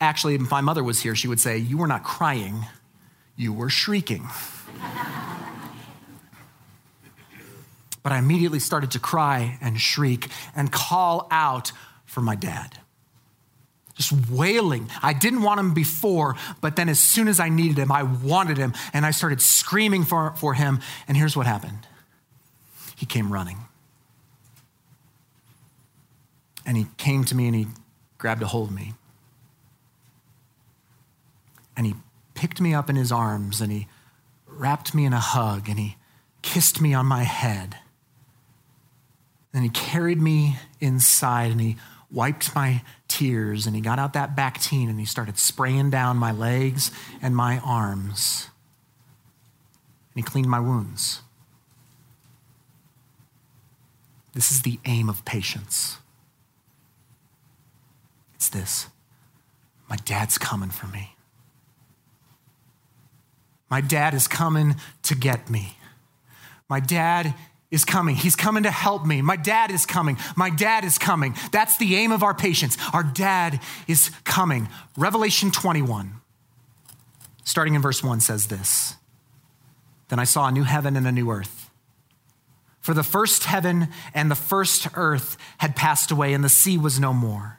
Actually, 0.02 0.36
if 0.36 0.50
my 0.50 0.62
mother 0.62 0.84
was 0.84 1.02
here, 1.02 1.14
she 1.14 1.28
would 1.28 1.40
say, 1.40 1.58
You 1.58 1.78
were 1.78 1.88
not 1.88 2.04
crying, 2.04 2.66
you 3.40 3.54
were 3.54 3.70
shrieking. 3.70 4.28
but 8.04 8.12
I 8.12 8.20
immediately 8.20 8.60
started 8.60 8.92
to 8.92 9.00
cry 9.00 9.58
and 9.62 9.80
shriek 9.80 10.28
and 10.56 10.72
call 10.72 11.28
out 11.32 11.72
for 12.06 12.22
my 12.22 12.36
dad 12.36 12.78
just 14.00 14.30
wailing. 14.30 14.90
I 15.04 15.12
didn't 15.12 15.42
want 15.42 15.60
him 15.60 15.74
before, 15.74 16.38
but 16.62 16.78
then 16.78 16.88
as 16.88 17.02
soon 17.02 17.28
as 17.28 17.42
I 17.42 17.50
needed 17.50 17.78
him, 17.78 17.92
I 17.92 18.04
wanted 18.04 18.58
him, 18.58 18.74
and 18.94 19.06
I 19.06 19.12
started 19.12 19.42
screaming 19.42 20.06
for, 20.06 20.34
for 20.38 20.54
him. 20.54 20.80
And 21.10 21.18
here's 21.18 21.36
what 21.36 21.46
happened 21.46 21.86
he 22.96 23.06
came 23.06 23.32
running. 23.32 23.58
And 26.66 26.78
he 26.78 26.88
came 26.98 27.26
to 27.26 27.36
me 27.36 27.48
and 27.48 27.56
he 27.56 27.68
grabbed 28.18 28.42
a 28.42 28.48
hold 28.48 28.70
of 28.70 28.76
me. 28.76 28.94
And 31.76 31.86
he 31.86 31.96
picked 32.40 32.62
me 32.62 32.74
up 32.74 32.90
in 32.90 32.96
his 32.96 33.12
arms 33.12 33.60
and 33.60 33.70
he 33.70 33.86
wrapped 34.48 34.96
me 34.96 35.04
in 35.04 35.12
a 35.12 35.20
hug 35.20 35.68
and 35.68 35.78
he 35.78 35.98
kissed 36.42 36.80
me 36.80 36.94
on 36.94 37.06
my 37.06 37.24
head. 37.24 37.76
Then 39.52 39.62
he 39.62 39.68
carried 39.68 40.22
me 40.22 40.56
inside 40.80 41.52
and 41.52 41.60
he 41.60 41.76
wiped 42.10 42.56
my 42.56 42.82
tears 43.10 43.68
and 43.68 43.76
he 43.76 43.82
got 43.82 44.00
out 44.00 44.14
that 44.14 44.38
Bactine 44.38 44.90
and 44.90 44.98
he 45.02 45.06
started 45.06 45.38
spraying 45.38 45.90
down 45.90 46.16
my 46.16 46.32
legs 46.32 46.92
and 47.22 47.36
my 47.36 47.60
arms. 47.60 48.48
And 50.14 50.24
he 50.24 50.32
cleaned 50.32 50.50
my 50.50 50.62
wounds. 50.62 51.22
This 54.34 54.50
is 54.50 54.62
the 54.62 54.80
aim 54.86 55.10
of 55.10 55.26
patience. 55.26 55.98
It's 58.36 58.48
this 58.48 58.88
my 59.90 59.98
dad's 60.06 60.38
coming 60.38 60.70
for 60.70 60.88
me. 60.88 61.18
My 63.70 63.82
dad 63.82 64.14
is 64.14 64.28
coming 64.28 64.76
to 65.04 65.16
get 65.16 65.50
me. 65.50 65.78
My 66.68 66.80
dad 66.80 67.34
is 67.72 67.86
coming. 67.86 68.16
He's 68.16 68.36
coming 68.36 68.64
to 68.64 68.72
help 68.72 69.06
me. 69.06 69.22
My 69.22 69.36
dad 69.36 69.72
is 69.72 69.86
coming. 69.86 70.18
My 70.36 70.50
dad 70.50 70.84
is 70.84 70.98
coming. 70.98 71.36
That's 71.52 71.78
the 71.78 71.96
aim 71.96 72.12
of 72.12 72.24
our 72.24 72.34
patience. 72.34 72.78
Our 72.94 73.04
dad 73.04 73.60
is 73.88 74.10
coming. 74.24 74.70
Revelation 74.98 75.52
21, 75.52 76.14
starting 77.44 77.76
in 77.76 77.82
verse 77.82 78.04
1, 78.04 78.22
says 78.22 78.48
this 78.48 78.96
Then 80.08 80.20
I 80.20 80.24
saw 80.24 80.48
a 80.48 80.52
new 80.52 80.64
heaven 80.64 80.96
and 80.96 81.06
a 81.06 81.12
new 81.12 81.30
earth. 81.30 81.70
For 82.80 82.94
the 82.96 83.04
first 83.04 83.44
heaven 83.44 83.90
and 84.16 84.32
the 84.32 84.36
first 84.36 84.88
earth 84.96 85.38
had 85.60 85.76
passed 85.76 86.10
away, 86.10 86.34
and 86.34 86.44
the 86.44 86.50
sea 86.50 86.78
was 86.78 87.00
no 87.00 87.14
more. 87.14 87.59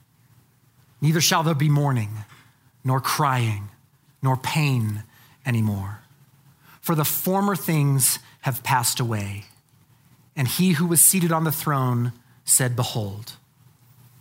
Neither 1.01 1.19
shall 1.19 1.43
there 1.43 1.55
be 1.55 1.69
mourning, 1.69 2.09
nor 2.83 3.01
crying, 3.01 3.69
nor 4.21 4.37
pain 4.37 5.03
anymore. 5.45 5.99
For 6.79 6.95
the 6.95 7.03
former 7.05 7.55
things 7.55 8.19
have 8.41 8.63
passed 8.63 8.99
away. 8.99 9.45
And 10.35 10.47
he 10.47 10.73
who 10.73 10.87
was 10.87 11.03
seated 11.03 11.31
on 11.31 11.43
the 11.43 11.51
throne 11.51 12.13
said, 12.45 12.75
Behold, 12.75 13.33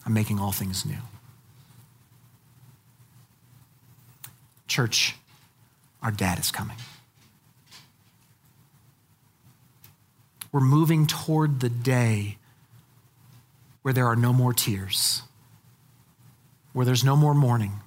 I'm 0.05 0.13
making 0.13 0.41
all 0.41 0.53
things 0.53 0.85
new. 0.85 0.99
Church, 4.67 5.17
our 6.03 6.11
dad 6.11 6.39
is 6.39 6.51
coming. 6.51 6.77
We're 10.53 10.61
moving 10.61 11.07
toward 11.07 11.61
the 11.61 11.69
day 11.69 12.39
where 13.83 13.95
there 13.95 14.07
are 14.07 14.17
no 14.17 14.33
more 14.33 14.53
tears, 14.53 15.23
where 16.73 16.87
there's 16.87 17.05
no 17.05 17.17
more 17.17 17.35
mourning, 17.35 17.81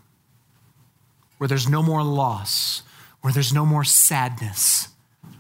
where 1.38 1.48
there's 1.48 1.70
no 1.70 1.82
more 1.82 2.04
loss, 2.04 2.84
where 3.22 3.34
there's 3.34 3.54
no 3.54 3.66
more 3.66 3.84
sadness, 3.84 4.90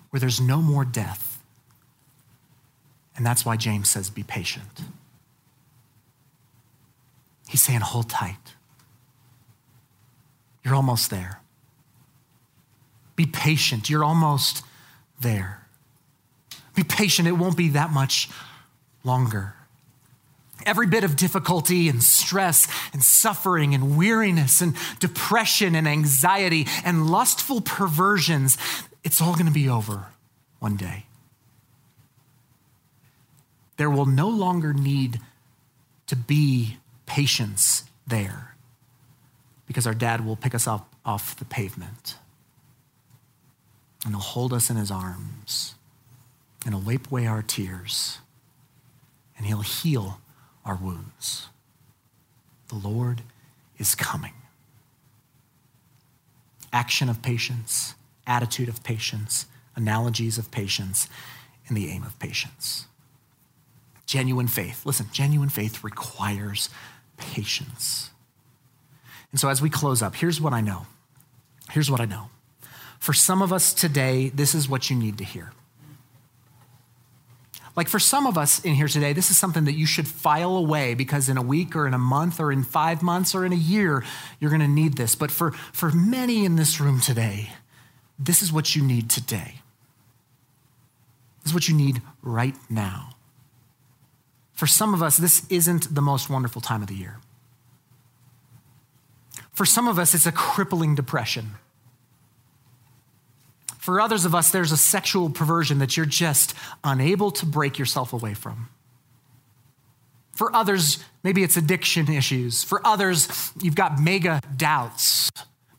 where 0.10 0.20
there's 0.20 0.39
no 0.39 0.62
more 0.62 0.86
death. 0.86 1.41
And 3.16 3.26
that's 3.26 3.46
why 3.46 3.58
James 3.58 3.89
says, 3.89 4.10
be 4.10 4.24
patient. 4.24 4.82
He's 7.48 7.62
saying, 7.62 7.82
hold 7.82 8.10
tight. 8.10 8.56
You're 10.64 10.76
almost 10.76 11.10
there. 11.10 11.41
Be 13.16 13.26
patient. 13.26 13.89
You're 13.89 14.04
almost 14.04 14.64
there. 15.22 15.68
Be 16.74 16.84
patient. 16.84 17.28
It 17.28 17.34
won't 17.34 17.58
be 17.58 17.70
that 17.70 17.91
much 17.91 18.30
longer. 19.04 19.54
Every 20.66 20.88
bit 20.88 21.03
of 21.03 21.16
difficulty 21.16 21.89
and 21.89 22.01
stress 22.01 22.68
and 22.93 23.03
suffering 23.03 23.74
and 23.74 23.97
weariness 23.97 24.61
and 24.61 24.76
depression 24.99 25.76
and 25.76 25.88
anxiety 25.88 26.68
and 26.86 27.09
lustful 27.09 27.61
perversions, 27.61 28.57
it's 29.03 29.22
all 29.22 29.34
going 29.34 29.45
to 29.45 29.51
be 29.51 29.70
over 29.70 30.07
one 30.59 30.76
day. 30.76 31.05
There 33.78 33.89
will 33.89 34.05
no 34.05 34.30
longer 34.30 34.74
need 34.74 35.20
to 36.07 36.16
be 36.16 36.78
patience 37.05 37.84
there 38.05 38.55
because 39.66 39.88
our 39.88 39.93
dad 39.93 40.26
will 40.26 40.36
pick 40.36 40.53
us 40.53 40.68
up 40.68 40.93
off 41.05 41.36
the 41.38 41.45
pavement. 41.45 42.18
And 44.05 44.14
he'll 44.14 44.22
hold 44.22 44.53
us 44.53 44.70
in 44.70 44.76
his 44.76 44.91
arms 44.91 45.76
and 46.66 46.74
he'll 46.74 46.84
wipe 46.84 47.11
away 47.11 47.26
our 47.26 47.41
tears 47.41 48.20
and 49.38 49.45
he'll 49.45 49.61
heal 49.61 50.20
our 50.66 50.76
wounds. 50.76 51.47
The 52.70 52.76
Lord 52.76 53.22
is 53.78 53.95
coming. 53.95 54.34
Action 56.72 57.09
of 57.09 57.22
patience, 57.22 57.95
attitude 58.26 58.70
of 58.70 58.84
patience, 58.84 59.45
analogies 59.76 60.38
of 60.38 60.51
patience, 60.51 61.07
and 61.68 61.78
the 61.78 61.89
aim 61.89 62.03
of 62.03 62.18
patience. 62.20 62.88
Genuine 64.05 64.47
faith. 64.47 64.86
Listen, 64.86 65.07
genuine 65.11 65.49
faith 65.49 65.84
requires 65.84 66.70
patience. 67.18 68.09
And 69.32 69.39
so 69.39 69.49
as 69.49 69.61
we 69.61 69.70
close 69.70 70.01
up, 70.01 70.16
here's 70.16 70.39
what 70.39 70.53
I 70.53 70.61
know. 70.61 70.86
Here's 71.72 71.89
what 71.89 72.01
I 72.01 72.05
know. 72.05 72.30
For 72.99 73.14
some 73.14 73.41
of 73.41 73.51
us 73.51 73.74
today, 73.74 74.30
this 74.30 74.55
is 74.55 74.70
what 74.70 74.89
you 74.89 74.95
need 74.95 75.18
to 75.18 75.24
hear. 75.24 75.51
Like 77.76 77.88
for 77.88 78.00
some 78.00 78.28
of 78.28 78.38
us 78.38 78.64
in 78.64 78.76
here 78.76 78.88
today, 78.88 79.14
this 79.14 79.32
is 79.32 79.38
something 79.38 79.66
that 79.66 79.74
you 79.74 79.88
should 79.88 80.08
file 80.08 80.56
away 80.56 80.94
because 80.94 81.28
in 81.28 81.38
a 81.38 81.42
week 81.42 81.76
or 81.76 81.88
in 81.88 81.94
a 81.94 82.00
month 82.00 82.40
or 82.40 82.52
in 82.52 82.64
five 82.64 83.02
months 83.02 83.34
or 83.34 83.46
in 83.46 83.52
a 83.52 83.58
year, 83.58 84.04
you're 84.40 84.52
going 84.52 84.62
to 84.62 84.68
need 84.68 84.96
this. 84.96 85.16
But 85.16 85.32
for, 85.32 85.52
for 85.72 85.92
many 85.92 86.46
in 86.46 86.56
this 86.56 86.80
room 86.80 87.00
today, 87.00 87.52
this 88.20 88.44
is 88.44 88.54
what 88.54 88.76
you 88.76 88.84
need 88.84 89.10
today. 89.10 89.56
This 91.42 91.52
is 91.52 91.54
what 91.54 91.68
you 91.68 91.76
need 91.76 92.02
right 92.22 92.56
now. 92.70 93.16
For 94.54 94.68
some 94.68 94.94
of 94.94 95.02
us, 95.02 95.18
this 95.18 95.46
isn't 95.50 95.94
the 95.94 96.02
most 96.02 96.30
wonderful 96.30 96.62
time 96.62 96.84
of 96.84 96.88
the 96.88 96.96
year. 96.96 97.20
For 99.52 99.66
some 99.66 99.88
of 99.88 99.98
us, 99.98 100.14
it's 100.14 100.28
a 100.28 100.32
crippling 100.32 100.94
depression. 100.94 101.56
For 103.84 104.00
others 104.00 104.24
of 104.24 104.34
us, 104.34 104.50
there's 104.50 104.72
a 104.72 104.78
sexual 104.78 105.30
perversion 105.30 105.80
that 105.80 105.98
you're 105.98 106.06
just 106.06 106.54
unable 106.86 107.32
to 107.32 107.46
break 107.46 107.78
yourself 107.78 108.14
away 108.14 108.34
from. 108.34 108.70
For 110.38 110.56
others, 110.56 111.04
maybe 111.22 111.44
it's 111.44 111.58
addiction 111.58 112.10
issues. 112.10 112.64
For 112.64 112.80
others, 112.88 113.52
you've 113.62 113.76
got 113.76 114.00
mega 114.00 114.40
doubts. 114.56 115.30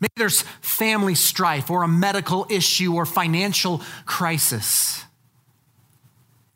Maybe 0.01 0.13
there's 0.17 0.43
family 0.61 1.15
strife 1.15 1.71
or 1.71 1.83
a 1.83 1.89
medical 1.89 2.47
issue 2.51 2.93
or 2.93 3.07
financial 3.07 3.81
crisis. 4.05 5.03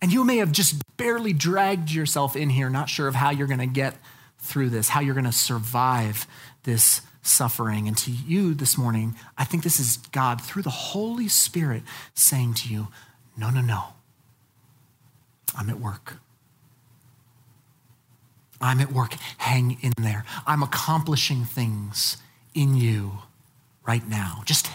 And 0.03 0.13
you 0.13 0.25
may 0.25 0.37
have 0.37 0.53
just 0.53 0.75
barely 0.99 1.33
dragged 1.33 1.91
yourself 1.91 2.37
in 2.37 2.51
here, 2.51 2.69
not 2.69 2.91
sure 2.91 3.09
of 3.09 3.15
how 3.15 3.31
you're 3.31 3.47
going 3.47 3.59
to 3.61 3.67
get 3.67 3.97
through 4.39 4.69
this, 4.69 4.91
how 4.91 5.01
you're 5.01 5.15
going 5.15 5.25
to 5.25 5.33
survive 5.33 6.27
this 6.65 7.01
suffering. 7.29 7.87
And 7.87 7.97
to 7.99 8.11
you 8.11 8.55
this 8.55 8.77
morning, 8.77 9.15
I 9.37 9.45
think 9.45 9.63
this 9.63 9.79
is 9.79 9.99
God 10.13 10.41
through 10.41 10.63
the 10.63 10.71
Holy 10.71 11.29
Spirit 11.29 11.83
saying 12.15 12.55
to 12.55 12.69
you, 12.69 12.89
no, 13.37 13.51
no, 13.51 13.61
no. 13.61 13.85
I'm 15.57 15.71
at 15.71 15.81
work. 15.81 16.17
I'm 18.61 18.81
at 18.81 18.93
work. 18.93 19.15
Hang 19.39 19.79
in 19.81 19.93
there. 19.99 20.25
I'm 20.47 20.63
accomplishing 20.63 21.45
things 21.45 22.17
in 22.55 22.75
you 22.75 23.19
right 23.87 24.07
now. 24.07 24.43
Just 24.45 24.69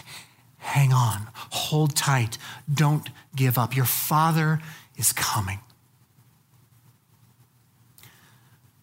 hang 0.58 0.92
on. 0.92 1.28
Hold 1.34 1.94
tight. 1.94 2.38
Don't 2.72 3.08
give 3.36 3.58
up. 3.58 3.76
Your 3.76 3.84
Father 3.84 4.60
is 4.96 5.12
coming. 5.12 5.60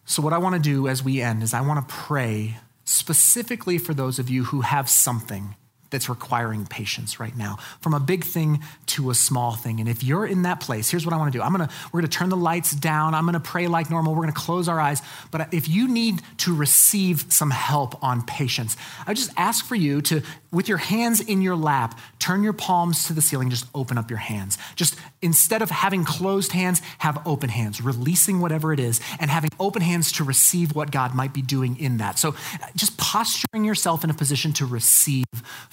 So, 0.04 0.22
what 0.22 0.32
I 0.32 0.38
want 0.38 0.54
to 0.54 0.60
do 0.60 0.88
as 0.88 1.02
we 1.02 1.20
end 1.20 1.42
is 1.42 1.54
I 1.54 1.62
want 1.62 1.88
to 1.88 1.94
pray 1.94 2.58
specifically 2.84 3.78
for 3.78 3.94
those 3.94 4.18
of 4.18 4.28
you 4.28 4.44
who 4.44 4.62
have 4.62 4.88
something 4.88 5.56
that's 5.92 6.08
requiring 6.08 6.66
patience 6.66 7.20
right 7.20 7.36
now, 7.36 7.58
from 7.80 7.94
a 7.94 8.00
big 8.00 8.24
thing 8.24 8.60
to 8.86 9.10
a 9.10 9.14
small 9.14 9.52
thing. 9.52 9.78
And 9.78 9.88
if 9.88 10.02
you're 10.02 10.26
in 10.26 10.42
that 10.42 10.58
place, 10.58 10.90
here's 10.90 11.06
what 11.06 11.14
I 11.14 11.18
want 11.18 11.32
to 11.32 11.38
do. 11.38 11.42
I'm 11.42 11.52
gonna 11.52 11.70
we're 11.92 12.00
gonna 12.00 12.08
turn 12.08 12.28
the 12.30 12.36
lights 12.36 12.72
down. 12.72 13.14
I'm 13.14 13.24
gonna 13.24 13.38
pray 13.38 13.68
like 13.68 13.90
normal. 13.90 14.14
We're 14.14 14.22
gonna 14.22 14.32
close 14.32 14.68
our 14.68 14.80
eyes. 14.80 15.00
But 15.30 15.54
if 15.54 15.68
you 15.68 15.86
need 15.86 16.20
to 16.38 16.54
receive 16.54 17.26
some 17.28 17.50
help 17.50 18.02
on 18.02 18.22
patience, 18.22 18.76
I 19.06 19.14
just 19.14 19.30
ask 19.36 19.64
for 19.64 19.76
you 19.76 20.00
to, 20.02 20.22
with 20.50 20.68
your 20.68 20.78
hands 20.78 21.20
in 21.20 21.42
your 21.42 21.56
lap, 21.56 21.98
turn 22.18 22.42
your 22.42 22.52
palms 22.52 23.06
to 23.06 23.12
the 23.12 23.22
ceiling. 23.22 23.50
Just 23.50 23.66
open 23.74 23.98
up 23.98 24.10
your 24.10 24.18
hands. 24.18 24.58
Just 24.74 24.96
instead 25.20 25.62
of 25.62 25.70
having 25.70 26.04
closed 26.04 26.52
hands, 26.52 26.80
have 26.98 27.24
open 27.26 27.48
hands, 27.48 27.80
releasing 27.80 28.40
whatever 28.40 28.72
it 28.72 28.80
is, 28.80 29.00
and 29.20 29.30
having 29.30 29.50
open 29.60 29.82
hands 29.82 30.12
to 30.12 30.24
receive 30.24 30.74
what 30.74 30.90
God 30.90 31.14
might 31.14 31.32
be 31.32 31.42
doing 31.42 31.78
in 31.78 31.98
that. 31.98 32.18
So 32.18 32.30
uh, 32.30 32.66
just 32.74 32.96
posturing 32.98 33.64
yourself 33.64 34.04
in 34.04 34.10
a 34.10 34.14
position 34.14 34.52
to 34.54 34.66
receive 34.66 35.24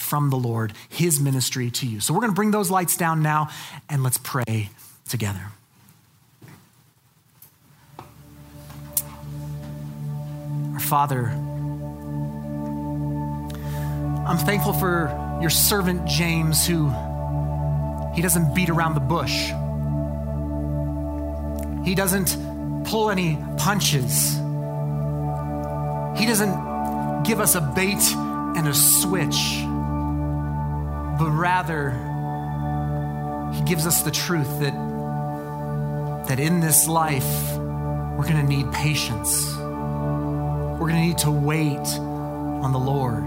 from 0.09 0.31
the 0.31 0.37
Lord, 0.37 0.73
his 0.89 1.19
ministry 1.19 1.69
to 1.69 1.85
you. 1.85 1.99
So 1.99 2.15
we're 2.15 2.21
going 2.21 2.31
to 2.31 2.35
bring 2.35 2.49
those 2.49 2.71
lights 2.71 2.97
down 2.97 3.21
now 3.21 3.49
and 3.89 4.01
let's 4.01 4.17
pray 4.17 4.71
together. 5.07 5.51
Our 10.73 10.79
Father, 10.79 11.27
I'm 14.27 14.37
thankful 14.39 14.73
for 14.73 15.37
your 15.41 15.51
servant 15.51 16.07
James 16.07 16.65
who 16.65 16.89
he 18.15 18.23
doesn't 18.23 18.55
beat 18.55 18.69
around 18.71 18.95
the 18.95 18.99
bush. 18.99 19.51
He 21.87 21.93
doesn't 21.93 22.35
pull 22.85 23.11
any 23.11 23.37
punches. 23.57 24.33
He 26.19 26.25
doesn't 26.25 27.23
give 27.23 27.39
us 27.39 27.53
a 27.53 27.61
bait 27.61 28.01
and 28.57 28.67
a 28.67 28.73
switch 28.73 29.68
but 31.19 31.29
rather 31.31 31.91
he 33.53 33.61
gives 33.63 33.85
us 33.85 34.03
the 34.03 34.11
truth 34.11 34.59
that, 34.61 34.73
that 36.27 36.39
in 36.39 36.61
this 36.61 36.87
life, 36.87 37.57
we're 37.57 38.23
going 38.27 38.37
to 38.37 38.43
need 38.43 38.71
patience. 38.71 39.53
We're 39.57 40.87
going 40.87 40.95
to 40.95 41.07
need 41.07 41.17
to 41.19 41.31
wait 41.31 41.77
on 41.77 42.71
the 42.71 42.79
Lord. 42.79 43.25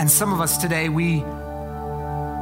And 0.00 0.10
some 0.10 0.32
of 0.32 0.40
us 0.40 0.58
today, 0.58 0.88
we, 0.88 1.22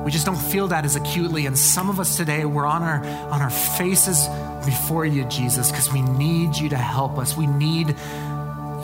We 0.07 0.13
just 0.13 0.25
don't 0.25 0.37
feel 0.37 0.69
that 0.69 0.85
as 0.85 0.95
acutely. 0.95 1.47
And 1.47 1.59
some 1.59 1.91
of 1.91 1.99
us 1.99 2.17
today, 2.17 2.45
we're 2.45 2.65
on 2.65 2.85
our, 2.85 3.05
on 3.05 3.43
our 3.43 3.51
faces 3.51 4.29
before 4.65 5.05
you, 5.05 5.25
Jesus, 5.25 5.73
because 5.73 5.93
we 5.93 6.01
need 6.01 6.55
you 6.55 6.69
to 6.69 6.77
help 6.77 7.19
us. 7.19 7.37
We 7.37 7.49
need 7.49 7.97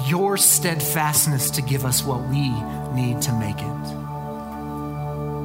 your 0.08 0.36
steadfastness 0.36 1.52
to 1.52 1.62
give 1.62 1.84
us 1.84 2.02
what 2.02 2.28
we 2.28 2.50
need 2.94 3.22
to 3.22 3.32
make 3.38 3.58
it. 3.58 4.01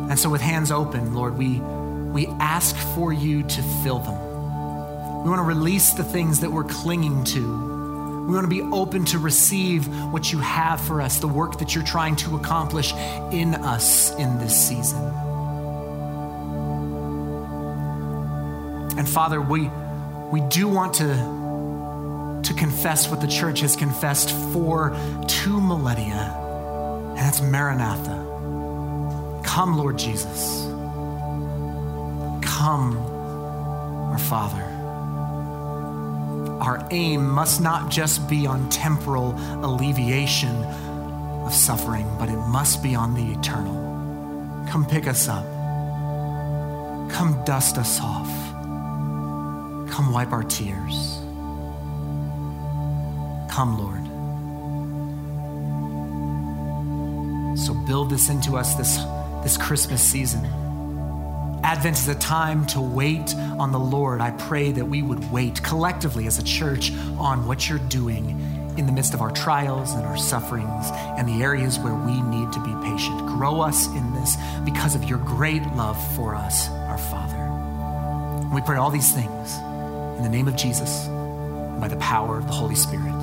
And 0.10 0.18
so, 0.18 0.30
with 0.30 0.42
hands 0.42 0.72
open, 0.72 1.14
Lord, 1.14 1.38
we, 1.38 1.60
we 1.60 2.28
ask 2.40 2.76
for 2.96 3.12
you 3.12 3.44
to 3.44 3.62
fill 3.84 4.00
them. 4.00 4.28
We 5.24 5.30
want 5.30 5.40
to 5.40 5.44
release 5.44 5.94
the 5.94 6.04
things 6.04 6.40
that 6.40 6.52
we're 6.52 6.64
clinging 6.64 7.26
to. 7.26 7.68
We 8.28 8.34
want 8.34 8.44
to 8.44 8.50
be 8.50 8.62
open 8.62 9.06
to 9.06 9.20
receive 9.20 9.88
what 10.12 10.32
you 10.32 10.40
have 10.40 10.82
for 10.82 11.02
us, 11.02 11.20
the 11.20 11.28
work 11.28 11.60
that 11.60 11.76
you're 11.76 11.84
trying 11.84 12.16
to 12.18 12.36
accomplish 12.36 12.94
in 13.32 13.56
us 13.56 14.14
in 14.16 14.38
this 14.38 14.68
season. 14.68 15.02
And 18.98 19.08
Father, 19.08 19.40
we, 19.40 19.70
we 20.32 20.42
do 20.50 20.68
want 20.68 20.96
to, 20.96 22.42
to 22.44 22.54
confess 22.54 23.10
what 23.10 23.22
the 23.22 23.28
church 23.28 23.62
has 23.62 23.76
confessed 23.76 24.32
for 24.52 24.98
two 25.28 25.62
millennia, 25.62 26.34
and 27.10 27.18
that's 27.18 27.42
Maranatha. 27.42 28.27
Come, 29.58 29.76
Lord 29.76 29.98
Jesus. 29.98 30.66
Come, 32.46 32.96
our 32.96 34.20
Father. 34.20 34.62
Our 36.62 36.88
aim 36.92 37.28
must 37.28 37.60
not 37.60 37.90
just 37.90 38.30
be 38.30 38.46
on 38.46 38.70
temporal 38.70 39.34
alleviation 39.66 40.56
of 41.44 41.56
suffering, 41.56 42.08
but 42.20 42.30
it 42.30 42.38
must 42.38 42.84
be 42.84 42.94
on 42.94 43.16
the 43.16 43.32
eternal. 43.34 43.74
Come 44.70 44.86
pick 44.86 45.08
us 45.08 45.28
up. 45.28 45.44
Come 47.10 47.44
dust 47.44 47.80
us 47.80 48.00
off. 48.00 48.30
Come 49.90 50.12
wipe 50.14 50.34
our 50.34 50.44
tears. 50.44 51.18
Come, 53.50 53.76
Lord. 53.80 54.06
So 57.58 57.74
build 57.74 58.12
this 58.12 58.30
into 58.30 58.56
us 58.56 58.76
this, 58.76 59.00
this 59.48 59.56
Christmas 59.56 60.02
season. 60.02 60.44
Advent 61.64 61.98
is 61.98 62.10
a 62.10 62.16
time 62.16 62.66
to 62.66 62.82
wait 62.82 63.34
on 63.58 63.72
the 63.72 63.80
Lord. 63.80 64.20
I 64.20 64.32
pray 64.32 64.74
that 64.74 64.84
we 64.84 65.02
would 65.02 65.32
wait 65.32 65.64
collectively 65.64 66.28
as 66.28 66.38
a 66.38 66.44
church 66.44 66.92
on 67.18 67.48
what 67.48 67.70
you're 67.70 67.80
doing 67.88 68.32
in 68.78 68.86
the 68.86 68.92
midst 68.92 69.14
of 69.14 69.22
our 69.22 69.32
trials 69.32 69.94
and 69.94 70.06
our 70.06 70.18
sufferings 70.18 70.90
and 70.92 71.30
the 71.30 71.46
areas 71.46 71.80
where 71.80 71.96
we 71.96 72.22
need 72.24 72.52
to 72.52 72.60
be 72.60 72.74
patient. 72.90 73.20
Grow 73.26 73.62
us 73.62 73.88
in 73.88 74.14
this 74.16 74.36
because 74.66 74.96
of 74.96 75.06
your 75.06 75.20
great 75.20 75.66
love 75.78 75.98
for 76.14 76.36
us, 76.36 76.68
our 76.68 76.98
Father. 76.98 78.50
We 78.54 78.60
pray 78.60 78.76
all 78.76 78.92
these 78.92 79.14
things 79.14 79.56
in 80.18 80.24
the 80.24 80.30
name 80.30 80.50
of 80.50 80.58
Jesus 80.58 81.06
and 81.06 81.80
by 81.80 81.88
the 81.88 81.96
power 81.96 82.38
of 82.38 82.48
the 82.48 82.54
Holy 82.54 82.76
Spirit. 82.76 83.17